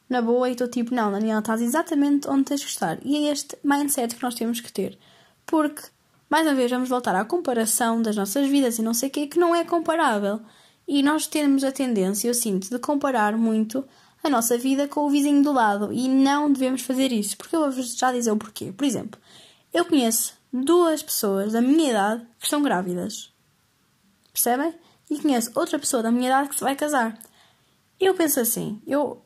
na 0.09 0.23
boa 0.23 0.49
e 0.49 0.53
estou 0.53 0.67
tipo, 0.67 0.95
não, 0.95 1.11
Daniela, 1.11 1.39
estás 1.39 1.61
exatamente 1.61 2.27
onde 2.27 2.45
tens 2.45 2.63
que 2.63 2.71
estar. 2.71 2.97
E 3.05 3.27
é 3.27 3.31
este 3.31 3.55
mindset 3.63 4.15
que 4.15 4.23
nós 4.23 4.33
temos 4.33 4.59
que 4.59 4.73
ter. 4.73 4.97
Porque 5.45 5.83
mais 6.31 6.47
uma 6.47 6.55
vez, 6.55 6.71
vamos 6.71 6.89
voltar 6.89 7.15
à 7.15 7.23
comparação 7.23 8.01
das 8.01 8.15
nossas 8.15 8.47
vidas 8.49 8.79
e 8.79 8.81
não 8.81 8.95
sei 8.95 9.09
o 9.09 9.11
quê, 9.11 9.27
que 9.27 9.37
não 9.37 9.53
é 9.55 9.63
comparável. 9.63 10.41
E 10.87 11.01
nós 11.01 11.27
temos 11.27 11.63
a 11.63 11.71
tendência, 11.71 12.27
eu 12.27 12.33
sinto, 12.33 12.69
de 12.69 12.79
comparar 12.79 13.37
muito 13.37 13.83
a 14.23 14.29
nossa 14.29 14.57
vida 14.57 14.87
com 14.87 15.01
o 15.01 15.09
vizinho 15.09 15.43
do 15.43 15.51
lado. 15.51 15.91
E 15.91 16.07
não 16.07 16.51
devemos 16.51 16.81
fazer 16.81 17.11
isso, 17.11 17.37
porque 17.37 17.55
eu 17.55 17.61
vou-vos 17.61 17.95
já 17.95 18.11
dizer 18.11 18.31
o 18.31 18.37
porquê. 18.37 18.71
Por 18.71 18.85
exemplo, 18.85 19.19
eu 19.73 19.85
conheço 19.85 20.33
duas 20.51 21.03
pessoas 21.03 21.53
da 21.53 21.61
minha 21.61 21.89
idade 21.89 22.25
que 22.39 22.45
estão 22.45 22.61
grávidas. 22.61 23.33
Percebem? 24.31 24.73
E 25.09 25.19
conheço 25.19 25.51
outra 25.55 25.77
pessoa 25.77 26.01
da 26.01 26.11
minha 26.11 26.27
idade 26.27 26.49
que 26.49 26.55
se 26.55 26.61
vai 26.61 26.75
casar. 26.75 27.17
Eu 27.99 28.13
penso 28.13 28.39
assim, 28.39 28.81
eu 28.85 29.23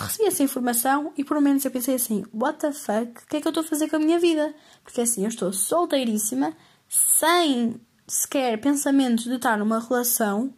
recebi 0.00 0.28
essa 0.28 0.42
informação 0.42 1.12
e 1.16 1.24
por 1.24 1.34
momento 1.34 1.64
eu 1.64 1.70
pensei 1.70 1.94
assim, 1.94 2.24
what 2.32 2.58
the 2.58 2.72
fuck, 2.72 3.22
o 3.22 3.26
que 3.26 3.36
é 3.36 3.40
que 3.40 3.46
eu 3.46 3.50
estou 3.50 3.64
a 3.64 3.66
fazer 3.66 3.88
com 3.88 3.96
a 3.96 3.98
minha 3.98 4.18
vida? 4.18 4.54
Porque 4.82 5.00
assim, 5.00 5.22
eu 5.22 5.28
estou 5.28 5.52
solteiríssima, 5.52 6.56
sem 6.88 7.80
sequer 8.06 8.60
pensamentos 8.60 9.24
de 9.24 9.34
estar 9.34 9.58
numa 9.58 9.80
relação, 9.80 10.52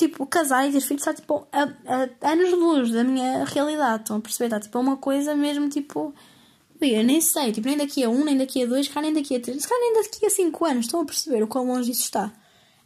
tipo, 0.00 0.26
casar 0.26 0.68
e 0.68 0.72
ter 0.72 0.80
filhos 0.80 1.02
está 1.02 1.12
tipo 1.12 1.46
a, 1.52 1.62
a, 1.62 2.32
anos 2.32 2.48
de 2.48 2.54
luz 2.54 2.90
da 2.90 3.04
minha 3.04 3.44
realidade, 3.44 4.02
estão 4.02 4.16
a 4.16 4.20
perceber? 4.20 4.46
Está 4.46 4.60
tipo 4.60 4.78
uma 4.78 4.96
coisa 4.96 5.34
mesmo 5.36 5.68
tipo. 5.68 6.14
Eu 6.80 7.04
nem 7.04 7.20
sei, 7.20 7.52
tipo, 7.52 7.68
nem 7.68 7.76
daqui 7.76 8.02
a 8.02 8.08
um, 8.08 8.24
nem 8.24 8.38
daqui 8.38 8.62
a 8.62 8.66
dois, 8.66 8.90
nem 8.94 9.12
daqui 9.12 9.36
a 9.36 9.40
três, 9.40 9.68
nem 9.68 10.02
daqui 10.02 10.24
a 10.24 10.30
cinco 10.30 10.64
anos, 10.64 10.86
estão 10.86 11.02
a 11.02 11.04
perceber 11.04 11.42
o 11.42 11.46
quão 11.46 11.66
longe 11.66 11.90
isso 11.90 12.04
está. 12.04 12.32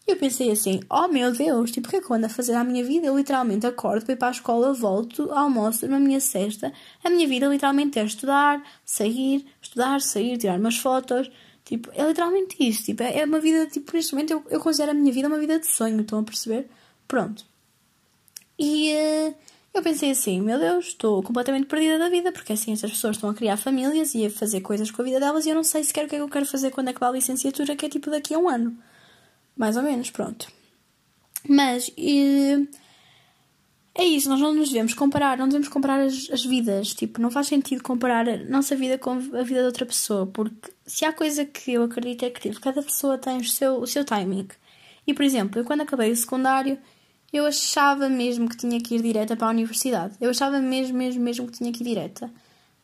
E 0.06 0.10
eu 0.10 0.16
pensei 0.16 0.50
assim, 0.50 0.80
oh 0.90 1.06
meu 1.06 1.32
Deus, 1.32 1.70
tipo, 1.70 1.86
o 1.86 1.90
que 1.90 1.96
é 1.96 2.00
que 2.00 2.10
eu 2.10 2.16
ando 2.16 2.26
a 2.26 2.28
fazer 2.28 2.54
à 2.54 2.64
minha 2.64 2.84
vida? 2.84 3.06
Eu 3.06 3.16
literalmente 3.16 3.66
acordo, 3.66 4.04
vou 4.04 4.16
para 4.16 4.28
a 4.28 4.30
escola, 4.32 4.72
volto, 4.74 5.30
almoço 5.32 5.86
na 5.86 6.00
minha 6.00 6.20
cesta. 6.20 6.72
A 7.04 7.08
minha 7.08 7.26
vida 7.28 7.46
literalmente 7.46 7.98
é 8.00 8.04
estudar, 8.04 8.62
sair, 8.84 9.46
estudar, 9.62 10.00
sair, 10.00 10.36
tirar 10.36 10.58
umas 10.58 10.76
fotos. 10.76 11.30
Tipo, 11.64 11.90
é 11.94 12.04
literalmente 12.06 12.56
isso. 12.58 12.82
Tipo, 12.82 13.04
é 13.04 13.24
uma 13.24 13.38
vida, 13.38 13.66
tipo, 13.68 13.94
neste 13.94 14.12
momento 14.12 14.32
eu, 14.32 14.44
eu 14.50 14.60
considero 14.60 14.90
a 14.90 14.94
minha 14.94 15.12
vida 15.12 15.28
uma 15.28 15.38
vida 15.38 15.58
de 15.60 15.66
sonho, 15.66 16.00
estão 16.00 16.18
a 16.18 16.22
perceber? 16.24 16.68
Pronto. 17.06 17.44
E 18.58 18.92
uh, 18.92 19.34
eu 19.74 19.82
pensei 19.82 20.10
assim, 20.10 20.40
meu 20.40 20.58
Deus, 20.58 20.86
estou 20.86 21.22
completamente 21.22 21.66
perdida 21.66 21.98
da 21.98 22.08
vida, 22.08 22.30
porque 22.30 22.52
assim 22.52 22.72
essas 22.72 22.90
pessoas 22.92 23.16
estão 23.16 23.30
a 23.30 23.34
criar 23.34 23.56
famílias 23.56 24.14
e 24.14 24.26
a 24.26 24.30
fazer 24.30 24.60
coisas 24.60 24.90
com 24.90 25.02
a 25.02 25.04
vida 25.04 25.20
delas 25.20 25.46
e 25.46 25.50
eu 25.50 25.54
não 25.54 25.64
sei 25.64 25.82
sequer 25.82 26.04
o 26.04 26.08
que 26.08 26.14
é 26.14 26.18
que 26.18 26.22
eu 26.24 26.28
quero 26.28 26.46
fazer 26.46 26.70
quando 26.70 26.88
acabar 26.88 27.08
a 27.08 27.12
licenciatura, 27.12 27.74
que 27.74 27.86
é 27.86 27.88
tipo 27.88 28.10
daqui 28.10 28.34
a 28.34 28.38
um 28.38 28.48
ano. 28.48 28.76
Mais 29.56 29.76
ou 29.76 29.82
menos, 29.82 30.10
pronto. 30.10 30.46
Mas 31.48 31.90
e, 31.96 32.68
é 33.96 34.04
isso, 34.04 34.28
nós 34.28 34.40
não 34.40 34.52
nos 34.52 34.70
devemos 34.70 34.92
comparar, 34.92 35.38
não 35.38 35.46
devemos 35.46 35.68
comparar 35.68 36.00
as, 36.00 36.28
as 36.30 36.44
vidas. 36.44 36.94
Tipo, 36.94 37.20
não 37.20 37.30
faz 37.30 37.46
sentido 37.46 37.82
comparar 37.82 38.28
a 38.28 38.36
nossa 38.44 38.74
vida 38.74 38.98
com 38.98 39.12
a 39.12 39.42
vida 39.42 39.60
de 39.60 39.66
outra 39.66 39.86
pessoa, 39.86 40.26
porque 40.26 40.72
se 40.84 41.04
há 41.04 41.12
coisa 41.12 41.44
que 41.44 41.72
eu 41.72 41.84
acredito 41.84 42.24
é 42.24 42.30
que 42.30 42.40
tipo, 42.40 42.60
cada 42.60 42.82
pessoa 42.82 43.16
tem 43.16 43.38
o 43.38 43.44
seu, 43.44 43.80
o 43.80 43.86
seu 43.86 44.04
timing. 44.04 44.48
E, 45.06 45.14
por 45.14 45.22
exemplo, 45.22 45.60
eu 45.60 45.64
quando 45.64 45.82
acabei 45.82 46.10
o 46.10 46.16
secundário, 46.16 46.78
eu 47.34 47.46
achava 47.46 48.08
mesmo 48.08 48.48
que 48.48 48.56
tinha 48.56 48.80
que 48.80 48.94
ir 48.94 49.02
direta 49.02 49.36
para 49.36 49.48
a 49.48 49.50
universidade. 49.50 50.14
Eu 50.20 50.30
achava 50.30 50.60
mesmo, 50.60 50.96
mesmo, 50.96 51.20
mesmo 51.20 51.46
que 51.48 51.58
tinha 51.58 51.72
que 51.72 51.82
ir 51.82 51.86
direta. 51.86 52.30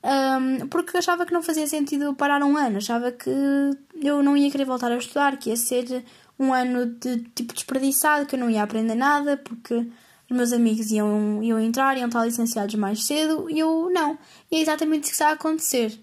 Um, 0.02 0.66
porque 0.66 0.96
achava 0.96 1.24
que 1.24 1.32
não 1.32 1.42
fazia 1.42 1.68
sentido 1.68 2.14
parar 2.14 2.42
um 2.42 2.56
ano. 2.56 2.78
Achava 2.78 3.12
que 3.12 3.30
eu 4.02 4.22
não 4.24 4.36
ia 4.36 4.50
querer 4.50 4.64
voltar 4.64 4.90
a 4.90 4.96
estudar, 4.96 5.36
que 5.36 5.50
ia 5.50 5.56
ser 5.56 6.04
um 6.36 6.52
ano 6.52 6.86
de 6.86 7.18
tipo 7.34 7.54
desperdiçado, 7.54 8.26
que 8.26 8.34
eu 8.34 8.40
não 8.40 8.50
ia 8.50 8.62
aprender 8.62 8.96
nada, 8.96 9.36
porque 9.36 9.74
os 9.74 10.36
meus 10.36 10.52
amigos 10.52 10.90
iam, 10.90 11.40
iam 11.42 11.60
entrar, 11.60 11.96
iam 11.96 12.08
estar 12.08 12.24
licenciados 12.24 12.74
mais 12.74 13.04
cedo 13.04 13.48
e 13.48 13.58
eu 13.58 13.88
não. 13.92 14.18
E 14.50 14.56
é 14.56 14.60
exatamente 14.60 15.04
isso 15.04 15.12
que 15.12 15.16
está 15.16 15.28
a 15.28 15.32
acontecer. 15.34 16.02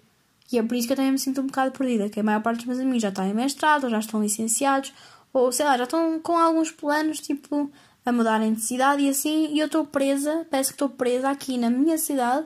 E 0.50 0.58
é 0.58 0.64
por 0.64 0.76
isso 0.76 0.88
que 0.88 0.94
eu 0.94 0.98
também 0.98 1.12
me 1.12 1.20
sinto 1.20 1.42
um 1.42 1.48
bocado 1.48 1.72
perdida, 1.72 2.08
que 2.08 2.20
a 2.20 2.24
maior 2.24 2.42
parte 2.42 2.60
dos 2.60 2.66
meus 2.68 2.80
amigos 2.80 3.02
já 3.02 3.10
está 3.10 3.28
em 3.28 3.34
mestrado, 3.34 3.86
ou 3.86 3.90
já 3.90 4.00
estão 4.00 4.22
licenciados, 4.22 4.94
ou 5.34 5.52
sei 5.52 5.66
lá, 5.66 5.78
já 5.78 5.84
estão 5.84 6.20
com 6.22 6.38
alguns 6.38 6.72
planos, 6.72 7.20
tipo, 7.20 7.70
a 8.10 8.14
mudarem 8.14 8.54
de 8.54 8.62
cidade 8.62 9.04
e 9.04 9.10
assim, 9.10 9.54
e 9.54 9.60
eu 9.60 9.68
estou 9.68 9.86
presa, 9.86 10.46
parece 10.50 10.70
que 10.70 10.76
estou 10.76 10.90
presa 10.90 11.30
aqui 11.30 11.58
na 11.58 11.70
minha 11.70 11.98
cidade, 11.98 12.46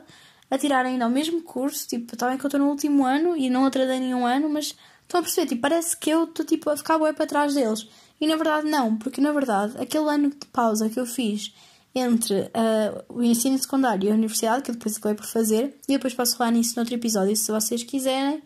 a 0.50 0.58
tirar 0.58 0.84
ainda 0.84 1.06
o 1.06 1.10
mesmo 1.10 1.42
curso, 1.42 1.86
tipo, 1.88 2.14
está 2.14 2.28
bem 2.28 2.36
que 2.36 2.44
eu 2.44 2.48
estou 2.48 2.60
no 2.60 2.68
último 2.68 3.06
ano 3.06 3.36
e 3.36 3.48
não 3.48 3.64
atrasei 3.64 4.00
nenhum 4.00 4.26
ano, 4.26 4.48
mas 4.48 4.74
Estão 5.12 5.20
a 5.20 5.24
perceber? 5.24 5.46
Tipo, 5.46 5.60
parece 5.60 5.94
que 5.94 6.08
eu 6.08 6.24
estou 6.24 6.42
tipo, 6.42 6.70
a 6.70 6.76
ficar 6.76 6.98
bué 6.98 7.12
para 7.12 7.26
trás 7.26 7.52
deles. 7.52 7.86
E 8.18 8.26
na 8.26 8.34
verdade 8.34 8.66
não, 8.70 8.96
porque 8.96 9.20
na 9.20 9.30
verdade 9.30 9.74
aquele 9.78 10.08
ano 10.08 10.30
de 10.30 10.46
pausa 10.46 10.88
que 10.88 10.98
eu 10.98 11.04
fiz 11.04 11.52
entre 11.94 12.40
uh, 12.40 13.04
o 13.10 13.22
ensino 13.22 13.58
secundário 13.58 14.08
e 14.08 14.10
a 14.10 14.14
universidade, 14.14 14.62
que 14.62 14.70
eu 14.70 14.74
depois 14.74 14.96
acabei 14.96 15.14
por 15.14 15.26
fazer, 15.26 15.76
e 15.86 15.92
depois 15.92 16.14
posso 16.14 16.38
falar 16.38 16.52
nisso 16.52 16.72
noutro 16.76 16.94
episódio 16.94 17.36
se 17.36 17.52
vocês 17.52 17.82
quiserem. 17.82 18.42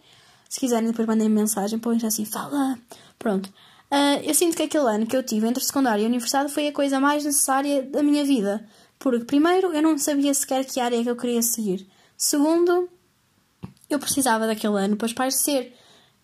Se 0.49 0.59
quiserem, 0.59 0.89
depois 0.89 1.07
mandem 1.07 1.29
mensagem 1.29 1.81
eu 1.81 2.07
assim, 2.09 2.25
fala. 2.25 2.77
Pronto. 3.17 3.53
Uh, 3.91 4.19
eu 4.25 4.35
sinto 4.35 4.57
que 4.57 4.65
aquele 4.65 4.89
ano 4.89 5.07
que 5.07 5.17
eu 5.17 5.23
tive 5.23 5.47
entre 5.47 5.65
secundário 5.65 6.03
e 6.03 6.07
universidade 6.07 6.53
foi 6.53 6.69
a 6.69 6.73
coisa 6.73 6.99
mais 6.99 7.25
necessária 7.25 7.83
da 7.83 8.03
minha 8.03 8.25
vida. 8.25 8.67
Porque, 8.99 9.25
primeiro, 9.25 9.73
eu 9.73 9.83
não 9.83 9.97
sabia 9.97 10.35
sequer 10.35 10.65
que 10.65 10.81
área 10.81 11.03
que 11.03 11.09
eu 11.09 11.17
queria 11.17 11.43
seguir. 11.43 11.87
Segundo, 12.17 12.89
eu 13.89 13.99
precisava 13.99 14.47
daquele 14.47 14.77
ano 14.77 14.97
para 14.97 15.07
esparecer. 15.07 15.73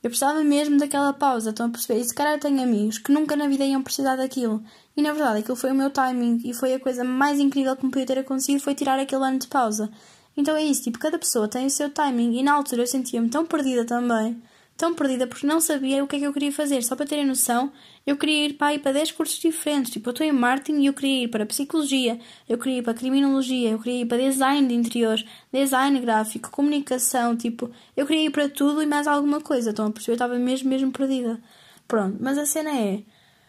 Eu 0.02 0.10
precisava 0.10 0.42
mesmo 0.42 0.78
daquela 0.78 1.12
pausa, 1.12 1.50
estão 1.50 1.66
a 1.66 1.68
perceber? 1.68 2.00
E 2.00 2.04
se 2.04 2.12
calhar 2.12 2.38
tenho 2.40 2.60
amigos 2.60 2.98
que 2.98 3.12
nunca 3.12 3.36
na 3.36 3.46
vida 3.46 3.64
iam 3.64 3.82
precisar 3.82 4.16
daquilo. 4.16 4.60
E 4.96 5.02
na 5.02 5.12
verdade 5.12 5.40
aquilo 5.40 5.56
foi 5.56 5.70
o 5.70 5.74
meu 5.74 5.90
timing 5.90 6.40
e 6.44 6.52
foi 6.52 6.74
a 6.74 6.80
coisa 6.80 7.04
mais 7.04 7.38
incrível 7.38 7.76
que 7.76 7.84
me 7.84 7.92
podia 7.92 8.06
ter 8.06 8.18
acontecido 8.18 8.60
foi 8.60 8.74
tirar 8.74 8.98
aquele 8.98 9.24
ano 9.24 9.38
de 9.38 9.46
pausa. 9.46 9.88
Então 10.36 10.56
é 10.56 10.64
isso, 10.64 10.82
tipo, 10.82 10.98
cada 10.98 11.18
pessoa 11.18 11.46
tem 11.46 11.66
o 11.66 11.70
seu 11.70 11.88
timing 11.88 12.36
e 12.36 12.42
na 12.42 12.52
altura 12.52 12.82
eu 12.82 12.86
sentia-me 12.86 13.28
tão 13.28 13.46
perdida 13.46 13.84
também 13.84 14.42
tão 14.82 14.96
perdida 14.96 15.28
porque 15.28 15.46
não 15.46 15.60
sabia 15.60 16.02
o 16.02 16.08
que 16.08 16.16
é 16.16 16.18
que 16.18 16.24
eu 16.24 16.32
queria 16.32 16.50
fazer. 16.50 16.82
Só 16.82 16.96
para 16.96 17.06
terem 17.06 17.24
noção, 17.24 17.70
eu 18.04 18.16
queria 18.16 18.46
ir 18.46 18.54
para, 18.54 18.74
ir 18.74 18.80
para 18.80 18.90
10 18.90 19.12
cursos 19.12 19.38
diferentes. 19.38 19.92
Tipo, 19.92 20.08
eu 20.08 20.10
estou 20.10 20.26
em 20.26 20.32
marketing 20.32 20.80
e 20.80 20.86
eu 20.86 20.92
queria 20.92 21.22
ir 21.22 21.28
para 21.28 21.46
psicologia, 21.46 22.18
eu 22.48 22.58
queria 22.58 22.80
ir 22.80 22.82
para 22.82 22.92
criminologia, 22.92 23.70
eu 23.70 23.78
queria 23.78 24.02
ir 24.02 24.06
para 24.06 24.18
design 24.18 24.66
de 24.66 24.74
interiores, 24.74 25.24
design 25.52 26.00
gráfico, 26.00 26.50
comunicação. 26.50 27.36
Tipo, 27.36 27.70
eu 27.96 28.04
queria 28.04 28.26
ir 28.26 28.30
para 28.30 28.48
tudo 28.48 28.82
e 28.82 28.86
mais 28.86 29.06
alguma 29.06 29.40
coisa. 29.40 29.70
Então, 29.70 29.86
a 29.86 29.90
perceber, 29.92 30.10
eu 30.10 30.14
estava 30.16 30.36
mesmo, 30.36 30.68
mesmo 30.68 30.90
perdida. 30.90 31.40
Pronto, 31.86 32.16
mas 32.20 32.36
a 32.36 32.44
cena 32.44 32.76
é. 32.76 33.04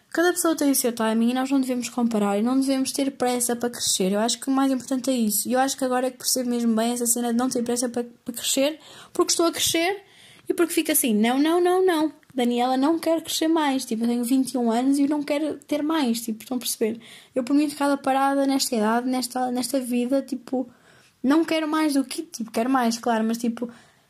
Cada 0.09 0.33
pessoa 0.33 0.55
tem 0.55 0.69
o 0.69 0.75
seu 0.75 0.93
timing 0.93 1.31
e 1.31 1.33
nós 1.33 1.49
não 1.49 1.59
devemos 1.59 1.89
comparar 1.89 2.37
e 2.37 2.43
não 2.43 2.59
devemos 2.59 2.91
ter 2.91 3.09
pressa 3.09 3.55
para 3.55 3.71
crescer. 3.71 4.11
Eu 4.11 4.19
acho 4.19 4.39
que 4.39 4.49
o 4.49 4.51
mais 4.51 4.71
importante 4.71 5.09
é 5.09 5.13
isso. 5.13 5.49
E 5.49 5.53
eu 5.53 5.59
acho 5.59 5.75
que 5.75 5.83
agora 5.83 6.05
é 6.05 6.11
que 6.11 6.17
percebo 6.19 6.51
mesmo 6.51 6.75
bem 6.75 6.91
essa 6.91 7.07
cena 7.07 7.31
de 7.31 7.39
não 7.39 7.49
ter 7.49 7.63
pressa 7.63 7.89
para, 7.89 8.05
para 8.23 8.35
crescer, 8.35 8.79
porque 9.11 9.31
estou 9.31 9.47
a 9.47 9.51
crescer 9.51 10.12
E 10.47 10.53
porque 10.53 10.73
fica 10.73 10.91
assim, 10.91 11.13
não, 11.13 11.39
não, 11.39 11.61
não, 11.61 11.85
não. 11.85 12.13
Daniela 12.33 12.75
não 12.75 12.97
quer 12.97 13.21
crescer 13.21 13.47
mais. 13.47 13.85
Tipo, 13.85 14.03
eu 14.03 14.07
tenho 14.07 14.23
21 14.23 14.71
anos 14.71 14.97
e 14.97 15.03
eu 15.03 15.09
não 15.09 15.23
quero 15.23 15.57
ter 15.59 15.83
mais. 15.83 16.21
Tipo, 16.21 16.43
estão 16.43 16.57
a 16.57 16.59
perceber? 16.59 16.99
Eu, 17.33 17.43
por 17.43 17.55
mim, 17.55 17.69
ficava 17.69 17.95
parada 17.95 18.45
nesta 18.45 18.75
idade, 18.75 19.07
nesta, 19.07 19.51
nesta 19.51 19.79
vida, 19.79 20.21
tipo, 20.21 20.69
não 21.21 21.45
quero 21.45 21.67
mais 21.67 21.93
do 21.93 22.03
que. 22.03 22.23
Tipo, 22.23 22.51
quero 22.51 22.69
mais, 22.69 22.97
claro, 22.97 23.23
mas 23.23 23.37
tipo, 23.37 23.69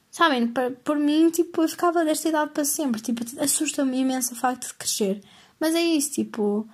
sabem, 0.09 0.47
por, 0.47 0.71
por 0.83 0.97
mim, 0.97 1.29
tipo, 1.29 1.61
eu 1.61 1.69
ficava 1.69 2.03
desta 2.05 2.29
idade 2.29 2.51
para 2.51 2.65
sempre. 2.65 3.01
Tipo, 3.01 3.23
assusta-me 3.39 3.99
imenso 3.99 4.33
o 4.33 4.37
facto 4.37 4.67
de 4.67 4.73
crescer. 4.73 5.21
Mas 5.59 5.75
é 5.75 5.81
isso, 5.81 6.11
tipo. 6.11 6.67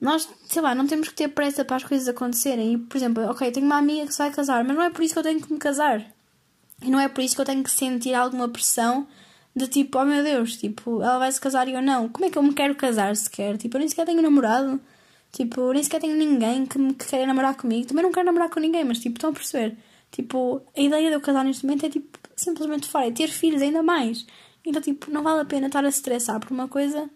Nós, 0.00 0.28
sei 0.46 0.60
lá, 0.60 0.74
não 0.74 0.86
temos 0.86 1.08
que 1.08 1.14
ter 1.14 1.28
pressa 1.28 1.64
para 1.64 1.76
as 1.76 1.84
coisas 1.84 2.08
acontecerem. 2.08 2.74
E, 2.74 2.78
por 2.78 2.96
exemplo, 2.96 3.24
ok, 3.30 3.50
tenho 3.52 3.66
uma 3.66 3.78
amiga 3.78 4.06
que 4.06 4.12
se 4.12 4.18
vai 4.18 4.30
casar, 4.30 4.64
mas 4.64 4.76
não 4.76 4.82
é 4.82 4.90
por 4.90 5.02
isso 5.02 5.14
que 5.14 5.18
eu 5.20 5.22
tenho 5.22 5.40
que 5.40 5.52
me 5.52 5.58
casar. 5.58 6.13
E 6.82 6.90
não 6.90 7.00
é 7.00 7.08
por 7.08 7.22
isso 7.22 7.34
que 7.34 7.40
eu 7.40 7.44
tenho 7.44 7.62
que 7.62 7.70
sentir 7.70 8.14
alguma 8.14 8.48
pressão 8.48 9.06
de 9.54 9.68
tipo, 9.68 9.98
oh 9.98 10.04
meu 10.04 10.22
Deus, 10.22 10.56
tipo, 10.56 11.00
ela 11.02 11.18
vai 11.18 11.30
se 11.30 11.40
casar 11.40 11.68
e 11.68 11.72
eu 11.72 11.82
não. 11.82 12.08
Como 12.08 12.24
é 12.24 12.30
que 12.30 12.36
eu 12.36 12.42
me 12.42 12.52
quero 12.52 12.74
casar 12.74 13.14
sequer? 13.16 13.56
Tipo, 13.56 13.76
eu 13.76 13.80
nem 13.80 13.88
sequer 13.88 14.06
tenho 14.06 14.20
namorado. 14.20 14.80
Tipo, 15.32 15.60
eu 15.62 15.72
nem 15.72 15.82
sequer 15.82 16.00
tenho 16.00 16.16
ninguém 16.16 16.66
que 16.66 16.78
me 16.78 16.94
que 16.94 17.06
queira 17.06 17.26
namorar 17.26 17.56
comigo. 17.56 17.86
Também 17.86 18.02
não 18.04 18.12
quero 18.12 18.26
namorar 18.26 18.50
com 18.50 18.60
ninguém, 18.60 18.84
mas 18.84 18.98
tipo, 18.98 19.16
estão 19.16 19.30
a 19.30 19.32
perceber? 19.32 19.76
Tipo, 20.10 20.62
a 20.76 20.80
ideia 20.80 21.08
de 21.08 21.14
eu 21.14 21.20
casar 21.20 21.44
neste 21.44 21.64
momento 21.64 21.86
é 21.86 21.90
tipo, 21.90 22.18
simplesmente 22.36 22.88
fora. 22.88 23.08
É 23.08 23.10
ter 23.12 23.28
filhos 23.28 23.62
ainda 23.62 23.82
mais. 23.82 24.26
Então, 24.64 24.80
tipo, 24.80 25.10
não 25.10 25.22
vale 25.22 25.42
a 25.42 25.44
pena 25.44 25.66
estar 25.66 25.84
a 25.84 25.90
se 25.90 25.98
estressar 25.98 26.40
por 26.40 26.50
uma 26.52 26.68
coisa 26.68 27.08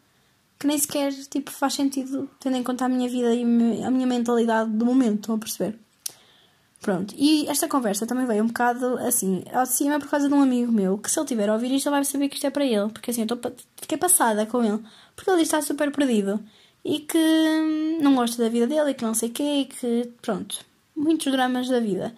que 0.59 0.67
nem 0.67 0.77
sequer 0.79 1.13
tipo, 1.13 1.51
faz 1.51 1.75
sentido, 1.75 2.29
tendo 2.41 2.57
em 2.57 2.63
conta 2.63 2.85
a 2.85 2.89
minha 2.89 3.09
vida 3.09 3.33
e 3.35 3.43
a 3.85 3.91
minha 3.91 4.07
mentalidade 4.07 4.71
do 4.71 4.85
momento. 4.85 5.21
Estão 5.21 5.35
a 5.37 5.39
perceber? 5.39 5.79
Pronto, 6.81 7.13
e 7.19 7.47
esta 7.49 7.67
conversa 7.67 8.07
também 8.07 8.25
veio 8.25 8.45
um 8.45 8.47
bocado 8.47 8.99
assim, 8.99 9.43
ao 9.53 9.65
de 9.65 9.73
cima 9.73 9.99
por 9.99 10.09
causa 10.09 10.29
de 10.29 10.35
um 10.35 10.41
amigo 10.41 10.71
meu, 10.71 10.97
que 10.97 11.11
se 11.11 11.19
ele 11.19 11.27
tiver 11.27 11.49
a 11.49 11.55
ouvir 11.55 11.73
isto, 11.73 11.89
ele 11.89 11.97
vai 11.97 12.05
saber 12.05 12.29
que 12.29 12.37
isto 12.37 12.47
é 12.47 12.51
para 12.51 12.65
ele, 12.65 12.89
porque 12.91 13.11
assim, 13.11 13.23
eu 13.23 13.27
tô, 13.27 13.51
fiquei 13.77 13.99
passada 13.99 14.47
com 14.47 14.63
ele, 14.63 14.79
porque 15.17 15.29
ele 15.29 15.43
está 15.43 15.61
super 15.61 15.91
perdido 15.91 16.41
e 16.85 17.01
que 17.01 17.19
hum, 17.19 17.99
não 18.01 18.15
gosta 18.15 18.43
da 18.43 18.49
vida 18.49 18.67
dele 18.67 18.91
e 18.91 18.95
que 18.95 19.05
não 19.05 19.13
sei 19.13 19.29
o 19.29 19.33
quê, 19.33 19.43
e 19.43 19.65
que, 19.65 20.11
pronto, 20.23 20.65
muitos 20.97 21.31
dramas 21.33 21.69
da 21.69 21.81
vida. 21.81 22.15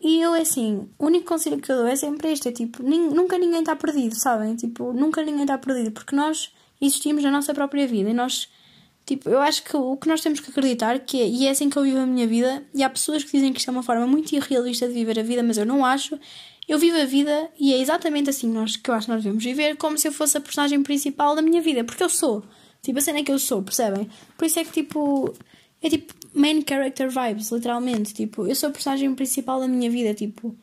E 0.00 0.20
eu, 0.20 0.34
assim, 0.34 0.88
o 0.98 1.06
único 1.06 1.26
conselho 1.26 1.60
que 1.60 1.70
eu 1.70 1.76
dou 1.76 1.86
é 1.86 1.94
sempre 1.94 2.32
este: 2.32 2.48
é 2.48 2.52
tipo, 2.52 2.82
nunca 2.82 3.38
ninguém 3.38 3.60
está 3.60 3.76
perdido, 3.76 4.16
sabem? 4.16 4.56
Tipo, 4.56 4.92
nunca 4.92 5.22
ninguém 5.22 5.42
está 5.42 5.56
perdido, 5.56 5.92
porque 5.92 6.16
nós 6.16 6.52
existimos 6.80 7.22
na 7.22 7.30
nossa 7.30 7.54
própria 7.54 7.86
vida 7.86 8.10
e 8.10 8.14
nós 8.14 8.48
Tipo, 9.04 9.28
eu 9.28 9.40
acho 9.40 9.64
que 9.64 9.76
o 9.76 9.96
que 9.96 10.08
nós 10.08 10.20
temos 10.20 10.38
que 10.38 10.50
acreditar 10.50 10.98
que 11.00 11.20
é, 11.20 11.26
e 11.26 11.46
é 11.46 11.50
assim 11.50 11.68
que 11.68 11.76
eu 11.76 11.82
vivo 11.82 11.98
a 11.98 12.06
minha 12.06 12.26
vida, 12.26 12.64
e 12.72 12.82
há 12.82 12.90
pessoas 12.90 13.24
que 13.24 13.32
dizem 13.32 13.52
que 13.52 13.58
isto 13.58 13.68
é 13.68 13.72
uma 13.72 13.82
forma 13.82 14.06
muito 14.06 14.32
irrealista 14.32 14.86
de 14.86 14.94
viver 14.94 15.18
a 15.18 15.22
vida, 15.22 15.42
mas 15.42 15.58
eu 15.58 15.66
não 15.66 15.84
acho. 15.84 16.18
Eu 16.68 16.78
vivo 16.78 16.96
a 16.96 17.04
vida 17.04 17.50
e 17.58 17.74
é 17.74 17.78
exatamente 17.78 18.30
assim 18.30 18.48
nós, 18.48 18.76
que 18.76 18.88
eu 18.88 18.94
acho 18.94 19.06
que 19.06 19.12
nós 19.12 19.22
devemos 19.22 19.42
viver, 19.42 19.76
como 19.76 19.98
se 19.98 20.06
eu 20.06 20.12
fosse 20.12 20.36
a 20.38 20.40
personagem 20.40 20.82
principal 20.82 21.34
da 21.34 21.42
minha 21.42 21.60
vida, 21.60 21.82
porque 21.82 22.02
eu 22.02 22.08
sou. 22.08 22.44
Tipo, 22.80 22.98
a 22.98 23.02
cena 23.02 23.18
é 23.18 23.22
que 23.22 23.32
eu 23.32 23.38
sou, 23.38 23.62
percebem? 23.62 24.08
Por 24.36 24.44
isso 24.44 24.58
é 24.60 24.64
que, 24.64 24.72
tipo, 24.72 25.34
é 25.80 25.88
tipo 25.88 26.14
main 26.34 26.64
character 26.66 27.10
vibes, 27.10 27.50
literalmente. 27.50 28.14
Tipo, 28.14 28.46
eu 28.46 28.54
sou 28.54 28.68
a 28.68 28.72
personagem 28.72 29.12
principal 29.14 29.60
da 29.60 29.68
minha 29.68 29.90
vida, 29.90 30.14
tipo, 30.14 30.56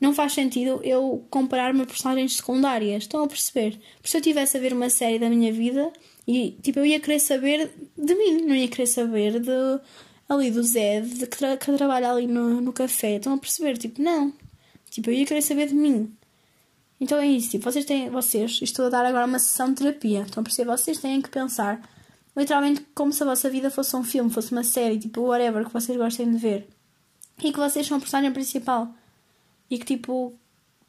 não 0.00 0.14
faz 0.14 0.32
sentido 0.32 0.80
eu 0.84 1.26
comparar-me 1.30 1.82
a 1.82 1.86
personagens 1.86 2.36
secundárias. 2.36 3.04
Estão 3.04 3.24
a 3.24 3.26
perceber? 3.26 3.78
Porque 3.96 4.10
se 4.10 4.16
eu 4.16 4.20
estivesse 4.20 4.56
a 4.56 4.60
ver 4.60 4.72
uma 4.72 4.90
série 4.90 5.18
da 5.18 5.28
minha 5.28 5.52
vida 5.52 5.92
e 6.28 6.50
tipo, 6.62 6.78
eu 6.80 6.84
ia 6.84 7.00
querer 7.00 7.20
saber 7.20 7.70
de 7.96 8.14
mim, 8.14 8.42
não 8.42 8.54
ia 8.54 8.68
querer 8.68 8.86
saber 8.86 9.40
de 9.40 9.80
ali 10.28 10.50
do 10.50 10.62
Zé, 10.62 11.00
de 11.00 11.26
que, 11.26 11.38
tra 11.38 11.56
que 11.56 11.72
trabalha 11.72 12.10
ali 12.12 12.26
no, 12.26 12.60
no 12.60 12.70
café. 12.70 13.16
Estão 13.16 13.32
a 13.32 13.38
perceber? 13.38 13.78
Tipo, 13.78 14.02
não. 14.02 14.34
Tipo, 14.90 15.08
eu 15.08 15.14
ia 15.14 15.24
querer 15.24 15.40
saber 15.40 15.68
de 15.68 15.74
mim. 15.74 16.14
Então 17.00 17.18
é 17.18 17.26
isso, 17.26 17.52
tipo, 17.52 17.64
vocês 17.64 17.86
têm, 17.86 18.10
vocês, 18.10 18.60
estou 18.60 18.86
a 18.86 18.88
dar 18.90 19.06
agora 19.06 19.24
uma 19.24 19.38
sessão 19.38 19.70
de 19.70 19.76
terapia. 19.76 20.20
Estão 20.22 20.42
a 20.42 20.44
perceber? 20.44 20.70
Vocês 20.70 20.98
têm 20.98 21.22
que 21.22 21.30
pensar 21.30 21.80
literalmente 22.36 22.86
como 22.94 23.10
se 23.10 23.22
a 23.22 23.26
vossa 23.26 23.48
vida 23.48 23.70
fosse 23.70 23.96
um 23.96 24.04
filme, 24.04 24.30
fosse 24.30 24.52
uma 24.52 24.64
série, 24.64 24.98
tipo, 24.98 25.22
whatever 25.22 25.64
que 25.64 25.72
vocês 25.72 25.96
gostem 25.96 26.30
de 26.30 26.36
ver. 26.36 26.68
E 27.42 27.52
que 27.52 27.58
vocês 27.58 27.86
são 27.86 27.96
a 27.96 28.00
personagem 28.00 28.32
principal. 28.32 28.92
E 29.70 29.78
que 29.78 29.86
tipo, 29.86 30.38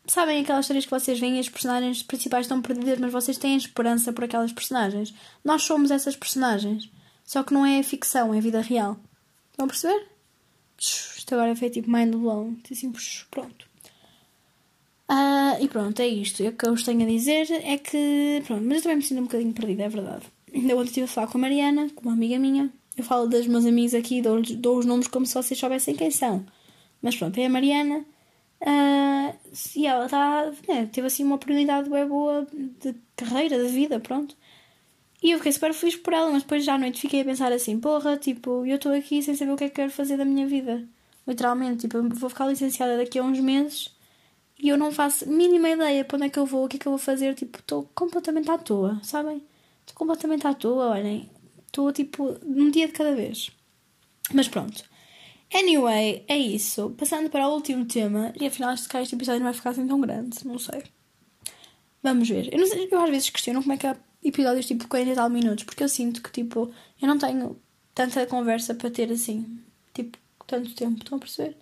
Sabem 0.05 0.41
aquelas 0.41 0.65
histórias 0.65 0.85
que 0.85 0.91
vocês 0.91 1.19
veem 1.19 1.39
as 1.39 1.49
personagens 1.49 2.01
principais 2.01 2.45
estão 2.45 2.61
perdidas, 2.61 2.97
mas 2.97 3.11
vocês 3.11 3.37
têm 3.37 3.55
esperança 3.55 4.11
por 4.11 4.23
aquelas 4.23 4.51
personagens? 4.51 5.13
Nós 5.43 5.63
somos 5.63 5.91
essas 5.91 6.15
personagens. 6.15 6.89
Só 7.23 7.43
que 7.43 7.53
não 7.53 7.65
é 7.65 7.83
ficção, 7.83 8.33
é 8.33 8.41
vida 8.41 8.59
real. 8.59 8.97
Estão 9.51 9.65
a 9.65 9.69
perceber? 9.69 10.07
Isto 10.79 11.35
agora 11.35 11.55
foi 11.55 11.69
tipo 11.69 11.91
mind 11.91 12.15
blown. 12.15 12.57
Assim, 12.71 12.91
pronto. 13.29 13.67
Uh, 15.09 15.61
e 15.63 15.67
pronto, 15.67 15.99
é 15.99 16.07
isto. 16.07 16.43
O 16.43 16.51
que 16.53 16.67
eu 16.67 16.71
vos 16.71 16.83
tenho 16.83 17.03
a 17.03 17.05
dizer 17.05 17.51
é 17.51 17.77
que. 17.77 18.41
Pronto, 18.45 18.63
mas 18.63 18.77
eu 18.77 18.83
também 18.83 18.97
me 18.97 19.03
sinto 19.03 19.19
um 19.19 19.25
bocadinho 19.25 19.53
perdida, 19.53 19.83
é 19.83 19.89
verdade. 19.89 20.25
Ainda 20.53 20.75
ontem 20.75 20.85
estive 20.85 21.05
a 21.05 21.07
falar 21.07 21.27
com 21.27 21.37
a 21.37 21.41
Mariana, 21.41 21.89
com 21.93 22.01
uma 22.01 22.13
amiga 22.13 22.39
minha. 22.39 22.71
Eu 22.97 23.03
falo 23.03 23.27
dos 23.27 23.47
meus 23.47 23.65
amigos 23.65 23.93
aqui, 23.93 24.21
dou, 24.21 24.41
dou 24.41 24.77
os 24.77 24.85
nomes 24.85 25.07
como 25.07 25.25
se 25.25 25.33
vocês 25.33 25.59
soubessem 25.59 25.95
quem 25.95 26.11
são. 26.11 26.45
Mas 27.01 27.15
pronto, 27.15 27.37
é 27.39 27.45
a 27.45 27.49
Mariana. 27.49 28.05
Uh, 28.61 29.37
e 29.75 29.87
ela 29.87 30.05
está, 30.05 30.51
né, 30.67 30.89
teve 30.91 31.07
assim 31.07 31.23
uma 31.23 31.35
oportunidade 31.35 31.89
bem 31.89 32.05
boa 32.05 32.45
de 32.53 32.93
carreira, 33.15 33.57
de 33.63 33.69
vida, 33.69 33.99
pronto. 33.99 34.35
E 35.21 35.31
eu 35.31 35.37
fiquei 35.37 35.51
super 35.51 35.73
feliz 35.73 35.95
por 35.97 36.13
ela, 36.13 36.31
mas 36.31 36.43
depois 36.43 36.63
já 36.63 36.75
à 36.75 36.77
noite 36.77 37.01
fiquei 37.01 37.21
a 37.21 37.25
pensar 37.25 37.51
assim: 37.51 37.79
porra, 37.79 38.17
tipo, 38.17 38.65
eu 38.65 38.75
estou 38.75 38.93
aqui 38.93 39.21
sem 39.21 39.35
saber 39.35 39.51
o 39.51 39.57
que 39.57 39.65
é 39.65 39.69
que 39.69 39.75
quero 39.75 39.91
fazer 39.91 40.17
da 40.17 40.25
minha 40.25 40.47
vida. 40.47 40.87
Literalmente, 41.27 41.81
tipo, 41.81 41.97
eu 41.97 42.09
vou 42.09 42.29
ficar 42.29 42.47
licenciada 42.47 42.97
daqui 42.97 43.19
a 43.19 43.23
uns 43.23 43.39
meses 43.39 43.93
e 44.57 44.69
eu 44.69 44.77
não 44.77 44.91
faço 44.91 45.29
mínima 45.29 45.69
ideia 45.69 46.03
para 46.05 46.17
onde 46.17 46.25
é 46.27 46.29
que 46.29 46.39
eu 46.39 46.45
vou, 46.45 46.65
o 46.65 46.67
que 46.67 46.77
é 46.77 46.79
que 46.79 46.87
eu 46.87 46.91
vou 46.91 46.99
fazer. 46.99 47.35
Tipo, 47.35 47.59
estou 47.59 47.89
completamente 47.95 48.49
à 48.51 48.57
toa, 48.57 48.99
sabem? 49.03 49.43
Estou 49.81 49.95
completamente 49.95 50.47
à 50.47 50.53
toa, 50.53 50.89
olhem. 50.89 51.29
Estou 51.65 51.91
tipo, 51.93 52.37
um 52.45 52.69
dia 52.69 52.87
de 52.87 52.93
cada 52.93 53.15
vez. 53.15 53.51
Mas 54.33 54.47
pronto. 54.47 54.83
Anyway, 55.53 56.23
é 56.27 56.37
isso. 56.37 56.91
Passando 56.97 57.29
para 57.29 57.47
o 57.47 57.53
último 57.53 57.85
tema, 57.85 58.33
e 58.39 58.45
afinal 58.45 58.73
este, 58.73 58.95
este 58.97 59.15
episódio 59.15 59.39
não 59.39 59.47
vai 59.47 59.53
ficar 59.53 59.71
assim 59.71 59.87
tão 59.87 59.99
grande, 59.99 60.45
não 60.45 60.59
sei. 60.59 60.83
Vamos 62.03 62.29
ver. 62.29 62.53
Eu, 62.53 62.65
sei, 62.67 62.87
eu 62.89 63.01
às 63.01 63.09
vezes 63.09 63.29
questiono 63.29 63.61
como 63.61 63.73
é 63.73 63.77
que 63.77 63.87
há 63.87 63.97
episódios 64.23 64.65
tipo 64.65 64.87
40 64.87 65.11
e 65.11 65.15
tal 65.15 65.29
minutos, 65.29 65.63
porque 65.63 65.83
eu 65.83 65.89
sinto 65.89 66.21
que 66.21 66.31
tipo, 66.31 66.71
eu 67.01 67.07
não 67.07 67.17
tenho 67.17 67.59
tanta 67.93 68.25
conversa 68.27 68.73
para 68.73 68.89
ter 68.91 69.11
assim, 69.11 69.59
tipo, 69.93 70.17
tanto 70.47 70.73
tempo. 70.75 71.01
Estão 71.03 71.17
a 71.17 71.19
perceber? 71.19 71.57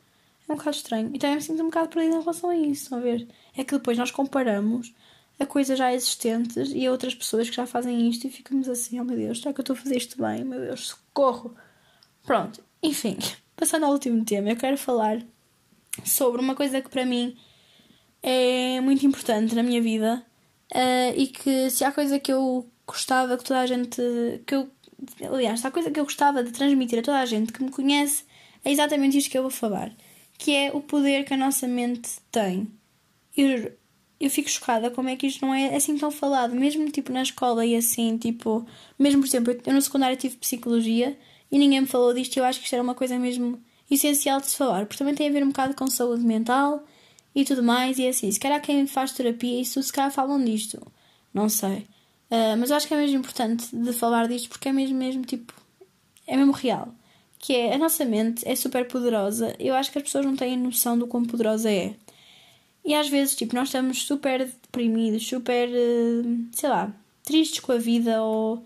É 0.47 0.53
um 0.53 0.55
bocado 0.57 0.75
estranho. 0.75 1.11
E 1.13 1.19
também 1.19 1.37
me 1.37 1.41
sinto 1.41 1.61
um 1.61 1.67
bocado 1.67 1.89
perdida 1.89 2.15
em 2.15 2.19
relação 2.19 2.49
a 2.49 2.55
isso. 2.55 2.83
Estão 2.83 2.97
a 2.99 3.01
ver? 3.01 3.27
É 3.55 3.63
que 3.63 3.73
depois 3.73 3.97
nós 3.97 4.11
comparamos 4.11 4.93
a 5.39 5.45
coisas 5.45 5.77
já 5.77 5.93
existentes 5.93 6.71
e 6.73 6.85
a 6.85 6.91
outras 6.91 7.13
pessoas 7.13 7.49
que 7.49 7.55
já 7.55 7.65
fazem 7.65 8.09
isto 8.09 8.25
e 8.27 8.29
ficamos 8.29 8.67
assim, 8.67 8.99
oh 8.99 9.03
meu 9.03 9.15
Deus, 9.15 9.39
será 9.39 9.53
que 9.53 9.59
eu 9.59 9.63
estou 9.63 9.75
a 9.75 9.79
fazer 9.79 9.97
isto 9.97 10.21
bem? 10.21 10.43
Meu 10.43 10.59
Deus, 10.59 10.87
socorro! 10.87 11.55
Pronto, 12.23 12.63
enfim. 12.81 13.17
Passando 13.57 13.85
ao 13.85 13.91
último 13.91 14.23
tema, 14.23 14.51
eu 14.51 14.55
quero 14.55 14.77
falar 14.77 15.19
sobre 16.05 16.39
uma 16.39 16.53
coisa 16.53 16.79
que 16.79 16.89
para 16.89 17.03
mim 17.03 17.35
é 18.21 18.79
muito 18.81 19.03
importante 19.03 19.55
na 19.55 19.63
minha 19.63 19.81
vida 19.81 20.23
uh, 20.73 21.13
e 21.19 21.25
que 21.25 21.69
se 21.71 21.83
há 21.83 21.91
coisa 21.91 22.19
que 22.19 22.31
eu 22.31 22.69
gostava 22.85 23.35
que 23.35 23.43
toda 23.43 23.59
a 23.59 23.65
gente 23.65 23.99
que 24.45 24.53
eu 24.53 24.69
aliás, 25.33 25.59
se 25.59 25.67
há 25.67 25.71
coisa 25.71 25.89
que 25.89 25.99
eu 25.99 26.03
gostava 26.03 26.43
de 26.43 26.51
transmitir 26.51 26.99
a 26.99 27.01
toda 27.01 27.19
a 27.19 27.25
gente 27.25 27.51
que 27.51 27.63
me 27.63 27.71
conhece 27.71 28.25
é 28.63 28.71
exatamente 28.71 29.17
isto 29.17 29.31
que 29.31 29.37
eu 29.37 29.41
vou 29.41 29.51
falar 29.51 29.91
que 30.37 30.55
é 30.55 30.71
o 30.71 30.79
poder 30.79 31.25
que 31.25 31.33
a 31.33 31.37
nossa 31.37 31.67
mente 31.67 32.11
tem. 32.31 32.67
Eu, 33.35 33.71
eu 34.19 34.29
fico 34.29 34.49
chocada 34.49 34.91
como 34.91 35.09
é 35.09 35.15
que 35.15 35.25
isto 35.25 35.43
não 35.43 35.53
é 35.53 35.75
assim 35.75 35.97
tão 35.97 36.11
falado 36.11 36.53
mesmo 36.53 36.89
tipo 36.91 37.11
na 37.11 37.23
escola 37.23 37.65
e 37.65 37.75
assim 37.75 38.17
tipo 38.17 38.65
mesmo 38.99 39.21
por 39.21 39.27
exemplo 39.27 39.57
eu 39.65 39.73
no 39.73 39.81
secundário 39.81 40.15
tive 40.15 40.37
psicologia 40.37 41.17
e 41.51 41.57
ninguém 41.57 41.81
me 41.81 41.87
falou 41.87 42.13
disto. 42.13 42.37
Eu 42.37 42.45
acho 42.45 42.59
que 42.59 42.65
isto 42.65 42.73
era 42.73 42.83
uma 42.83 42.95
coisa 42.95 43.17
mesmo 43.17 43.61
essencial 43.89 44.39
de 44.39 44.47
se 44.47 44.57
falar, 44.57 44.85
porque 44.85 44.97
também 44.97 45.15
tem 45.15 45.29
a 45.29 45.31
ver 45.31 45.43
um 45.43 45.49
bocado 45.49 45.73
com 45.73 45.87
saúde 45.87 46.23
mental 46.23 46.83
e 47.33 47.45
tudo 47.45 47.63
mais. 47.63 47.97
E 47.97 48.05
é 48.05 48.09
assim, 48.09 48.29
se 48.31 48.39
calhar 48.39 48.61
quem 48.61 48.85
faz 48.87 49.13
terapia, 49.13 49.61
isso 49.61 49.81
se 49.81 49.91
calhar 49.91 50.11
falam 50.11 50.43
disto. 50.43 50.81
Não 51.33 51.49
sei. 51.49 51.87
Uh, 52.29 52.57
mas 52.59 52.69
eu 52.69 52.75
acho 52.75 52.87
que 52.87 52.93
é 52.93 52.97
mesmo 52.97 53.17
importante 53.19 53.73
de 53.73 53.93
falar 53.93 54.27
disto 54.27 54.49
porque 54.49 54.69
é 54.69 54.73
mesmo, 54.73 54.97
mesmo 54.97 55.23
tipo. 55.23 55.53
É 56.25 56.35
mesmo 56.35 56.51
real. 56.51 56.89
Que 57.39 57.55
é 57.55 57.75
a 57.75 57.77
nossa 57.77 58.03
mente 58.03 58.47
é 58.47 58.55
super 58.55 58.87
poderosa. 58.87 59.55
Eu 59.59 59.75
acho 59.75 59.91
que 59.91 59.97
as 59.97 60.03
pessoas 60.03 60.25
não 60.25 60.35
têm 60.35 60.57
noção 60.57 60.97
do 60.97 61.07
quão 61.07 61.23
poderosa 61.23 61.71
é. 61.71 61.95
E 62.83 62.93
às 62.93 63.09
vezes, 63.09 63.35
tipo, 63.35 63.53
nós 63.55 63.67
estamos 63.67 64.03
super 64.03 64.45
deprimidos, 64.45 65.27
super, 65.27 65.69
uh, 65.69 66.47
sei 66.53 66.69
lá, 66.69 66.93
tristes 67.23 67.59
com 67.59 67.73
a 67.73 67.77
vida 67.77 68.21
ou 68.23 68.63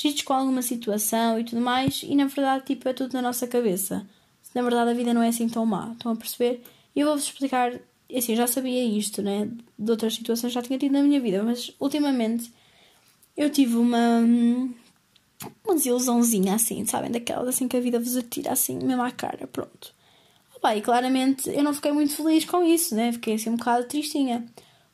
tristes 0.00 0.24
com 0.24 0.32
alguma 0.32 0.62
situação 0.62 1.38
e 1.38 1.44
tudo 1.44 1.60
mais, 1.60 2.02
e 2.02 2.14
na 2.14 2.26
verdade, 2.26 2.64
tipo, 2.64 2.88
é 2.88 2.92
tudo 2.94 3.12
na 3.12 3.20
nossa 3.20 3.46
cabeça. 3.46 4.06
Na 4.54 4.62
verdade, 4.62 4.90
a 4.90 4.94
vida 4.94 5.12
não 5.12 5.22
é 5.22 5.28
assim 5.28 5.48
tão 5.48 5.66
má. 5.66 5.92
Estão 5.92 6.12
a 6.12 6.16
perceber? 6.16 6.62
E 6.96 7.00
eu 7.00 7.06
vou-vos 7.06 7.24
explicar. 7.24 7.72
Assim, 8.16 8.32
eu 8.32 8.36
já 8.36 8.46
sabia 8.46 8.82
isto, 8.82 9.22
né? 9.22 9.48
De 9.78 9.90
outras 9.90 10.14
situações 10.14 10.52
já 10.52 10.62
tinha 10.62 10.78
tido 10.78 10.92
na 10.92 11.02
minha 11.02 11.20
vida, 11.20 11.42
mas 11.42 11.72
ultimamente 11.78 12.50
eu 13.36 13.50
tive 13.50 13.76
uma. 13.76 14.20
uma 15.64 15.74
desilusãozinha 15.74 16.54
assim, 16.54 16.84
sabem? 16.86 17.10
Daquelas 17.10 17.48
assim 17.48 17.68
que 17.68 17.76
a 17.76 17.80
vida 17.80 18.00
vos 18.00 18.16
atira 18.16 18.52
assim, 18.52 18.78
mesmo 18.78 19.02
à 19.02 19.10
cara, 19.10 19.46
pronto. 19.46 19.94
Opa, 20.56 20.74
e 20.76 20.82
claramente 20.82 21.48
eu 21.50 21.62
não 21.62 21.74
fiquei 21.74 21.92
muito 21.92 22.14
feliz 22.16 22.44
com 22.44 22.64
isso, 22.64 22.94
né? 22.94 23.12
Fiquei 23.12 23.34
assim 23.34 23.50
um 23.50 23.56
bocado 23.56 23.86
tristinha. 23.86 24.46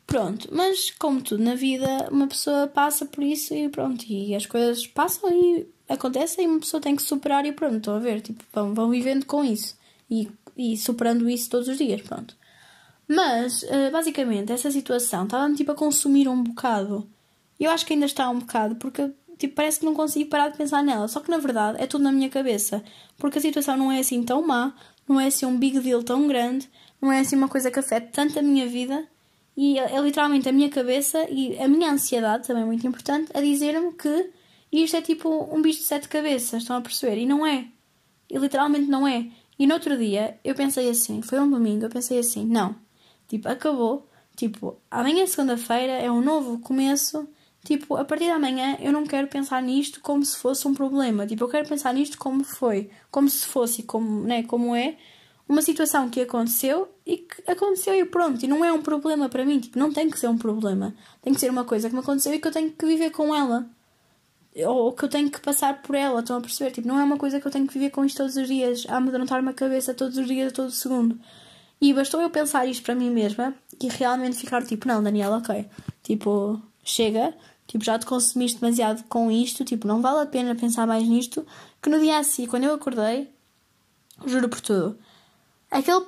Pronto, 0.07 0.49
mas 0.53 0.91
como 0.93 1.21
tudo 1.21 1.43
na 1.43 1.55
vida, 1.55 2.09
uma 2.13 2.29
pessoa 2.29 2.69
passa 2.69 3.05
por 3.07 3.25
isso 3.25 3.53
e 3.53 3.69
pronto, 3.69 4.05
e 4.09 4.37
as 4.37 4.47
coisas 4.47 4.87
passam 4.87 5.31
e 5.33 5.67
acontecem 5.89 6.45
e 6.45 6.49
uma 6.49 6.61
pessoa 6.61 6.81
tem 6.81 6.95
que 6.95 7.03
superar 7.03 7.45
e 7.45 7.53
pronto, 7.53 7.77
estão 7.77 7.97
a 7.97 7.99
ver, 7.99 8.21
tipo, 8.21 8.45
vão, 8.53 8.73
vão 8.73 8.89
vivendo 8.89 9.27
com 9.27 9.45
isso 9.45 9.77
e, 10.09 10.29
e 10.57 10.77
superando 10.77 11.29
isso 11.29 11.51
todos 11.51 11.69
os 11.69 11.79
dias, 11.79 12.01
pronto. 12.03 12.37
Mas, 13.09 13.63
uh, 13.63 13.91
basicamente, 13.93 14.53
essa 14.53 14.71
situação 14.71 15.25
estava-me 15.25 15.57
tipo 15.57 15.73
a 15.73 15.77
consumir 15.77 16.29
um 16.29 16.43
bocado. 16.43 17.09
Eu 17.59 17.71
acho 17.71 17.87
que 17.87 17.93
ainda 17.93 18.07
está 18.07 18.29
um 18.31 18.39
bocado, 18.41 18.77
porque 18.77 19.11
tipo, 19.39 19.55
parece 19.55 19.81
que 19.81 19.87
não 19.87 19.95
consigo 19.95 20.29
parar 20.29 20.49
de 20.49 20.57
pensar 20.57 20.83
nela. 20.83 21.09
Só 21.09 21.21
que 21.21 21.31
na 21.31 21.39
verdade 21.39 21.81
é 21.81 21.87
tudo 21.87 22.05
na 22.05 22.13
minha 22.13 22.29
cabeça. 22.29 22.83
Porque 23.17 23.39
a 23.39 23.41
situação 23.41 23.77
não 23.77 23.93
é 23.93 24.01
assim 24.01 24.23
tão 24.23 24.47
má, 24.47 24.75
não 25.09 25.21
é 25.21 25.27
assim 25.27 25.47
um 25.47 25.57
big 25.57 25.79
deal 25.81 26.03
tão 26.03 26.27
grande, 26.27 26.69
não 27.01 27.13
é 27.13 27.21
assim 27.21 27.37
uma 27.37 27.49
coisa 27.49 27.71
que 27.71 27.79
afeta 27.79 28.09
tanto 28.13 28.39
a 28.39 28.43
minha 28.43 28.67
vida 28.67 29.07
e 29.57 29.79
é, 29.79 29.97
é 29.97 30.01
literalmente 30.01 30.49
a 30.49 30.53
minha 30.53 30.69
cabeça 30.69 31.27
e 31.31 31.59
a 31.59 31.67
minha 31.67 31.91
ansiedade, 31.91 32.47
também 32.47 32.65
muito 32.65 32.87
importante, 32.87 33.31
a 33.35 33.41
dizer-me 33.41 33.93
que 33.93 34.31
isto 34.71 34.97
é 34.97 35.01
tipo 35.01 35.49
um 35.55 35.63
bicho 35.63 35.81
de 35.81 35.87
sete 35.87 36.09
cabeças, 36.09 36.63
estão 36.63 36.77
a 36.77 36.81
perceber? 36.81 37.19
E 37.19 37.27
não 37.27 37.47
é. 37.47 37.67
E 38.29 38.37
literalmente 38.37 38.87
não 38.87 39.07
é. 39.09 39.31
E 39.59 39.67
no 39.67 39.75
outro 39.75 39.97
dia 39.97 40.39
eu 40.45 40.55
pensei 40.55 40.91
assim, 40.91 41.23
foi 41.23 41.41
um 41.41 41.51
domingo, 41.51 41.87
eu 41.87 41.91
pensei 41.91 42.19
assim, 42.19 42.45
não, 42.45 42.77
tipo, 43.27 43.49
acabou, 43.49 44.07
tipo, 44.37 44.77
amanhã 44.91 45.27
segunda-feira, 45.27 45.93
é 45.93 46.11
um 46.11 46.21
novo 46.21 46.59
começo, 46.59 47.27
tipo, 47.65 47.97
a 47.97 48.05
partir 48.05 48.25
de 48.25 48.31
amanhã 48.33 48.77
eu 48.81 48.93
não 48.93 49.07
quero 49.07 49.29
pensar 49.29 49.63
nisto 49.63 50.01
como 50.01 50.23
se 50.25 50.37
fosse 50.37 50.69
um 50.69 50.75
problema, 50.75 51.27
tipo, 51.27 51.45
eu 51.45 51.49
quero 51.49 51.67
pensar 51.67 51.95
nisto 51.95 52.19
como 52.19 52.45
foi, 52.45 52.91
como 53.11 53.31
se 53.31 53.47
fosse, 53.47 53.83
como, 53.83 54.23
né, 54.25 54.43
como 54.43 54.77
é, 54.77 54.99
uma 55.49 55.63
situação 55.63 56.11
que 56.11 56.21
aconteceu 56.21 56.89
e 57.05 57.19
que 57.19 57.51
aconteceu 57.51 57.95
e 57.95 58.05
pronto, 58.05 58.43
e 58.45 58.49
não 58.49 58.65
é 58.65 58.73
um 58.73 58.83
problema 58.83 59.29
para 59.29 59.45
mim, 59.45 59.61
tipo, 59.61 59.79
não 59.79 59.93
tem 59.93 60.11
que 60.11 60.19
ser 60.19 60.29
um 60.29 60.37
problema. 60.37 60.95
Tem 61.23 61.33
que 61.33 61.41
ser 61.41 61.51
uma 61.51 61.65
coisa 61.65 61.89
que 61.89 61.95
me 61.95 62.01
aconteceu 62.01 62.35
e 62.35 62.41
que 62.41 62.49
eu 62.49 62.53
tenho 62.53 62.71
que 62.73 62.87
viver 62.87 63.11
com 63.11 63.35
ela. 63.35 63.69
Ou 64.67 64.93
que 64.93 65.05
eu 65.05 65.09
tenho 65.09 65.31
que 65.31 65.41
passar 65.41 65.83
por 65.83 65.95
ela, 65.95 66.21
estão 66.21 66.39
a 66.39 66.41
perceber? 66.41 66.71
Tipo, 66.71 66.89
não 66.89 66.99
é 66.99 67.05
uma 67.05 67.19
coisa 67.19 67.39
que 67.39 67.47
eu 67.47 67.53
tenho 67.53 67.67
que 67.67 67.75
viver 67.75 67.91
com 67.91 68.05
isto 68.05 68.17
todos 68.17 68.37
os 68.37 68.49
dias, 68.49 68.87
a 68.89 68.97
amedrontar-me 68.97 69.51
a 69.51 69.53
cabeça 69.53 69.95
todos 69.95 70.17
os 70.17 70.27
dias, 70.27 70.51
a 70.51 70.55
todo 70.55 70.71
segundo. 70.71 71.19
E 71.81 71.93
bastou 71.93 72.21
eu 72.21 72.31
pensar 72.31 72.67
isto 72.67 72.83
para 72.83 72.95
mim 72.95 73.11
mesma 73.11 73.55
e 73.81 73.89
realmente 73.89 74.37
ficar 74.37 74.65
tipo, 74.65 74.89
não, 74.89 75.03
Daniela, 75.03 75.37
ok, 75.39 75.67
tipo, 76.03 76.61
chega, 76.83 77.35
tipo, 77.67 77.85
já 77.85 77.99
te 77.99 78.07
consumiste 78.07 78.61
demasiado 78.61 79.05
com 79.09 79.31
isto, 79.31 79.63
tipo, 79.65 79.87
não 79.87 80.01
vale 80.01 80.21
a 80.21 80.27
pena 80.27 80.55
pensar 80.55 80.87
mais 80.87 81.07
nisto, 81.07 81.47
que 81.83 81.91
no 81.91 82.01
dia 82.01 82.19
assim, 82.19 82.47
quando 82.47 82.65
eu 82.65 82.75
acordei, 82.75 83.31
juro 84.25 84.49
por 84.49 84.61
tudo, 84.63 84.99
aquele 85.71 86.05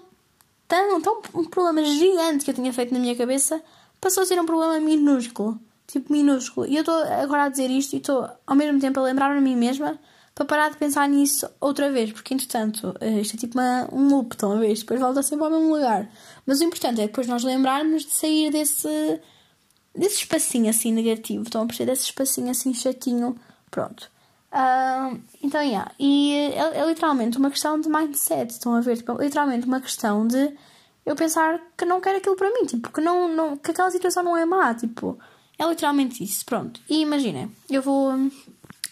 tão, 0.66 1.00
tão 1.00 1.22
um 1.34 1.44
problema 1.44 1.84
gigante 1.84 2.44
que 2.44 2.50
eu 2.50 2.54
tinha 2.54 2.72
feito 2.72 2.92
na 2.92 3.00
minha 3.00 3.16
cabeça 3.16 3.62
passou 4.00 4.22
a 4.22 4.26
ser 4.26 4.40
um 4.40 4.46
problema 4.46 4.78
minúsculo. 4.80 5.58
Tipo, 5.86 6.12
minúsculo. 6.12 6.66
E 6.66 6.76
eu 6.76 6.80
estou 6.80 6.94
agora 6.94 7.44
a 7.44 7.48
dizer 7.48 7.70
isto 7.70 7.94
e 7.94 7.96
estou 7.96 8.28
ao 8.46 8.54
mesmo 8.54 8.78
tempo 8.78 9.00
a 9.00 9.02
lembrar-me 9.02 9.38
a 9.38 9.40
mim 9.40 9.56
mesma 9.56 9.98
para 10.34 10.44
parar 10.44 10.70
de 10.70 10.76
pensar 10.76 11.08
nisso 11.08 11.48
outra 11.60 11.90
vez, 11.90 12.12
porque 12.12 12.32
entretanto 12.32 12.94
eh, 13.00 13.20
isto 13.20 13.34
é 13.34 13.38
tipo 13.38 13.58
uma, 13.58 13.88
um 13.92 14.08
loop, 14.08 14.36
ver? 14.60 14.74
Depois 14.74 15.00
volta 15.00 15.22
sempre 15.22 15.46
ao 15.46 15.50
mesmo 15.50 15.74
lugar. 15.74 16.08
Mas 16.46 16.60
o 16.60 16.64
importante 16.64 17.00
é 17.00 17.06
depois 17.06 17.26
nós 17.26 17.42
lembrarmos 17.42 18.04
de 18.04 18.12
sair 18.12 18.52
desse, 18.52 19.20
desse 19.94 20.18
espacinho 20.18 20.70
assim 20.70 20.92
negativo, 20.92 21.42
estão 21.42 21.62
a 21.62 21.66
perceber? 21.66 21.90
Desse 21.90 22.04
espacinho 22.04 22.50
assim 22.50 22.72
chatinho. 22.72 23.36
Pronto. 23.70 24.10
Então, 25.42 25.62
yeah. 25.62 25.92
E 25.98 26.32
é, 26.54 26.80
é, 26.80 26.87
literalmente 26.87 27.38
uma 27.38 27.50
questão 27.50 27.80
de 27.80 27.88
mindset. 27.88 28.52
Estão 28.52 28.74
a 28.74 28.80
ver? 28.80 28.96
Tipo, 28.96 29.20
literalmente 29.20 29.66
uma 29.66 29.80
questão 29.80 30.26
de 30.26 30.52
eu 31.04 31.14
pensar 31.14 31.61
que 31.76 31.84
não 31.84 32.00
quero 32.00 32.18
aquilo 32.18 32.37
para 32.37 32.50
mim. 32.50 32.64
Tipo, 32.66 32.92
que, 32.92 33.00
não, 33.00 33.28
não, 33.28 33.56
que 33.56 33.70
aquela 33.70 33.90
situação 33.90 34.22
não 34.22 34.37
é 34.37 34.44
má. 34.44 34.74
Tipo, 34.74 35.18
é 35.58 35.66
literalmente 35.66 36.22
isso. 36.22 36.44
Pronto. 36.44 36.80
E 36.88 37.00
imaginem, 37.00 37.50
eu 37.70 37.82
vou 37.82 38.12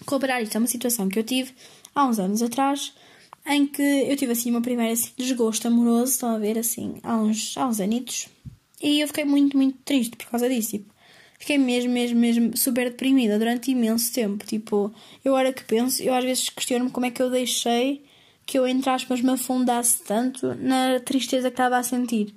comparar 0.05 0.42
isto 0.42 0.57
a 0.57 0.59
uma 0.59 0.66
situação 0.66 1.09
que 1.09 1.19
eu 1.19 1.25
tive 1.25 1.55
há 1.95 2.05
uns 2.05 2.19
anos 2.19 2.42
atrás 2.42 2.92
em 3.47 3.66
que 3.66 3.83
eu 3.83 4.16
tive 4.16 4.33
assim 4.33 4.51
uma 4.51 4.61
primeira 4.61 4.92
assim, 4.92 5.11
desgosto 5.16 5.69
amoroso. 5.69 6.12
Estão 6.12 6.35
a 6.35 6.38
ver? 6.38 6.59
Assim, 6.59 6.97
há 7.03 7.16
uns, 7.16 7.57
há 7.57 7.66
uns 7.66 7.81
anitos. 7.81 8.29
E 8.83 9.01
eu 9.01 9.09
fiquei 9.09 9.25
muito, 9.25 9.57
muito 9.57 9.79
triste 9.85 10.16
por 10.16 10.27
causa 10.27 10.49
disso. 10.49 10.73
Tipo, 10.73 10.96
fiquei 11.38 11.59
mesmo, 11.59 11.92
mesmo, 11.92 12.18
mesmo 12.18 12.57
super 12.57 12.90
deprimida 12.90 13.38
durante 13.38 13.70
imenso 13.70 14.12
tempo. 14.12 14.44
Tipo, 14.44 14.92
eu 15.25 15.35
agora 15.35 15.53
que 15.53 15.64
penso, 15.64 16.03
eu 16.03 16.14
às 16.14 16.25
vezes 16.25 16.49
questiono-me 16.49 16.90
como 16.90 17.07
é 17.07 17.11
que 17.11 17.22
eu 17.22 17.31
deixei 17.31 18.05
que 18.46 18.59
eu, 18.59 18.66
entre 18.66 18.88
aspas, 18.90 19.20
me 19.20 19.31
afundasse 19.33 20.05
tanto 20.05 20.55
na 20.55 21.01
tristeza 21.01 21.51
que 21.51 21.55
estava 21.55 21.77
a 21.77 21.83
sentir. 21.83 22.33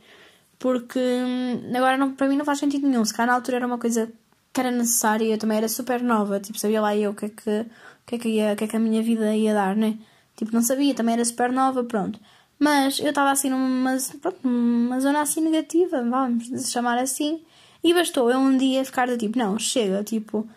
Porque 0.58 1.00
hum, 1.00 1.72
agora 1.76 1.98
não, 1.98 2.14
para 2.14 2.28
mim 2.28 2.36
não 2.36 2.44
faz 2.44 2.60
sentido 2.60 2.88
nenhum. 2.88 3.06
Se 3.06 3.14
cá 3.14 3.26
na 3.26 3.34
altura 3.34 3.58
era 3.58 3.68
uma 3.68 3.78
coisa 3.78 4.12
que 4.52 4.60
era 4.60 4.72
necessária 4.72 5.24
e 5.26 5.32
eu 5.32 5.38
também 5.38 5.58
era 5.58 5.70
super 5.70 6.02
nova. 6.02 6.40
Tipo, 6.40 6.58
sabia 6.60 6.82
lá 6.82 6.96
eu 6.96 7.12
o 7.12 7.16
que 7.16 7.26
é 7.26 7.30
que, 7.30 7.66
que, 8.08 8.16
é 8.16 8.18
que, 8.18 8.30
ia, 8.30 8.56
que, 8.56 8.64
é 8.64 8.68
que 8.68 8.76
a 8.76 8.80
minha 8.80 9.02
vida 9.04 9.36
ia 9.36 9.54
dar, 9.54 9.76
né? 9.76 9.98
Tipo, 10.36 10.54
não 10.54 10.62
sabia, 10.64 10.94
também 10.96 11.14
era 11.14 11.24
super 11.24 11.52
nova, 11.52 11.84
pronto. 11.84 12.20
Mas 12.58 13.00
eu 13.00 13.10
estava 13.10 13.32
assim 13.32 13.50
numa, 13.50 13.98
pronto, 14.22 14.40
numa 14.48 15.00
zona 15.00 15.22
assim 15.22 15.42
negativa, 15.42 16.04
vamos 16.04 16.72
chamar 16.72 16.98
assim. 16.98 17.42
E 17.84 17.94
bastou 17.94 18.30
eu 18.30 18.38
um 18.38 18.58
dia 18.58 18.84
ficar 18.84 19.08
do 19.08 19.18
tipo, 19.18 19.38
não, 19.38 19.58
chega, 19.58 20.04
tipo, 20.04 20.48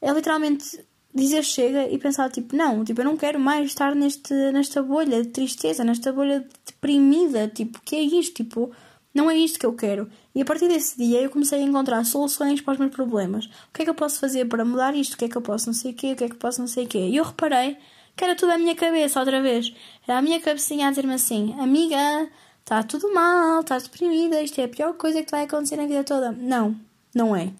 é 0.00 0.12
literalmente 0.12 0.80
dizer 1.14 1.42
chega 1.42 1.88
e 1.88 1.98
pensar 1.98 2.30
tipo, 2.30 2.54
não, 2.54 2.84
tipo, 2.84 3.00
eu 3.00 3.04
não 3.04 3.16
quero 3.16 3.38
mais 3.40 3.66
estar 3.66 3.94
neste, 3.94 4.32
nesta 4.52 4.82
bolha 4.82 5.22
de 5.22 5.30
tristeza, 5.30 5.82
nesta 5.82 6.12
bolha 6.12 6.46
deprimida, 6.64 7.48
tipo, 7.48 7.80
que 7.80 7.96
é 7.96 8.00
isto, 8.00 8.34
tipo, 8.34 8.70
não 9.12 9.28
é 9.30 9.36
isto 9.36 9.58
que 9.58 9.66
eu 9.66 9.72
quero. 9.72 10.08
E 10.34 10.40
a 10.40 10.44
partir 10.44 10.68
desse 10.68 10.96
dia 10.96 11.20
eu 11.20 11.30
comecei 11.30 11.60
a 11.60 11.62
encontrar 11.62 12.04
soluções 12.04 12.60
para 12.60 12.74
os 12.74 12.78
meus 12.78 12.94
problemas. 12.94 13.46
O 13.46 13.72
que 13.74 13.82
é 13.82 13.84
que 13.84 13.90
eu 13.90 13.94
posso 13.94 14.20
fazer 14.20 14.44
para 14.46 14.64
mudar 14.64 14.94
isto? 14.94 15.14
O 15.14 15.16
que 15.16 15.24
é 15.24 15.28
que 15.28 15.36
eu 15.36 15.42
posso 15.42 15.66
não 15.66 15.74
sei 15.74 15.90
o 15.90 15.94
quê? 15.94 16.12
O 16.12 16.16
que 16.16 16.24
é 16.24 16.28
que 16.28 16.34
eu 16.34 16.38
posso 16.38 16.60
não 16.60 16.68
sei 16.68 16.84
o 16.84 16.88
quê? 16.88 16.98
E 16.98 17.16
eu 17.16 17.24
reparei 17.24 17.76
que 18.16 18.24
era 18.24 18.36
tudo 18.36 18.52
a 18.52 18.58
minha 18.58 18.76
cabeça 18.76 19.18
outra 19.18 19.42
vez. 19.42 19.74
Era 20.06 20.18
a 20.18 20.22
minha 20.22 20.40
cabecinha 20.40 20.86
a 20.86 20.90
dizer-me 20.90 21.14
assim, 21.14 21.54
amiga, 21.58 22.28
está 22.60 22.82
tudo 22.82 23.12
mal, 23.12 23.60
estás 23.60 23.84
deprimida, 23.84 24.40
isto 24.42 24.60
é 24.60 24.64
a 24.64 24.68
pior 24.68 24.94
coisa 24.94 25.22
que 25.22 25.30
vai 25.30 25.44
acontecer 25.44 25.76
na 25.76 25.86
vida 25.86 26.04
toda. 26.04 26.32
Não, 26.32 26.76
não 27.14 27.34
é. 27.34 27.52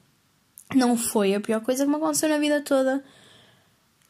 Não 0.75 0.97
foi 0.97 1.35
a 1.35 1.41
pior 1.41 1.61
coisa 1.61 1.85
que 1.85 1.91
me 1.91 1.97
aconteceu 1.97 2.29
na 2.29 2.39
vida 2.39 2.61
toda. 2.61 3.03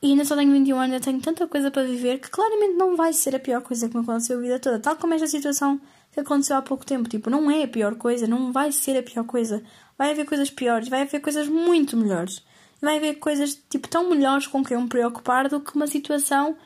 E 0.03 0.11
ainda 0.11 0.25
só 0.25 0.35
tenho 0.35 0.53
21 0.53 0.77
anos, 0.77 0.93
ainda 0.93 1.05
tenho 1.05 1.21
tanta 1.21 1.47
coisa 1.47 1.71
para 1.71 1.85
viver 1.85 2.21
que 2.21 2.31
claramente 2.31 2.75
não 2.75 2.97
vai 2.97 3.13
ser 3.13 3.37
a 3.37 3.39
pior 3.39 3.61
coisa 3.63 3.89
que 3.89 3.95
me 3.97 4.03
aconteceu 4.03 4.39
a 4.39 4.41
vida 4.41 4.59
toda. 4.59 4.79
Tal 4.79 4.97
como 4.97 5.15
esta 5.15 5.27
situação 5.27 5.81
que 6.13 6.21
aconteceu 6.21 6.57
há 6.57 6.63
pouco 6.63 6.85
tempo. 6.85 7.09
Tipo, 7.09 7.31
não 7.31 7.51
é 7.51 7.63
a 7.65 7.69
pior 7.69 7.95
coisa, 7.97 8.27
não 8.27 8.53
vai 8.53 8.73
ser 8.73 8.99
a 8.99 9.03
pior 9.03 9.25
coisa. 9.25 9.63
Vai 9.99 10.13
haver 10.13 10.25
coisas 10.25 10.51
piores, 10.51 10.89
vai 10.89 11.03
haver 11.03 11.21
coisas 11.21 11.49
muito 11.49 11.97
melhores. 11.97 12.43
Vai 12.81 12.97
haver 12.97 13.15
coisas, 13.17 13.55
tipo, 13.69 13.89
tão 13.89 14.09
melhores 14.09 14.47
com 14.47 14.65
que 14.65 14.75
eu 14.75 14.81
me 14.81 14.89
preocupar 14.89 15.49
do 15.49 15.61
que 15.61 15.77
uma 15.77 15.87
situação 15.87 16.57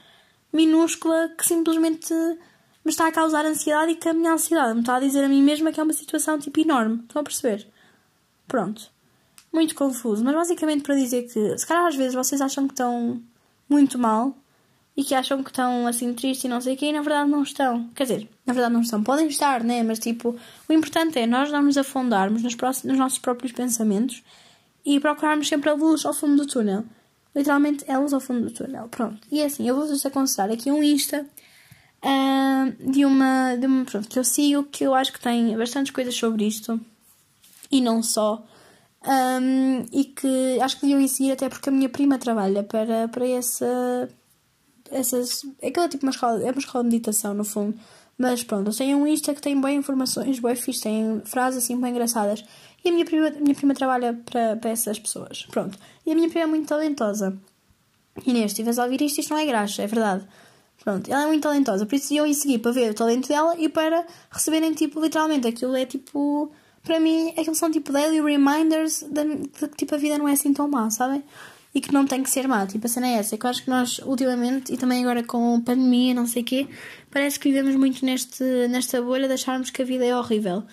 minúscula 0.53 1.31
que 1.37 1.45
simplesmente 1.45 2.15
me 2.85 2.91
está 2.91 3.09
a 3.09 3.13
causar 3.13 3.45
ansiedade 3.47 3.93
e 3.93 3.97
que 3.97 4.09
a 4.09 4.13
minha 4.13 4.33
ansiedade 4.33 4.75
me 4.75 4.81
está 4.81 4.97
a 4.97 5.01
dizer 5.01 5.25
a 5.25 5.29
mim 5.29 5.43
mesma 5.43 5.73
que 5.73 5.81
é 5.81 5.83
uma 5.83 5.93
situação 5.93 6.39
tipo 6.39 6.61
enorme. 6.61 7.01
Estão 7.03 7.21
a 7.21 7.25
perceber? 7.25 7.67
Pronto. 8.47 8.91
Muito 9.53 9.75
confuso, 9.75 10.23
mas 10.25 10.35
basicamente 10.35 10.83
para 10.83 10.95
dizer 10.95 11.23
que 11.23 11.59
se 11.59 11.67
calhar 11.67 11.87
às 11.87 11.97
vezes 11.97 12.15
vocês 12.15 12.41
acham 12.41 12.67
que 12.67 12.75
estão 12.75 13.23
muito 13.69 13.99
mal 13.99 14.37
e 14.97 15.03
que 15.03 15.15
acham 15.15 15.43
que 15.43 15.51
estão 15.51 15.87
assim 15.87 16.13
tristes 16.13 16.45
e 16.45 16.49
não 16.49 16.61
sei 16.61 16.75
o 16.75 16.77
quê, 16.77 16.87
e 16.87 16.93
na 16.93 17.03
verdade 17.03 17.31
não 17.31 17.43
estão. 17.43 17.89
Quer 17.95 18.05
dizer, 18.05 18.29
na 18.47 18.53
verdade 18.53 18.75
não 18.75 18.81
estão. 18.83 19.03
Podem 19.03 19.27
estar, 19.29 19.65
né? 19.65 19.83
Mas 19.83 19.99
tipo, 19.99 20.37
o 20.69 20.73
importante 20.73 21.19
é 21.19 21.27
nós 21.27 21.51
não 21.51 21.63
nos 21.63 21.77
afundarmos 21.77 22.43
nos, 22.43 22.55
próximos, 22.55 22.93
nos 22.93 22.99
nossos 22.99 23.19
próprios 23.19 23.53
pensamentos 23.53 24.23
e 24.85 25.01
procurarmos 25.01 25.49
sempre 25.49 25.71
a 25.71 25.75
luz 25.75 26.05
ao 26.05 26.15
fundo 26.15 26.45
do 26.45 26.47
túnel. 26.47 26.85
Literalmente 27.35 27.91
a 27.91 27.99
luz 27.99 28.13
ao 28.13 28.21
fundo 28.21 28.43
do 28.43 28.51
túnel. 28.53 28.89
Pronto. 28.89 29.27
E 29.33 29.41
é 29.41 29.47
assim, 29.47 29.67
eu 29.67 29.75
vou-vos 29.75 30.07
aconselhar 30.07 30.51
aqui 30.51 30.71
um 30.71 30.83
Insta 30.83 31.27
de, 32.79 33.05
uma, 33.05 33.57
de 33.57 33.67
uma. 33.67 33.85
Pronto, 33.85 34.09
que 34.09 34.19
eu 34.19 34.25
sigo, 34.25 34.65
que 34.65 34.85
eu 34.85 34.95
acho 34.95 35.13
que 35.13 35.21
tem 35.21 35.57
bastantes 35.57 35.93
coisas 35.93 36.15
sobre 36.15 36.47
isto 36.47 36.81
e 37.71 37.81
não 37.81 38.03
só. 38.03 38.45
Um, 39.07 39.85
e 39.93 40.05
que 40.05 40.59
acho 40.63 40.77
que 40.77 40.83
deviam 40.83 41.01
ir 41.01 41.09
seguir 41.09 41.33
até 41.33 41.49
porque 41.49 41.69
a 41.69 41.73
minha 41.73 41.89
prima 41.89 42.19
trabalha 42.19 42.63
para, 42.63 43.09
para 43.09 43.27
essa. 43.27 44.09
Essas, 44.91 45.43
aquela 45.63 45.89
tipo 45.89 46.05
uma 46.05 46.11
escola, 46.11 46.43
é 46.43 46.51
uma 46.51 46.59
escola 46.59 46.85
de 46.85 46.91
meditação 46.91 47.35
no 47.35 47.45
fundo. 47.45 47.79
Mas 48.17 48.45
pronto, 48.45 48.71
tenho 48.77 48.99
um 48.99 49.07
Insta 49.07 49.35
que 49.35 49.43
tem 49.43 49.61
boas 49.61 49.75
informações, 49.75 50.39
boas 50.39 50.61
fixe, 50.61 50.83
tem 50.83 51.21
frases 51.25 51.65
assim 51.65 51.79
bem 51.81 51.91
engraçadas. 51.91 52.45
E 52.85 52.89
a 52.89 52.93
minha 52.93 53.05
prima, 53.05 53.29
a 53.29 53.41
minha 53.41 53.55
prima 53.55 53.75
trabalha 53.75 54.21
para, 54.25 54.57
para 54.57 54.71
essas 54.71 54.99
pessoas. 54.99 55.47
Pronto. 55.51 55.77
E 56.07 56.13
a 56.13 56.15
minha 56.15 56.29
prima 56.29 56.45
é 56.45 56.47
muito 56.47 56.69
talentosa. 56.69 57.37
Inês, 58.25 58.53
se 58.53 58.55
estiveres 58.55 58.79
a 58.79 58.85
ouvir 58.85 59.03
isto, 59.03 59.21
isto 59.21 59.31
não 59.31 59.41
é 59.41 59.47
graxa, 59.47 59.83
é 59.83 59.87
verdade. 59.87 60.25
Pronto, 60.85 61.11
ela 61.11 61.23
é 61.23 61.27
muito 61.27 61.43
talentosa, 61.43 61.87
por 61.87 61.95
isso 61.95 62.13
iam 62.13 62.27
ir 62.27 62.35
seguir 62.35 62.59
para 62.59 62.71
ver 62.71 62.91
o 62.91 62.95
talento 62.95 63.27
dela 63.27 63.57
e 63.59 63.71
para 63.71 64.07
receberem, 64.31 64.75
tipo, 64.75 65.01
literalmente, 65.01 65.49
aquilo 65.49 65.75
é 65.75 65.87
tipo. 65.87 66.53
Para 66.83 67.01
mim, 67.01 67.31
aquilo 67.31 67.55
são 67.55 67.71
tipo 67.71 67.91
daily 67.91 68.21
reminders 68.21 69.03
de, 69.03 69.49
que 69.49 69.69
tipo, 69.79 69.95
a 69.95 69.99
vida 69.99 70.19
não 70.19 70.29
é 70.29 70.33
assim 70.33 70.53
tão 70.53 70.69
má, 70.69 70.91
sabem? 70.91 71.25
E 71.75 71.81
que 71.81 71.91
não 71.91 72.07
tem 72.07 72.23
que 72.23 72.29
ser 72.29 72.47
má. 72.47 72.67
Tipo, 72.67 72.85
a 72.85 72.91
cena 72.91 73.07
é 73.09 73.13
essa. 73.15 73.35
É 73.35 73.39
que 73.39 73.47
eu 73.47 73.51
acho 73.51 73.65
que 73.65 73.71
nós, 73.71 73.99
ultimamente, 74.01 74.75
e 74.75 74.77
também 74.77 75.03
agora 75.03 75.25
com 75.25 75.59
pandemia, 75.63 76.13
não 76.13 76.27
sei 76.27 76.43
o 76.43 76.45
quê, 76.45 76.69
parece 77.11 77.41
que 77.41 77.49
vivemos 77.49 77.75
muito 77.77 78.05
neste, 78.05 78.45
nesta 78.69 79.01
bolha 79.01 79.27
de 79.27 79.33
acharmos 79.33 79.71
que 79.71 79.81
a 79.81 79.85
vida 79.87 80.05
é 80.05 80.15
horrível. 80.15 80.65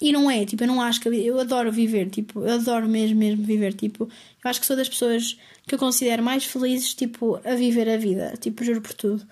E 0.00 0.12
não 0.12 0.30
é, 0.30 0.44
tipo, 0.46 0.62
eu 0.62 0.68
não 0.68 0.80
acho 0.80 1.00
que. 1.00 1.08
Eu 1.08 1.40
adoro 1.40 1.72
viver, 1.72 2.08
tipo, 2.08 2.40
eu 2.44 2.54
adoro 2.54 2.88
mesmo, 2.88 3.18
mesmo 3.18 3.44
viver, 3.44 3.74
tipo, 3.74 4.04
eu 4.04 4.50
acho 4.50 4.60
que 4.60 4.66
sou 4.66 4.76
das 4.76 4.88
pessoas 4.88 5.36
que 5.66 5.74
eu 5.74 5.78
considero 5.78 6.22
mais 6.22 6.44
felizes, 6.44 6.94
tipo, 6.94 7.40
a 7.44 7.56
viver 7.56 7.88
a 7.88 7.96
vida, 7.96 8.34
tipo, 8.40 8.62
juro 8.62 8.80
por 8.80 8.94
tudo. 8.94 9.26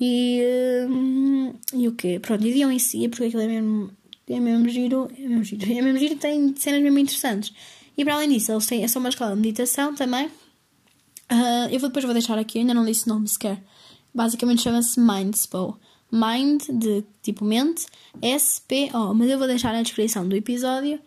E. 0.00 0.42
Hum, 0.88 1.52
e 1.74 1.86
o 1.86 1.92
quê? 1.92 2.18
Pronto, 2.18 2.46
e 2.46 2.52
diam 2.52 2.72
em 2.72 2.78
si, 2.78 3.08
porque 3.08 3.24
aquilo 3.24 3.42
é 3.42 3.46
mesmo. 3.46 3.90
É 4.26 4.38
mesmo 4.38 4.68
giro, 4.68 5.10
é 5.18 5.22
mesmo 5.22 5.42
giro, 5.42 5.64
é 5.70 5.82
mesmo 5.82 5.98
giro, 5.98 6.16
tem 6.16 6.54
cenas 6.56 6.82
mesmo 6.82 6.98
interessantes. 6.98 7.52
E 7.96 8.04
para 8.04 8.14
além 8.14 8.28
disso, 8.30 8.52
eles 8.52 8.64
têm, 8.64 8.86
são 8.88 9.00
uma 9.00 9.08
escola 9.08 9.34
de 9.34 9.40
meditação 9.40 9.94
também. 9.94 10.26
Uh, 10.26 11.68
eu 11.70 11.78
vou, 11.78 11.88
depois 11.88 12.04
vou 12.04 12.14
deixar 12.14 12.38
aqui, 12.38 12.60
ainda 12.60 12.72
não 12.72 12.84
disse 12.84 13.06
o 13.06 13.12
nome 13.12 13.28
sequer. 13.28 13.62
Basicamente 14.14 14.62
chama-se 14.62 14.98
Mindspo. 14.98 15.78
Mind, 16.12 16.62
de 16.72 17.04
tipo 17.22 17.44
mente, 17.44 17.86
S-P-O. 18.20 19.14
Mas 19.14 19.30
eu 19.30 19.38
vou 19.38 19.46
deixar 19.46 19.72
na 19.72 19.82
descrição 19.82 20.28
do 20.28 20.34
episódio. 20.34 21.00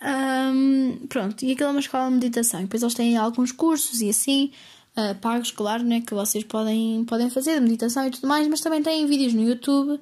Um, 0.00 1.06
pronto, 1.08 1.44
e 1.44 1.52
aquilo 1.52 1.68
é 1.68 1.72
uma 1.72 1.80
escola 1.80 2.08
de 2.08 2.14
meditação. 2.14 2.60
E 2.60 2.64
depois 2.64 2.82
eles 2.82 2.94
têm 2.94 3.16
alguns 3.16 3.50
cursos 3.50 4.00
e 4.00 4.10
assim, 4.10 4.52
uh, 4.96 5.14
pagos, 5.20 5.50
claro, 5.50 5.82
né, 5.82 6.00
que 6.00 6.14
vocês 6.14 6.44
podem, 6.44 7.04
podem 7.04 7.30
fazer 7.30 7.54
de 7.54 7.60
meditação 7.60 8.06
e 8.06 8.10
tudo 8.10 8.26
mais, 8.26 8.46
mas 8.48 8.60
também 8.60 8.82
têm 8.82 9.06
vídeos 9.06 9.34
no 9.34 9.42
YouTube 9.42 10.00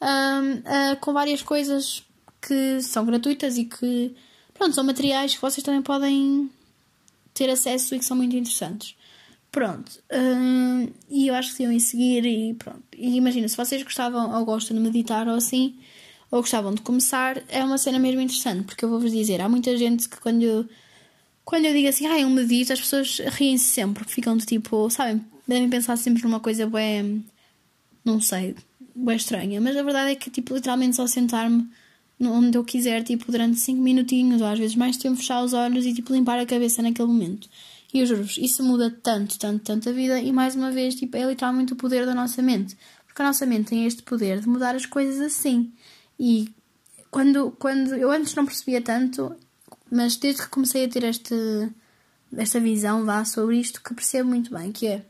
um, 0.00 0.52
uh, 0.52 0.96
com 1.00 1.12
várias 1.12 1.42
coisas 1.42 2.02
que 2.40 2.80
são 2.82 3.04
gratuitas 3.06 3.56
e 3.56 3.64
que, 3.64 4.14
pronto, 4.52 4.74
são 4.74 4.84
materiais 4.84 5.34
que 5.34 5.40
vocês 5.40 5.64
também 5.64 5.82
podem 5.82 6.50
ter 7.32 7.48
acesso 7.48 7.94
e 7.94 7.98
que 7.98 8.04
são 8.04 8.16
muito 8.16 8.36
interessantes. 8.36 8.94
Pronto. 9.50 9.92
E 11.08 11.28
eu 11.28 11.34
acho 11.34 11.56
que 11.56 11.62
iam 11.62 11.70
em 11.70 11.78
seguir 11.78 12.26
e 12.26 12.54
pronto. 12.54 12.82
E 12.96 13.16
imagina, 13.16 13.46
se 13.46 13.56
vocês 13.56 13.82
gostavam 13.84 14.36
ou 14.36 14.44
gostam 14.44 14.76
de 14.76 14.82
meditar 14.82 15.28
ou 15.28 15.36
assim, 15.36 15.76
ou 16.28 16.40
gostavam 16.40 16.74
de 16.74 16.82
começar, 16.82 17.40
é 17.48 17.62
uma 17.62 17.78
cena 17.78 17.98
mesmo 17.98 18.20
interessante, 18.20 18.64
porque 18.64 18.84
eu 18.84 18.88
vou-vos 18.88 19.12
dizer, 19.12 19.40
há 19.40 19.48
muita 19.48 19.76
gente 19.76 20.08
que 20.08 20.20
quando 20.20 20.68
quando 21.44 21.66
eu 21.66 21.72
digo 21.72 21.88
assim, 21.88 22.06
ah, 22.06 22.18
eu 22.18 22.30
medito, 22.30 22.72
as 22.72 22.80
pessoas 22.80 23.18
riem-se 23.18 23.64
sempre, 23.64 24.04
ficam 24.04 24.36
de 24.36 24.46
tipo, 24.46 24.88
sabem, 24.90 25.24
devem 25.46 25.68
pensar 25.68 25.96
sempre 25.96 26.22
numa 26.22 26.40
coisa 26.40 26.66
bem, 26.66 27.24
não 28.04 28.20
sei, 28.20 28.56
bem 28.94 29.16
estranha, 29.16 29.60
mas 29.60 29.76
a 29.76 29.82
verdade 29.82 30.12
é 30.12 30.14
que, 30.14 30.30
tipo, 30.30 30.54
literalmente 30.54 30.96
só 30.96 31.06
sentar-me 31.06 31.68
onde 32.20 32.56
eu 32.56 32.64
quiser, 32.64 33.02
tipo, 33.02 33.30
durante 33.30 33.58
5 33.58 33.80
minutinhos, 33.80 34.40
ou 34.40 34.46
às 34.46 34.58
vezes 34.58 34.76
mais 34.76 34.96
tempo, 34.96 35.16
fechar 35.16 35.42
os 35.42 35.52
olhos 35.52 35.84
e, 35.84 35.92
tipo, 35.92 36.12
limpar 36.12 36.38
a 36.38 36.46
cabeça 36.46 36.80
naquele 36.80 37.08
momento. 37.08 37.48
E 37.92 38.00
eu 38.00 38.06
juro-vos, 38.06 38.38
isso 38.38 38.62
muda 38.62 38.90
tanto, 38.90 39.38
tanto, 39.38 39.62
tanto 39.62 39.88
a 39.88 39.92
vida 39.92 40.18
e 40.18 40.32
mais 40.32 40.56
uma 40.56 40.70
vez, 40.70 40.94
tipo, 40.94 41.16
é 41.16 41.24
literalmente 41.24 41.72
o 41.72 41.76
poder 41.76 42.06
da 42.06 42.14
nossa 42.14 42.42
mente. 42.42 42.76
Porque 43.06 43.22
a 43.22 43.26
nossa 43.26 43.46
mente 43.46 43.68
tem 43.68 43.86
este 43.86 44.02
poder 44.02 44.40
de 44.40 44.48
mudar 44.48 44.74
as 44.74 44.86
coisas 44.86 45.20
assim. 45.20 45.72
E 46.18 46.48
quando, 47.10 47.52
quando 47.52 47.94
eu 47.94 48.10
antes 48.10 48.34
não 48.34 48.44
percebia 48.44 48.80
tanto, 48.80 49.36
mas 49.94 50.16
desde 50.16 50.42
que 50.42 50.48
comecei 50.48 50.84
a 50.84 50.88
ter 50.88 51.04
este, 51.04 51.34
esta 52.36 52.58
visão 52.58 53.04
vá 53.04 53.24
sobre 53.24 53.58
isto, 53.58 53.80
que 53.80 53.94
percebo 53.94 54.28
muito 54.28 54.52
bem, 54.52 54.72
que 54.72 54.88
é 54.88 55.06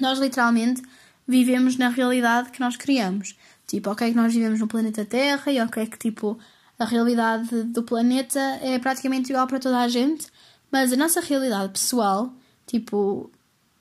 nós 0.00 0.20
literalmente 0.20 0.82
vivemos 1.26 1.76
na 1.76 1.88
realidade 1.88 2.50
que 2.50 2.60
nós 2.60 2.76
criamos. 2.76 3.36
Tipo, 3.66 3.90
ok 3.90 4.10
que 4.10 4.16
nós 4.16 4.32
vivemos 4.32 4.60
no 4.60 4.68
planeta 4.68 5.04
Terra 5.04 5.50
e 5.50 5.60
ok 5.60 5.86
que 5.86 5.98
tipo 5.98 6.38
a 6.78 6.84
realidade 6.84 7.64
do 7.64 7.82
planeta 7.82 8.38
é 8.62 8.78
praticamente 8.78 9.32
igual 9.32 9.46
para 9.46 9.58
toda 9.58 9.78
a 9.80 9.88
gente, 9.88 10.28
mas 10.70 10.92
a 10.92 10.96
nossa 10.96 11.20
realidade 11.20 11.72
pessoal, 11.72 12.32
tipo, 12.66 13.30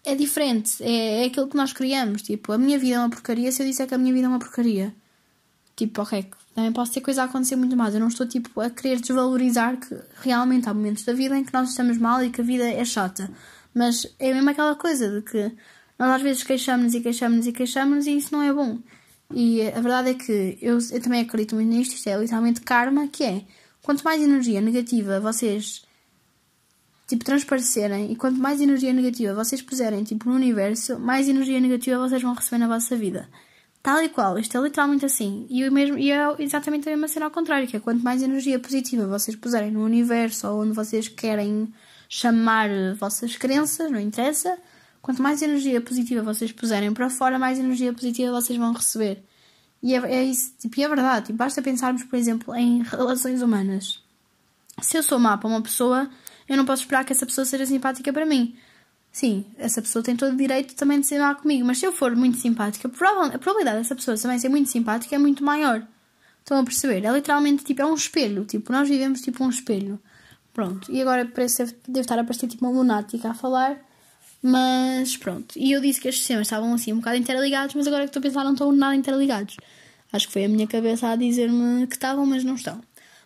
é 0.04 0.15
diferente. 0.15 0.82
É, 0.84 1.24
é 1.24 1.26
aquilo 1.26 1.48
que 1.48 1.58
nós 1.58 1.74
criamos. 1.74 2.22
Tipo, 2.22 2.54
a 2.54 2.58
minha 2.58 2.78
vida 2.80 2.96
é 2.96 3.00
uma 3.00 3.10
porcaria 3.10 3.52
se 3.52 3.62
eu 3.62 3.67
disser 3.67 3.88
que 3.88 3.93
a 3.93 3.98
minha 3.98 4.13
vida 4.13 4.26
é 4.26 4.30
uma 4.30 4.39
porcaria. 4.39 4.93
Tipo, 5.75 6.01
ok, 6.03 6.29
também 6.53 6.71
posso 6.71 6.93
ter 6.93 7.01
coisa 7.01 7.23
a 7.23 7.25
acontecer 7.25 7.55
muito 7.55 7.75
mais. 7.75 7.93
Eu 7.93 7.99
não 7.99 8.07
estou, 8.07 8.27
tipo, 8.27 8.62
a 8.62 8.69
querer 8.69 8.99
desvalorizar 8.99 9.77
que 9.77 9.95
realmente 10.21 10.69
há 10.69 10.73
momentos 10.73 11.03
da 11.03 11.13
vida 11.13 11.38
em 11.38 11.43
que 11.43 11.53
nós 11.53 11.69
estamos 11.69 11.97
mal 11.97 12.23
e 12.23 12.29
que 12.29 12.41
a 12.41 12.43
vida 12.43 12.65
é 12.65 12.86
chata. 12.86 13.29
Mas 13.73 14.07
é 14.19 14.33
mesmo 14.33 14.49
aquela 14.49 14.75
coisa 14.75 15.09
de 15.09 15.21
que 15.21 15.51
nós 15.97 16.09
às 16.15 16.21
vezes 16.21 16.43
queixamos 16.43 16.93
e 16.93 17.01
queixamos 17.01 17.47
e 17.47 17.51
queixamos 17.51 18.07
e 18.07 18.17
isso 18.17 18.33
não 18.33 18.41
é 18.41 18.53
bom. 18.53 18.79
E 19.33 19.63
a 19.67 19.81
verdade 19.81 20.09
é 20.12 20.13
que 20.13 20.57
eu, 20.62 20.77
eu 20.91 21.01
também 21.01 21.21
acredito 21.21 21.55
muito 21.55 21.69
nisto, 21.69 21.95
isto 21.95 22.07
é 22.07 22.17
literalmente 22.17 22.62
karma, 22.62 23.07
que 23.07 23.23
é 23.23 23.43
quanto 23.81 24.03
mais 24.03 24.21
energia 24.21 24.62
negativa 24.62 25.19
vocês 25.19 25.83
tipo, 27.07 27.25
transparecerem 27.25 28.12
e 28.12 28.15
quanto 28.15 28.39
mais 28.39 28.62
energia 28.62 28.93
negativa 28.93 29.33
vocês 29.33 29.62
puserem, 29.62 30.03
tipo, 30.03 30.29
no 30.29 30.36
universo, 30.36 30.99
mais 30.99 31.27
energia 31.27 31.59
negativa 31.59 31.97
vocês 31.97 32.21
vão 32.21 32.33
receber 32.33 32.59
na 32.59 32.67
vossa 32.67 32.95
vida. 32.95 33.27
Tal 33.84 34.02
e 34.02 34.08
qual, 34.08 34.39
isto 34.39 34.58
é 34.58 34.62
literalmente 34.62 35.06
assim. 35.06 35.46
E, 35.50 35.62
eu 35.62 35.69
mesmo, 35.69 35.98
e 35.98 36.10
é 36.10 36.36
exatamente 36.39 36.88
a 36.88 36.91
mesma 36.93 37.10
cena 37.10 37.26
ao 37.26 37.32
contrário, 37.32 37.67
que 37.67 37.76
é 37.76 37.80
quanto 37.82 38.02
mais 38.02 38.24
energia 38.24 38.58
positiva 38.58 39.06
vocês 39.06 39.36
puserem 39.36 39.72
no 39.72 39.84
universo 39.84 40.48
ou 40.48 40.62
onde 40.62 40.72
vocês 40.72 41.10
querem 41.10 41.72
chamar 42.08 42.69
vossas 42.98 43.36
crenças, 43.36 43.91
não 43.91 44.00
interessa, 44.00 44.58
quanto 45.02 45.22
mais 45.22 45.41
energia 45.41 45.82
positiva 45.82 46.22
vocês 46.22 46.54
puserem 46.54 46.93
para 46.93 47.10
fora, 47.10 47.38
mais 47.38 47.60
energia 47.60 47.91
positiva 47.91 48.32
vocês 48.32 48.58
vão 48.58 48.72
receber. 48.72 49.22
E 49.82 49.93
é, 49.93 49.98
é 49.98 50.24
isso, 50.24 50.54
tipo, 50.58 50.80
e 50.80 50.84
é 50.84 50.88
verdade, 50.88 51.26
tipo, 51.26 51.38
basta 51.38 51.62
pensarmos, 51.62 52.04
por 52.06 52.15
exemplo, 52.15 52.56
em 52.56 52.84
relações 52.84 53.41
humanas. 53.41 54.02
Se 54.82 54.96
eu 54.96 55.04
sou 55.04 55.19
má 55.19 55.38
para 55.38 55.50
uma 55.50 55.62
pessoa, 55.62 56.10
eu 56.48 56.56
não 56.56 56.63
posso 56.63 56.84
esperar 56.84 57.04
que 57.04 57.12
essa 57.12 57.26
pessoa 57.26 57.43
seja 57.43 57.65
simpática 57.65 58.13
para 58.13 58.26
mim. 58.26 58.56
Sim, 59.13 59.45
essa 59.60 59.80
pessoa 59.80 60.04
tem 60.04 60.15
todo 60.15 60.34
o 60.34 60.36
direito 60.36 60.73
também 60.73 60.99
de 60.99 61.06
ser 61.06 61.19
má 61.19 61.36
comigo, 61.36 61.63
mas 61.63 61.78
se 61.78 61.86
eu 61.86 61.93
for 61.93 62.15
muito 62.15 62.39
simpática, 62.39 62.88
a 62.88 63.38
probabilidade 63.38 63.78
dessa 63.78 63.95
pessoa 63.95 64.17
também 64.17 64.39
ser 64.39 64.49
muito 64.49 64.71
simpática 64.71 65.15
é 65.15 65.19
muito 65.19 65.43
maior. 65.43 65.86
Estão 66.39 66.58
a 66.58 66.63
perceber? 66.63 67.06
É 67.06 67.12
literalmente 67.12 67.63
tipo, 67.63 67.84
é 67.84 67.86
um 67.86 67.93
espelho. 67.93 68.43
Tipo, 68.43 68.71
nós 68.71 68.89
vivemos 68.89 69.21
tipo 69.21 69.43
um 69.43 69.49
espelho. 69.49 69.99
Pronto. 70.52 70.91
E 70.91 70.99
agora 70.99 71.26
parece 71.26 71.63
deve 71.88 72.02
estar 72.02 72.17
a 72.17 72.23
parecer 72.23 72.47
tipo 72.47 72.65
uma 72.65 72.76
lunática 72.76 73.30
a 73.30 73.34
falar. 73.36 73.78
Mas 74.41 75.15
pronto. 75.15 75.58
E 75.58 75.71
eu 75.71 75.80
disse 75.80 76.02
que 76.02 76.08
estes 76.08 76.23
sistemas 76.26 76.47
estavam 76.47 76.73
assim 76.73 76.91
um 76.91 76.97
bocado 76.97 77.17
interligados, 77.17 77.76
mas 77.76 77.86
agora 77.86 78.04
que 78.04 78.10
estou 78.10 78.19
a 78.19 78.23
pensar 78.23 78.43
não 78.43 78.54
estão 78.54 78.71
nada 78.71 78.95
interligados. 78.95 79.58
Acho 80.12 80.28
que 80.28 80.34
foi 80.34 80.45
a 80.45 80.49
minha 80.49 80.67
cabeça 80.67 81.08
a 81.08 81.15
dizer-me 81.15 81.86
que 81.86 81.95
estavam, 81.95 82.26
mas 82.26 82.43
não 82.43 82.56
estão. 82.56 82.82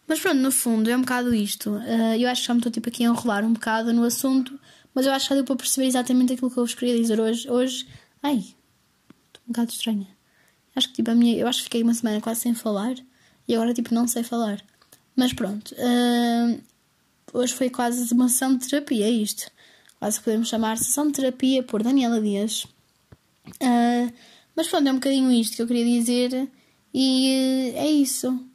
Mas 0.08 0.20
pronto, 0.20 0.38
no 0.38 0.52
fundo 0.52 0.90
é 0.90 0.96
um 0.96 1.02
bocado 1.02 1.34
isto. 1.34 1.72
Uh, 1.72 2.16
eu 2.20 2.30
acho 2.30 2.42
que 2.42 2.48
já 2.48 2.54
me 2.54 2.60
estou 2.60 2.72
tipo, 2.72 2.88
aqui 2.90 3.04
a 3.04 3.08
enrolar 3.08 3.44
um 3.44 3.54
bocado 3.54 3.92
no 3.94 4.04
assunto, 4.04 4.58
mas 4.98 5.06
eu 5.06 5.12
acho 5.12 5.26
que 5.26 5.30
já 5.30 5.36
deu 5.36 5.44
para 5.44 5.56
perceber 5.56 5.86
exatamente 5.86 6.34
aquilo 6.34 6.50
que 6.50 6.58
eu 6.58 6.66
vos 6.66 6.74
queria 6.74 6.98
dizer 6.98 7.20
hoje. 7.20 7.48
Hoje, 7.48 7.88
ai, 8.24 8.38
estou 8.38 9.44
um 9.48 9.52
bocado 9.52 9.70
estranha. 9.72 10.08
Acho 10.76 10.88
que 10.90 10.96
tipo 10.96 11.12
a 11.12 11.14
minha, 11.14 11.38
eu 11.38 11.48
acho 11.48 11.60
que 11.60 11.66
fiquei 11.66 11.84
uma 11.84 11.94
semana 11.94 12.20
quase 12.20 12.42
sem 12.42 12.56
falar 12.56 12.96
e 13.48 13.54
agora 13.54 13.76
tipo 13.76 13.94
não 13.94 14.08
sei 14.08 14.24
falar. 14.24 14.60
Mas 15.16 15.34
pronto, 15.34 15.76
uh, 15.76 16.60
hoje 17.32 17.54
foi 17.54 17.70
quase 17.70 18.12
uma 18.12 18.28
sessão 18.28 18.58
de 18.58 18.68
terapia, 18.68 19.06
é 19.06 19.12
isto. 19.12 19.52
Quase 20.00 20.20
podemos 20.20 20.50
chamar 20.50 20.80
sessão 20.80 21.06
de 21.06 21.14
terapia 21.14 21.62
por 21.62 21.84
Daniela 21.84 22.20
Dias. 22.20 22.64
Uh, 23.62 24.12
mas 24.56 24.68
pronto, 24.68 24.88
é 24.88 24.92
um 24.92 24.96
bocadinho 24.96 25.32
isto 25.32 25.58
que 25.58 25.62
eu 25.62 25.68
queria 25.68 25.86
dizer 25.86 26.50
e 26.92 27.72
é 27.76 27.86
isso. 27.86 28.47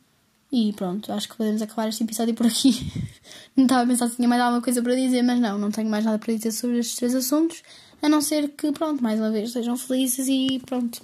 E 0.52 0.70
pronto, 0.74 1.10
acho 1.10 1.30
que 1.30 1.36
podemos 1.36 1.62
acabar 1.62 1.88
este 1.88 2.04
episódio 2.04 2.34
por 2.34 2.46
aqui. 2.46 2.92
não 3.56 3.64
estava 3.64 3.84
a 3.84 3.86
pensar 3.86 4.08
se 4.08 4.16
tinha 4.16 4.28
mais 4.28 4.42
alguma 4.42 4.60
coisa 4.60 4.82
para 4.82 4.94
dizer, 4.94 5.22
mas 5.22 5.40
não, 5.40 5.56
não 5.56 5.70
tenho 5.70 5.88
mais 5.88 6.04
nada 6.04 6.18
para 6.18 6.34
dizer 6.34 6.52
sobre 6.52 6.78
estes 6.78 6.96
três 6.96 7.14
assuntos, 7.14 7.62
a 8.02 8.08
não 8.08 8.20
ser 8.20 8.50
que, 8.50 8.70
pronto, 8.70 9.02
mais 9.02 9.18
uma 9.18 9.30
vez, 9.30 9.50
sejam 9.50 9.78
felizes 9.78 10.28
e 10.28 10.60
pronto. 10.66 11.00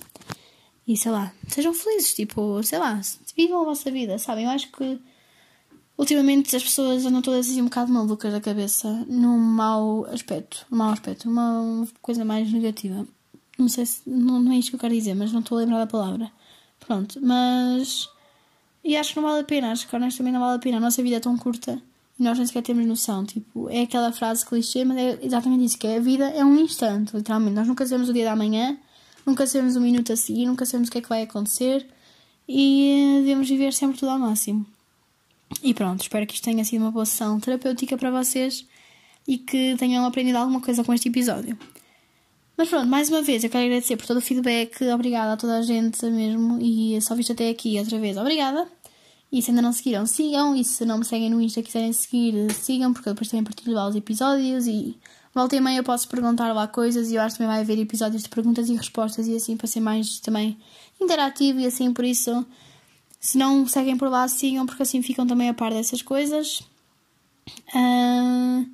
E 0.87 0.99
sei 0.99 1.11
lá, 1.11 1.33
sejam 1.49 1.73
felizes, 1.73 2.13
tipo, 2.13 2.63
sei 2.63 2.79
lá, 2.79 3.01
vivam 3.35 3.63
a 3.63 3.65
vossa 3.65 3.91
vida, 3.91 4.19
sabem? 4.19 4.45
Eu 4.45 4.51
acho 4.51 4.71
que 4.71 5.01
ultimamente 5.97 6.55
as 6.55 6.63
pessoas 6.63 7.07
andam 7.07 7.23
todas 7.23 7.49
assim 7.49 7.63
um 7.63 7.67
bocado 7.67 7.91
malucas 7.91 8.33
da 8.33 8.43
cabeça, 8.43 8.89
num 9.09 9.39
mau 9.39 10.05
aspecto, 10.13 10.67
num 10.71 10.77
mau 10.77 10.91
aspecto, 10.91 11.27
uma 11.27 11.89
coisa 12.03 12.23
mais 12.23 12.53
negativa. 12.53 13.07
Não 13.59 13.69
sei 13.69 13.87
se, 13.87 14.03
não, 14.07 14.41
não 14.41 14.53
é 14.53 14.59
isto 14.59 14.71
que 14.71 14.77
eu 14.77 14.81
quero 14.81 14.95
dizer, 14.95 15.15
mas 15.15 15.33
não 15.33 15.41
estou 15.41 15.57
a 15.57 15.63
lembrar 15.63 15.79
da 15.79 15.87
palavra. 15.87 16.31
Pronto, 16.81 17.19
mas 17.23 18.09
e 18.89 18.97
acho 18.97 19.13
que 19.13 19.21
não 19.21 19.29
vale 19.29 19.43
a 19.43 19.45
pena, 19.45 19.71
acho 19.71 19.87
que 19.87 19.95
honestamente 19.95 20.33
não 20.33 20.41
vale 20.41 20.57
a 20.57 20.59
pena. 20.59 20.79
A 20.79 20.81
nossa 20.81 21.03
vida 21.03 21.17
é 21.17 21.21
tão 21.21 21.37
curta 21.37 21.79
e 22.19 22.23
nós 22.23 22.39
nem 22.39 22.47
sequer 22.47 22.63
temos 22.63 22.87
noção. 22.87 23.23
Tipo, 23.23 23.69
é 23.69 23.83
aquela 23.83 24.11
frase 24.13 24.47
clichê, 24.47 24.83
mas 24.83 24.97
é 24.97 25.19
exatamente 25.21 25.67
isso: 25.67 25.79
que 25.79 25.87
é 25.87 25.99
a 25.99 26.01
vida 26.01 26.25
é 26.31 26.43
um 26.43 26.59
instante, 26.59 27.15
literalmente. 27.15 27.55
Nós 27.55 27.69
nunca 27.69 27.85
sabemos 27.87 28.09
o 28.09 28.15
dia 28.15 28.25
da 28.25 28.35
manhã, 28.35 28.79
nunca 29.27 29.47
sabemos 29.47 29.77
o 29.77 29.81
minuto 29.83 30.11
a 30.11 30.17
seguir, 30.17 30.47
nunca 30.47 30.65
sabemos 30.65 30.89
o 30.89 30.93
que 30.93 30.97
é 30.97 31.01
que 31.03 31.09
vai 31.11 31.21
acontecer 31.21 31.87
e 32.49 33.19
devemos 33.19 33.47
viver 33.47 33.75
sempre 33.75 33.99
tudo 33.99 34.09
ao 34.09 34.19
máximo. 34.19 34.65
E 35.63 35.75
pronto, 35.75 36.01
espero 36.01 36.27
que 36.27 36.33
isto 36.33 36.45
tenha 36.45 36.65
sido 36.65 36.81
uma 36.81 36.91
boa 36.91 37.05
sessão 37.05 37.39
terapêutica 37.39 37.95
para 37.99 38.11
vocês 38.11 38.67
e 39.27 39.37
que 39.37 39.77
tenham 39.77 40.07
aprendido 40.07 40.39
alguma 40.39 40.63
coisa 40.63 40.83
com 40.83 40.95
este 40.95 41.11
episódio. 41.11 41.59
Mas 42.57 42.71
pronto, 42.71 42.89
mais 42.89 43.11
uma 43.11 43.21
vez 43.23 43.45
eu 43.45 43.51
quero 43.51 43.67
agradecer 43.67 43.97
por 43.99 44.07
todo 44.07 44.17
o 44.17 44.21
feedback. 44.23 44.83
Obrigada 44.93 45.35
a 45.35 45.37
toda 45.37 45.59
a 45.59 45.63
gente 45.63 46.05
mesmo. 46.07 46.59
E 46.61 47.01
só 47.01 47.15
visto 47.15 47.33
até 47.33 47.51
aqui 47.51 47.79
outra 47.79 48.01
vez. 48.01 48.17
Obrigada. 48.17 48.67
E 49.31 49.43
se 49.43 49.51
ainda 49.51 49.63
não 49.63 49.73
seguiram, 49.73 50.07
sigam. 50.07 50.57
E 50.57 50.65
se 50.65 50.85
não 50.85 50.99
me 50.99 51.05
seguem 51.05 51.31
no 51.31 51.41
Insta 51.41 51.63
quiserem 51.63 51.93
seguir, 51.93 52.53
sigam, 52.53 52.93
porque 52.93 53.09
eu 53.09 53.15
depois 53.15 53.29
também 53.29 53.45
partilho 53.45 53.75
lá 53.75 53.87
os 53.89 53.95
episódios. 53.95 54.67
E 54.67 54.97
volta 55.35 55.57
e 55.57 55.61
meia 55.61 55.79
eu 55.79 55.85
posso 55.85 56.09
perguntar 56.09 56.53
lá 56.53 56.67
coisas. 56.67 57.11
E 57.11 57.17
eu 57.17 57.23
acho 57.23 57.35
que 57.35 57.39
também 57.39 57.53
vai 57.53 57.63
haver 57.63 57.79
episódios 57.79 58.23
de 58.23 58.29
perguntas 58.29 58.69
e 58.69 58.75
respostas. 58.75 59.27
E 59.29 59.37
assim, 59.37 59.57
para 59.57 59.67
ser 59.67 59.81
mais 59.81 60.19
também 60.21 60.59
interativo. 61.01 61.61
E 61.61 61.67
assim, 61.67 61.93
por 61.93 62.05
isso, 62.05 62.47
Se 63.21 63.37
não 63.37 63.67
seguem 63.67 63.97
por 63.97 64.09
lá, 64.09 64.27
sigam, 64.29 64.65
porque 64.67 64.83
assim 64.83 65.03
ficam 65.03 65.27
também 65.27 65.49
a 65.49 65.55
par 65.55 65.73
dessas 65.73 66.03
coisas. 66.03 66.61
Uh, 67.75 68.67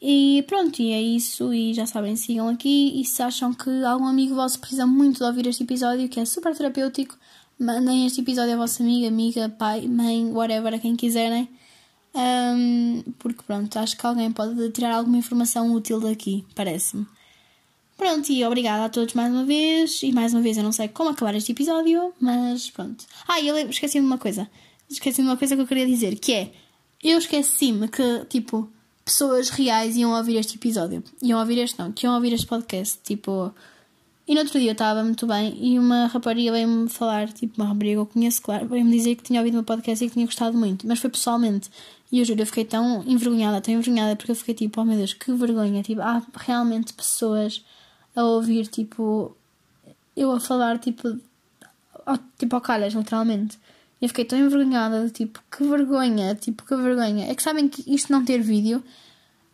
e 0.00 0.42
pronto, 0.48 0.80
e 0.80 0.92
é 0.92 1.00
isso. 1.00 1.52
E 1.52 1.74
já 1.74 1.86
sabem, 1.86 2.16
sigam 2.16 2.48
aqui. 2.48 3.00
E 3.00 3.04
se 3.04 3.22
acham 3.22 3.52
que 3.52 3.70
algum 3.84 4.06
amigo 4.06 4.34
vosso 4.34 4.58
precisa 4.58 4.86
muito 4.86 5.18
de 5.18 5.24
ouvir 5.24 5.46
este 5.46 5.62
episódio, 5.62 6.08
que 6.08 6.18
é 6.20 6.24
super 6.24 6.56
terapêutico, 6.56 7.16
mandem 7.60 8.06
este 8.06 8.22
episódio 8.22 8.54
à 8.54 8.56
vossa 8.56 8.82
amiga, 8.82 9.08
amiga, 9.08 9.48
pai, 9.50 9.86
mãe, 9.86 10.24
whatever, 10.32 10.74
a 10.74 10.78
quem 10.78 10.96
quiserem. 10.96 11.48
Um, 12.14 13.02
porque 13.18 13.42
pronto, 13.46 13.78
acho 13.78 13.96
que 13.96 14.04
alguém 14.04 14.32
pode 14.32 14.70
tirar 14.70 14.94
alguma 14.94 15.18
informação 15.18 15.72
útil 15.72 16.00
daqui, 16.00 16.44
parece-me. 16.54 17.06
Pronto, 17.96 18.32
e 18.32 18.42
obrigada 18.46 18.86
a 18.86 18.88
todos 18.88 19.12
mais 19.12 19.30
uma 19.30 19.44
vez. 19.44 20.02
E 20.02 20.10
mais 20.10 20.32
uma 20.32 20.40
vez, 20.40 20.56
eu 20.56 20.62
não 20.62 20.72
sei 20.72 20.88
como 20.88 21.10
acabar 21.10 21.34
este 21.34 21.52
episódio, 21.52 22.14
mas 22.18 22.70
pronto. 22.70 23.04
Ah, 23.28 23.40
eu 23.42 23.54
esqueci-me 23.68 24.06
de 24.06 24.10
uma 24.10 24.18
coisa. 24.18 24.50
Esqueci-me 24.88 25.26
de 25.26 25.30
uma 25.30 25.36
coisa 25.36 25.54
que 25.54 25.60
eu 25.60 25.66
queria 25.66 25.86
dizer, 25.86 26.18
que 26.18 26.32
é... 26.32 26.52
Eu 27.02 27.18
esqueci-me 27.18 27.88
que, 27.88 28.24
tipo, 28.26 28.68
pessoas 29.04 29.50
reais 29.50 29.96
iam 29.96 30.12
ouvir 30.12 30.36
este 30.36 30.56
episódio. 30.56 31.04
Iam 31.22 31.38
ouvir 31.38 31.58
este, 31.58 31.78
não, 31.78 31.92
que 31.92 32.06
iam 32.06 32.14
ouvir 32.14 32.32
este 32.32 32.46
podcast. 32.46 32.98
Tipo... 33.04 33.54
E 34.30 34.34
no 34.34 34.42
outro 34.42 34.60
dia 34.60 34.68
eu 34.68 34.74
estava 34.74 35.02
muito 35.02 35.26
bem 35.26 35.58
e 35.60 35.76
uma 35.76 36.06
rapariga 36.06 36.52
veio-me 36.52 36.88
falar, 36.88 37.32
tipo, 37.32 37.60
uma 37.60 37.66
rapariga 37.66 37.94
que 37.94 37.98
eu 37.98 38.06
conheço, 38.06 38.40
claro, 38.40 38.64
veio-me 38.68 38.92
dizer 38.92 39.16
que 39.16 39.24
tinha 39.24 39.40
ouvido 39.40 39.54
meu 39.54 39.64
podcast 39.64 40.04
e 40.04 40.06
que 40.06 40.14
tinha 40.14 40.24
gostado 40.24 40.56
muito. 40.56 40.86
Mas 40.86 41.00
foi 41.00 41.10
pessoalmente. 41.10 41.68
E 42.12 42.20
eu 42.20 42.24
juro, 42.24 42.40
eu 42.40 42.46
fiquei 42.46 42.64
tão 42.64 43.02
envergonhada, 43.08 43.60
tão 43.60 43.74
envergonhada, 43.74 44.14
porque 44.14 44.30
eu 44.30 44.36
fiquei 44.36 44.54
tipo, 44.54 44.80
oh 44.80 44.84
meu 44.84 44.96
Deus, 44.96 45.14
que 45.14 45.32
vergonha. 45.32 45.82
Tipo, 45.82 46.00
há 46.02 46.22
realmente 46.36 46.92
pessoas 46.92 47.64
a 48.14 48.22
ouvir, 48.22 48.68
tipo, 48.68 49.36
eu 50.16 50.30
a 50.30 50.38
falar, 50.38 50.78
tipo, 50.78 51.18
ao, 52.06 52.16
tipo 52.38 52.54
ao 52.54 52.60
calhas, 52.60 52.94
literalmente. 52.94 53.58
E 54.00 54.04
eu 54.04 54.08
fiquei 54.10 54.24
tão 54.24 54.38
envergonhada, 54.38 55.10
tipo, 55.10 55.40
que 55.50 55.64
vergonha, 55.64 56.36
tipo, 56.36 56.64
que 56.64 56.76
vergonha. 56.76 57.28
É 57.28 57.34
que 57.34 57.42
sabem 57.42 57.68
que 57.68 57.82
isto 57.92 58.12
não 58.12 58.24
ter 58.24 58.40
vídeo 58.40 58.80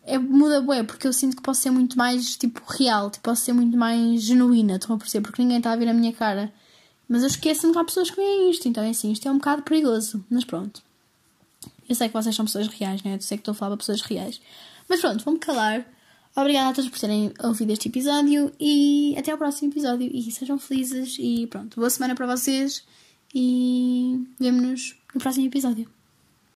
é, 0.07 0.17
muda 0.17 0.61
bué, 0.61 0.83
porque 0.83 1.05
eu 1.05 1.13
sinto 1.13 1.35
que 1.35 1.41
posso 1.41 1.61
ser 1.61 1.69
muito 1.69 1.97
mais, 1.97 2.37
tipo, 2.37 2.61
real, 2.65 3.11
tipo, 3.11 3.23
posso 3.25 3.43
ser 3.43 3.53
muito 3.53 3.77
mais 3.77 4.23
genuína, 4.23 4.77
estão 4.77 4.95
a 4.95 4.97
perceber? 4.99 5.23
Porque 5.23 5.41
ninguém 5.41 5.57
está 5.57 5.73
a 5.73 5.75
ver 5.75 5.89
a 5.89 5.93
minha 5.93 6.13
cara. 6.13 6.51
Mas 7.09 7.21
eu 7.21 7.27
esqueço-me 7.27 7.73
que 7.73 7.79
há 7.79 7.83
pessoas 7.83 8.09
que 8.09 8.15
veem 8.15 8.49
isto, 8.49 8.67
então 8.67 8.83
é 8.83 8.89
assim, 8.89 9.11
isto 9.11 9.27
é 9.27 9.31
um 9.31 9.37
bocado 9.37 9.63
perigoso. 9.63 10.23
Mas 10.29 10.45
pronto. 10.45 10.81
Eu 11.87 11.95
sei 11.95 12.07
que 12.07 12.13
vocês 12.13 12.35
são 12.35 12.45
pessoas 12.45 12.67
reais, 12.67 13.03
né? 13.03 13.15
Eu 13.15 13.21
sei 13.21 13.37
que 13.37 13.41
estou 13.41 13.51
a 13.51 13.55
falar 13.55 13.71
para 13.71 13.77
pessoas 13.77 14.01
reais. 14.01 14.41
Mas 14.89 15.01
pronto, 15.01 15.23
vou-me 15.23 15.39
calar. 15.39 15.85
Obrigada 16.35 16.69
a 16.69 16.73
todos 16.73 16.89
por 16.89 16.99
terem 16.99 17.33
ouvido 17.43 17.71
este 17.71 17.89
episódio 17.89 18.51
e 18.59 19.15
até 19.17 19.31
ao 19.31 19.37
próximo 19.37 19.71
episódio. 19.71 20.09
E 20.13 20.31
sejam 20.31 20.57
felizes 20.57 21.17
e 21.19 21.47
pronto. 21.47 21.75
Boa 21.77 21.89
semana 21.89 22.15
para 22.15 22.27
vocês 22.27 22.83
e 23.33 24.25
vemo-nos 24.39 24.95
no 25.13 25.19
próximo 25.19 25.47
episódio. 25.47 25.96